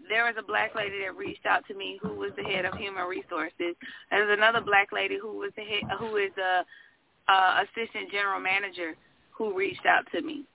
there 0.09 0.25
was 0.25 0.35
a 0.37 0.43
black 0.43 0.75
lady 0.75 0.99
that 1.03 1.15
reached 1.15 1.45
out 1.45 1.65
to 1.67 1.73
me 1.73 1.99
who 2.01 2.15
was 2.15 2.31
the 2.37 2.43
head 2.43 2.65
of 2.65 2.75
human 2.75 3.05
resources. 3.05 3.75
There's 4.09 4.37
another 4.37 4.61
black 4.61 4.89
lady 4.91 5.17
who 5.21 5.37
was 5.37 5.51
the 5.55 5.63
head, 5.63 5.83
who 5.99 6.17
is 6.17 6.31
a, 6.37 7.31
a 7.31 7.63
assistant 7.63 8.11
general 8.11 8.39
manager 8.39 8.95
who 9.31 9.57
reached 9.57 9.85
out 9.85 10.05
to 10.13 10.21
me. 10.21 10.45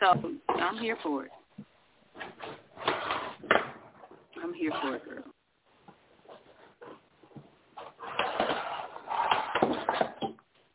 So 0.00 0.34
I'm 0.48 0.78
here 0.78 0.96
for 1.02 1.26
it. 1.26 1.30
I'm 4.42 4.54
here 4.54 4.72
for 4.80 4.96
it, 4.96 5.04
girl. 5.04 5.24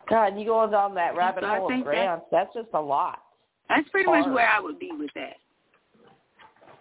God, 0.08 0.38
you 0.38 0.46
going 0.46 0.70
down 0.70 0.94
that 0.96 1.16
rabbit 1.16 1.44
so 1.44 1.48
hole 1.48 1.74
of 1.74 1.84
grants. 1.84 2.26
That, 2.32 2.46
that's 2.46 2.54
just 2.54 2.74
a 2.76 2.80
lot. 2.80 3.20
That's 3.70 3.90
pretty 3.90 4.06
Hard. 4.06 4.28
much 4.28 4.36
where 4.36 4.48
I 4.48 4.60
would 4.60 4.78
be 4.78 4.92
with 4.92 5.10
that. 5.16 5.38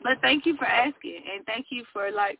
But 0.05 0.21
thank 0.21 0.45
you 0.45 0.55
for 0.59 0.67
asking, 0.67 1.23
and 1.35 1.45
thank 1.47 1.67
you 1.71 1.83
for 1.91 2.13
like, 2.13 2.39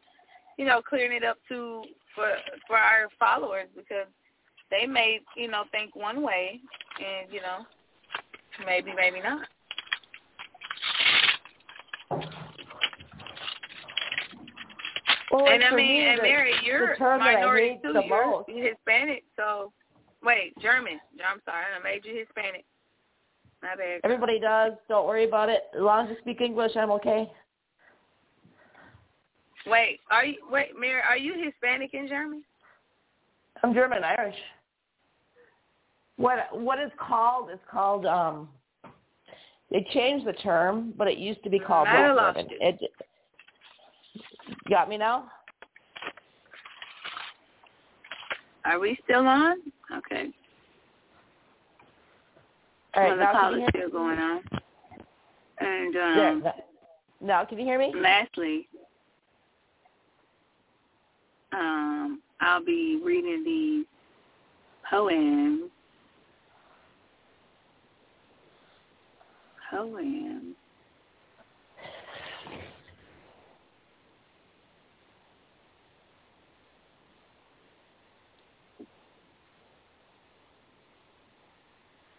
you 0.59 0.67
know, 0.67 0.83
clearing 0.83 1.17
it 1.17 1.25
up 1.25 1.39
to 1.49 1.83
for 2.15 2.31
for 2.69 2.77
our 2.77 3.09
followers 3.19 3.69
because 3.75 4.07
they 4.71 4.87
may, 4.87 5.21
you 5.35 5.51
know, 5.51 5.65
think 5.73 5.97
one 5.97 6.23
way, 6.23 6.61
and 6.99 7.33
you 7.33 7.41
know, 7.41 7.65
maybe 8.67 8.93
maybe 8.95 9.21
not. 9.23 9.49
Well, 15.31 15.49
and 15.49 15.65
I 15.65 15.71
mean, 15.71 15.77
me, 15.77 16.07
and 16.07 16.23
Mary, 16.23 16.53
you're 16.63 16.97
minority 16.99 17.81
too. 17.83 17.93
You're 17.95 18.09
most. 18.09 18.49
Hispanic, 18.49 19.25
so 19.37 19.73
wait, 20.23 20.53
German. 20.61 21.01
I'm 21.27 21.41
sorry, 21.47 21.65
I 21.75 21.83
made 21.83 22.05
you 22.05 22.15
Hispanic. 22.15 22.67
My 23.63 23.75
bad. 23.75 24.01
everybody 24.05 24.39
does. 24.39 24.73
Don't 24.91 25.07
worry 25.07 25.27
about 25.27 25.49
it. 25.49 25.63
As 25.75 25.81
long 25.81 26.05
as 26.05 26.11
you 26.11 26.17
speak 26.21 26.43
English, 26.43 26.73
I'm 26.77 26.91
okay. 26.91 27.27
Wait, 29.67 30.01
are 30.11 30.25
you 30.25 30.37
wait, 30.51 30.79
Mary? 30.79 31.01
Are 31.09 31.17
you 31.17 31.35
Hispanic 31.43 31.95
and 31.95 32.09
German? 32.09 32.45
I'm 33.63 33.73
German 33.73 34.05
Irish. 34.05 34.37
What 36.17 36.39
what 36.53 36.79
is 36.79 36.91
called 36.99 37.51
is 37.51 37.59
called 37.71 38.07
um 38.07 38.49
they 39.71 39.87
changed 39.93 40.27
the 40.27 40.35
term, 40.35 40.93
but 40.97 41.09
it 41.09 41.19
used 41.19 41.43
to 41.45 41.51
be 41.51 41.59
called 41.59 41.89
I 41.89 42.13
Black 42.13 42.35
German. 42.37 42.51
you. 42.51 42.59
It 42.61 42.79
got 44.69 44.89
me 44.89 44.99
now? 44.99 45.31
Are 48.65 48.79
we 48.79 48.99
still 49.05 49.27
on? 49.27 49.59
Okay. 49.95 50.31
All 52.97 53.03
right, 53.03 53.09
well, 53.09 53.17
the 53.17 53.25
now 53.25 53.33
call 53.33 53.55
is 53.55 53.63
still 53.71 53.91
going 53.91 54.19
on. 54.19 54.43
And 55.59 55.97
um, 55.97 56.53
now 57.21 57.45
can 57.45 57.59
you 57.59 57.65
hear 57.65 57.79
me? 57.79 57.93
lastly, 57.97 58.69
um, 61.53 62.21
I'll 62.45 62.65
be 62.65 63.01
reading 63.03 63.43
these 63.43 63.87
poems. 64.91 65.71
Poems. 69.71 70.55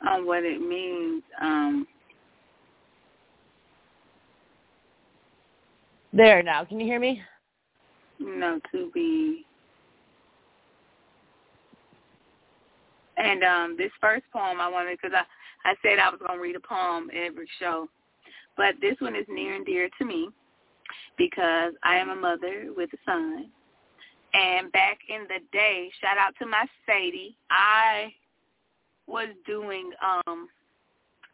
On 0.08 0.26
what 0.26 0.44
it 0.44 0.60
means, 0.60 1.24
um, 1.40 1.88
There 6.16 6.42
now. 6.42 6.64
Can 6.64 6.80
you 6.80 6.86
hear 6.86 7.00
me? 7.00 7.22
No, 8.20 8.60
to 8.72 8.90
be. 8.94 9.46
And 13.18 13.44
um, 13.44 13.76
this 13.78 13.92
first 14.02 14.26
poem 14.32 14.60
I 14.60 14.70
wanted 14.70 14.98
because 15.02 15.16
I 15.16 15.24
I 15.68 15.74
said 15.82 15.98
I 15.98 16.10
was 16.10 16.20
going 16.20 16.38
to 16.38 16.44
read 16.44 16.56
a 16.56 16.60
poem 16.60 17.10
every 17.12 17.48
show, 17.60 17.88
but 18.56 18.76
this 18.82 18.96
one 19.00 19.16
is 19.16 19.26
near 19.28 19.56
and 19.56 19.66
dear 19.66 19.90
to 19.98 20.06
me 20.06 20.30
because 21.18 21.74
I 21.84 21.96
am 21.96 22.10
a 22.10 22.16
mother 22.16 22.68
with 22.78 22.92
a 22.94 22.98
son. 23.04 23.48
And 24.34 24.72
back 24.72 25.00
in 25.10 25.24
the 25.24 25.40
day, 25.52 25.90
shout 26.02 26.18
out 26.18 26.34
to 26.40 26.46
my 26.46 26.66
Sadie, 26.86 27.36
I 27.50 28.14
was 29.08 29.30
doing 29.48 29.92
um 30.04 30.48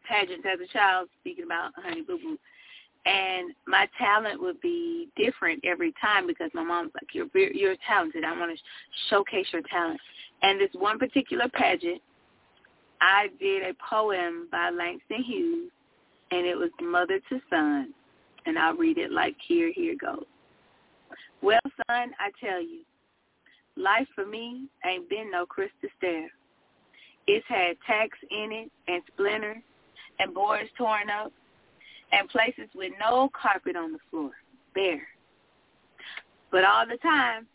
pageants 0.08 0.46
as 0.50 0.60
a 0.60 0.72
child, 0.72 1.08
speaking 1.20 1.44
about 1.44 1.72
Honey 1.76 2.02
Boo 2.02 2.18
Boo 2.18 2.38
and 3.04 3.52
my 3.66 3.88
talent 3.98 4.40
would 4.40 4.60
be 4.60 5.08
different 5.16 5.64
every 5.64 5.92
time 6.00 6.26
because 6.26 6.50
my 6.54 6.62
mom's 6.62 6.92
like, 6.94 7.14
"You're 7.14 7.28
you're 7.34 7.76
talented. 7.86 8.24
I 8.24 8.38
want 8.38 8.56
to 8.56 8.62
showcase 9.10 9.46
your 9.52 9.62
talent." 9.62 10.00
And 10.42 10.60
this 10.60 10.70
one 10.74 10.98
particular 10.98 11.48
pageant, 11.48 12.00
I 13.00 13.28
did 13.40 13.62
a 13.62 13.74
poem 13.88 14.48
by 14.50 14.70
Langston 14.70 15.22
Hughes, 15.22 15.70
and 16.30 16.46
it 16.46 16.56
was 16.56 16.70
mother 16.80 17.18
to 17.28 17.40
son, 17.50 17.92
and 18.46 18.58
I'll 18.58 18.76
read 18.76 18.98
it 18.98 19.10
like 19.10 19.36
here. 19.46 19.72
Here 19.72 19.96
goes. 20.00 20.24
Well, 21.42 21.60
son, 21.88 22.12
I 22.20 22.30
tell 22.40 22.62
you, 22.62 22.82
life 23.76 24.06
for 24.14 24.24
me 24.24 24.68
ain't 24.86 25.08
been 25.08 25.30
no 25.30 25.44
crystal 25.44 25.88
stair. 25.98 26.30
It's 27.26 27.46
had 27.48 27.76
tacks 27.86 28.18
in 28.30 28.52
it 28.52 28.70
and 28.86 29.02
splinters 29.12 29.62
and 30.18 30.34
boards 30.34 30.70
torn 30.76 31.10
up 31.10 31.32
and 32.12 32.28
places 32.28 32.68
with 32.74 32.92
no 33.00 33.30
carpet 33.30 33.76
on 33.76 33.92
the 33.92 33.98
floor, 34.10 34.30
bare. 34.74 35.06
But 36.50 36.64
all 36.64 36.86
the 36.86 36.98
time, 36.98 37.46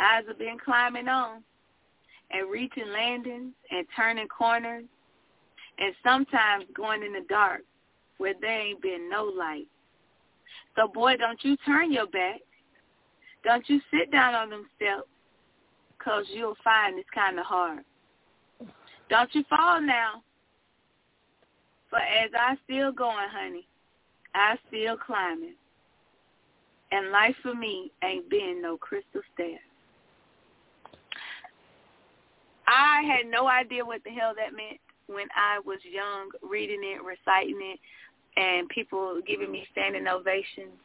eyes 0.00 0.24
have 0.28 0.38
been 0.38 0.58
climbing 0.64 1.08
on 1.08 1.42
and 2.30 2.50
reaching 2.50 2.88
landings 2.88 3.52
and 3.70 3.86
turning 3.96 4.28
corners 4.28 4.84
and 5.78 5.94
sometimes 6.04 6.64
going 6.74 7.02
in 7.02 7.12
the 7.12 7.24
dark 7.28 7.62
where 8.18 8.34
there 8.40 8.60
ain't 8.60 8.82
been 8.82 9.08
no 9.10 9.24
light. 9.24 9.66
So 10.76 10.88
boy, 10.88 11.16
don't 11.16 11.42
you 11.42 11.56
turn 11.58 11.92
your 11.92 12.06
back. 12.06 12.40
Don't 13.44 13.68
you 13.68 13.80
sit 13.92 14.10
down 14.10 14.34
on 14.34 14.50
them 14.50 14.66
steps 14.76 15.08
because 15.96 16.24
you'll 16.32 16.56
find 16.62 16.98
it's 16.98 17.08
kind 17.14 17.38
of 17.38 17.46
hard. 17.46 17.80
Don't 19.08 19.34
you 19.34 19.44
fall 19.48 19.80
now 19.80 20.22
but 21.90 22.02
as 22.02 22.30
I 22.38 22.56
still 22.64 22.92
going, 22.92 23.28
honey, 23.30 23.66
I 24.34 24.56
still 24.68 24.96
climbing. 24.96 25.54
And 26.90 27.10
life 27.10 27.36
for 27.42 27.54
me 27.54 27.90
ain't 28.02 28.30
been 28.30 28.60
no 28.62 28.76
crystal 28.76 29.20
stair. 29.34 29.58
I 32.66 33.02
had 33.02 33.30
no 33.30 33.48
idea 33.48 33.84
what 33.84 34.04
the 34.04 34.10
hell 34.10 34.32
that 34.36 34.54
meant 34.54 34.80
when 35.06 35.26
I 35.34 35.58
was 35.64 35.78
young, 35.90 36.30
reading 36.48 36.80
it, 36.82 37.02
reciting 37.02 37.58
it, 37.60 37.80
and 38.36 38.68
people 38.68 39.20
giving 39.26 39.50
me 39.50 39.66
standing 39.72 40.06
ovations. 40.06 40.76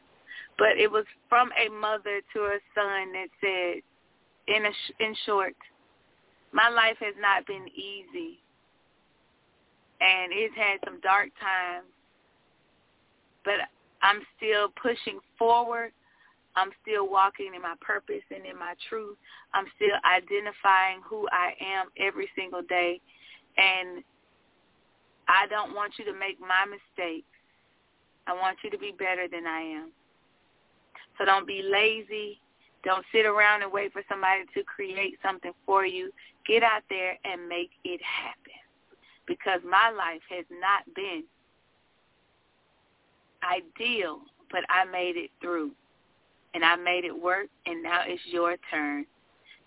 But 0.58 0.78
it 0.78 0.90
was 0.90 1.06
from 1.30 1.50
a 1.54 1.70
mother 1.70 2.22
to 2.34 2.40
a 2.40 2.60
son 2.74 3.12
that 3.14 3.28
said, 3.42 3.82
in 4.48 4.66
a 4.66 5.04
in 5.04 5.16
short, 5.26 5.56
my 6.52 6.70
life 6.70 6.98
has 7.00 7.16
not 7.20 7.46
been 7.48 7.68
easy 7.76 8.40
and 10.04 10.34
it's 10.36 10.56
had 10.56 10.80
some 10.84 11.00
dark 11.00 11.30
times, 11.40 11.88
but 13.46 13.72
I'm 14.02 14.20
still 14.36 14.68
pushing 14.76 15.20
forward. 15.40 15.92
I'm 16.56 16.70
still 16.84 17.10
walking 17.10 17.56
in 17.56 17.62
my 17.62 17.76
purpose 17.80 18.22
and 18.30 18.46
in 18.46 18.60
my 18.60 18.76
truth. 18.90 19.18
I'm 19.54 19.66
still 19.76 19.96
identifying 20.04 21.00
who 21.08 21.28
I 21.32 21.56
am 21.64 21.88
every 21.98 22.30
single 22.36 22.62
day, 22.62 23.00
and 23.58 24.04
I 25.28 25.48
don't 25.48 25.74
want 25.74 25.94
you 25.98 26.06
to 26.06 26.14
make 26.14 26.40
my 26.40 26.68
mistakes. 26.68 27.32
I 28.28 28.34
want 28.34 28.58
you 28.64 28.70
to 28.70 28.78
be 28.78 28.92
better 28.92 29.28
than 29.32 29.48
I 29.48 29.62
am. 29.62 29.92
So 31.18 31.26
don't 31.26 31.48
be 31.48 31.64
lazy. 31.64 32.40
Don't 32.84 33.06
sit 33.14 33.26
around 33.26 33.64
and 33.64 33.72
wait 33.72 33.94
for 33.94 34.04
somebody 34.10 34.44
to 34.54 34.64
create 34.64 35.18
something 35.24 35.54
for 35.66 35.86
you. 35.86 36.12
Get 36.46 36.62
out 36.62 36.84
there 36.90 37.18
and 37.24 37.48
make 37.48 37.72
it 37.86 38.02
happen 38.04 38.63
because 39.28 39.60
my 39.64 39.90
life 39.90 40.22
has 40.30 40.46
not 40.52 40.84
been 40.96 41.24
ideal, 43.44 44.20
but 44.52 44.62
I 44.70 44.86
made 44.86 45.18
it 45.18 45.30
through. 45.42 45.72
And 46.56 46.64
I 46.64 46.76
made 46.76 47.04
it 47.04 47.12
work, 47.12 47.48
and 47.66 47.82
now 47.82 48.02
it's 48.06 48.22
your 48.26 48.58
turn. 48.70 49.06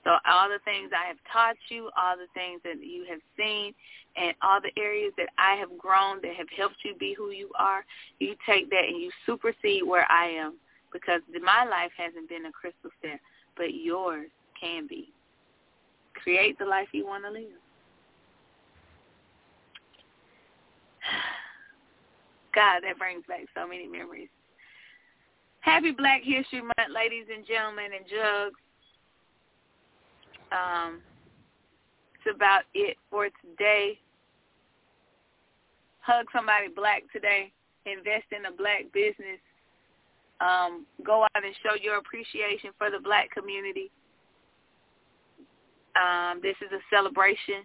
So 0.04 0.10
all 0.24 0.48
the 0.48 0.60
things 0.64 0.92
I 0.94 1.08
have 1.08 1.16
taught 1.32 1.56
you, 1.68 1.90
all 1.98 2.16
the 2.16 2.30
things 2.32 2.60
that 2.62 2.76
you 2.80 3.04
have 3.10 3.18
seen, 3.36 3.74
and 4.16 4.34
all 4.40 4.60
the 4.60 4.70
areas 4.80 5.12
that 5.16 5.28
I 5.36 5.56
have 5.56 5.76
grown 5.76 6.20
that 6.22 6.34
have 6.36 6.46
helped 6.56 6.76
you 6.84 6.94
be 6.94 7.12
who 7.18 7.30
you 7.30 7.50
are, 7.58 7.84
you 8.20 8.36
take 8.48 8.70
that 8.70 8.84
and 8.86 9.02
you 9.02 9.10
supersede 9.26 9.82
where 9.84 10.10
I 10.10 10.28
am 10.28 10.58
because 10.92 11.20
my 11.42 11.64
life 11.64 11.90
hasn't 11.96 12.28
been 12.28 12.46
a 12.46 12.52
crystal 12.52 12.90
stair, 13.00 13.20
but 13.56 13.74
yours 13.74 14.28
can 14.58 14.86
be. 14.86 15.12
Create 16.14 16.58
the 16.58 16.64
life 16.64 16.88
you 16.92 17.04
want 17.04 17.24
to 17.24 17.30
live. 17.30 17.60
God, 22.54 22.80
that 22.82 22.98
brings 22.98 23.24
back 23.28 23.46
so 23.54 23.66
many 23.68 23.86
memories. 23.86 24.28
Happy 25.60 25.90
Black 25.90 26.22
History 26.22 26.62
Month, 26.62 26.94
ladies 26.94 27.26
and 27.34 27.46
gentlemen, 27.46 27.90
and 27.96 28.06
jugs. 28.06 28.60
Um, 30.52 31.00
it's 32.14 32.34
about 32.34 32.62
it 32.72 32.96
for 33.10 33.28
today. 33.42 33.98
Hug 36.00 36.26
somebody 36.32 36.68
black 36.74 37.02
today. 37.12 37.52
Invest 37.84 38.26
in 38.30 38.46
a 38.46 38.56
black 38.56 38.92
business. 38.92 39.40
Um, 40.40 40.86
go 41.04 41.24
out 41.24 41.44
and 41.44 41.54
show 41.62 41.74
your 41.80 41.98
appreciation 41.98 42.70
for 42.78 42.90
the 42.90 43.00
black 43.02 43.30
community. 43.32 43.90
Um, 45.96 46.40
this 46.42 46.56
is 46.60 46.70
a 46.72 46.80
celebration. 46.94 47.64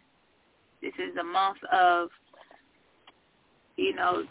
This 0.82 0.94
is 0.98 1.16
a 1.20 1.24
month 1.24 1.58
of, 1.72 2.10
you 3.82 3.96
know, 3.96 4.24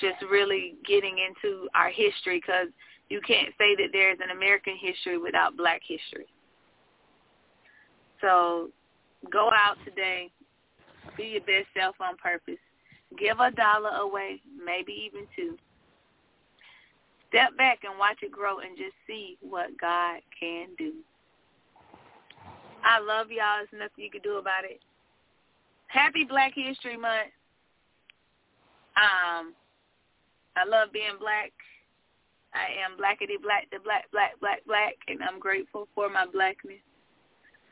just 0.00 0.22
really 0.30 0.74
getting 0.86 1.16
into 1.18 1.68
our 1.74 1.90
history 1.90 2.40
because 2.40 2.68
you 3.08 3.20
can't 3.26 3.48
say 3.58 3.74
that 3.76 3.88
there's 3.92 4.18
an 4.22 4.30
American 4.36 4.76
history 4.80 5.18
without 5.18 5.56
black 5.56 5.80
history. 5.86 6.26
So 8.20 8.70
go 9.32 9.50
out 9.52 9.76
today, 9.84 10.30
be 11.16 11.24
your 11.24 11.40
best 11.40 11.68
self 11.76 11.96
on 12.00 12.16
purpose. 12.16 12.60
Give 13.18 13.40
a 13.40 13.50
dollar 13.50 13.96
away, 14.00 14.40
maybe 14.64 14.92
even 14.92 15.26
two. 15.34 15.56
Step 17.30 17.56
back 17.56 17.80
and 17.84 17.98
watch 17.98 18.18
it 18.22 18.32
grow 18.32 18.60
and 18.60 18.76
just 18.76 18.94
see 19.06 19.36
what 19.40 19.78
God 19.80 20.20
can 20.38 20.68
do. 20.76 20.94
I 22.84 23.00
love 23.00 23.30
y'all. 23.30 23.58
There's 23.58 23.68
nothing 23.72 24.04
you 24.04 24.10
can 24.10 24.22
do 24.22 24.36
about 24.36 24.64
it. 24.64 24.80
Happy 25.88 26.24
Black 26.28 26.52
History 26.54 26.96
Month. 26.96 27.32
Um, 28.98 29.54
I 30.56 30.66
love 30.66 30.92
being 30.92 31.18
black. 31.20 31.52
I 32.54 32.66
am 32.82 32.98
blackity 32.98 33.38
black, 33.40 33.70
the 33.70 33.78
black, 33.78 34.10
black, 34.10 34.40
black, 34.40 34.64
black, 34.66 34.94
and 35.06 35.22
I'm 35.22 35.38
grateful 35.38 35.86
for 35.94 36.08
my 36.08 36.26
blackness. 36.26 36.82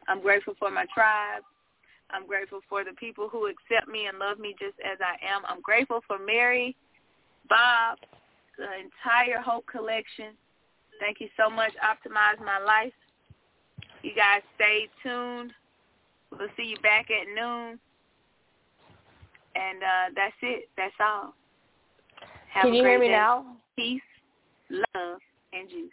I'm 0.07 0.23
grateful 0.23 0.55
for 0.59 0.71
my 0.71 0.87
tribe. 0.95 1.43
I'm 2.11 2.27
grateful 2.27 2.61
for 2.69 2.85
the 2.85 2.93
people 2.93 3.29
who 3.29 3.47
accept 3.47 3.89
me 3.89 4.07
and 4.07 4.19
love 4.19 4.39
me 4.39 4.55
just 4.61 4.79
as 4.85 4.99
I 5.01 5.19
am. 5.27 5.43
I'm 5.49 5.61
grateful 5.61 6.01
for 6.07 6.19
Mary, 6.19 6.77
Bob, 7.49 7.99
the 8.59 8.69
entire 8.79 9.41
Hope 9.41 9.67
Collection. 9.67 10.39
Thank 11.01 11.21
you 11.21 11.29
so 11.37 11.51
much. 11.51 11.73
Optimize 11.83 12.39
my 12.45 12.59
life. 12.59 12.95
You 14.03 14.13
guys 14.15 14.43
stay 14.55 14.89
tuned. 15.03 15.53
We'll 16.31 16.49
see 16.57 16.65
you 16.65 16.77
back 16.79 17.09
at 17.11 17.27
noon. 17.35 17.79
And 19.57 19.83
uh, 19.83 20.07
that's 20.15 20.35
it. 20.43 20.69
That's 20.77 20.95
all. 21.01 21.35
Have 22.53 22.65
Can 22.65 22.73
a 22.73 22.77
you 22.77 22.83
great 22.83 22.93
hear 22.93 23.01
me 23.01 23.07
day. 23.07 23.13
now? 23.13 23.57
Peace, 23.77 24.03
love, 24.71 25.19
and 25.53 25.69
juice. 25.69 25.91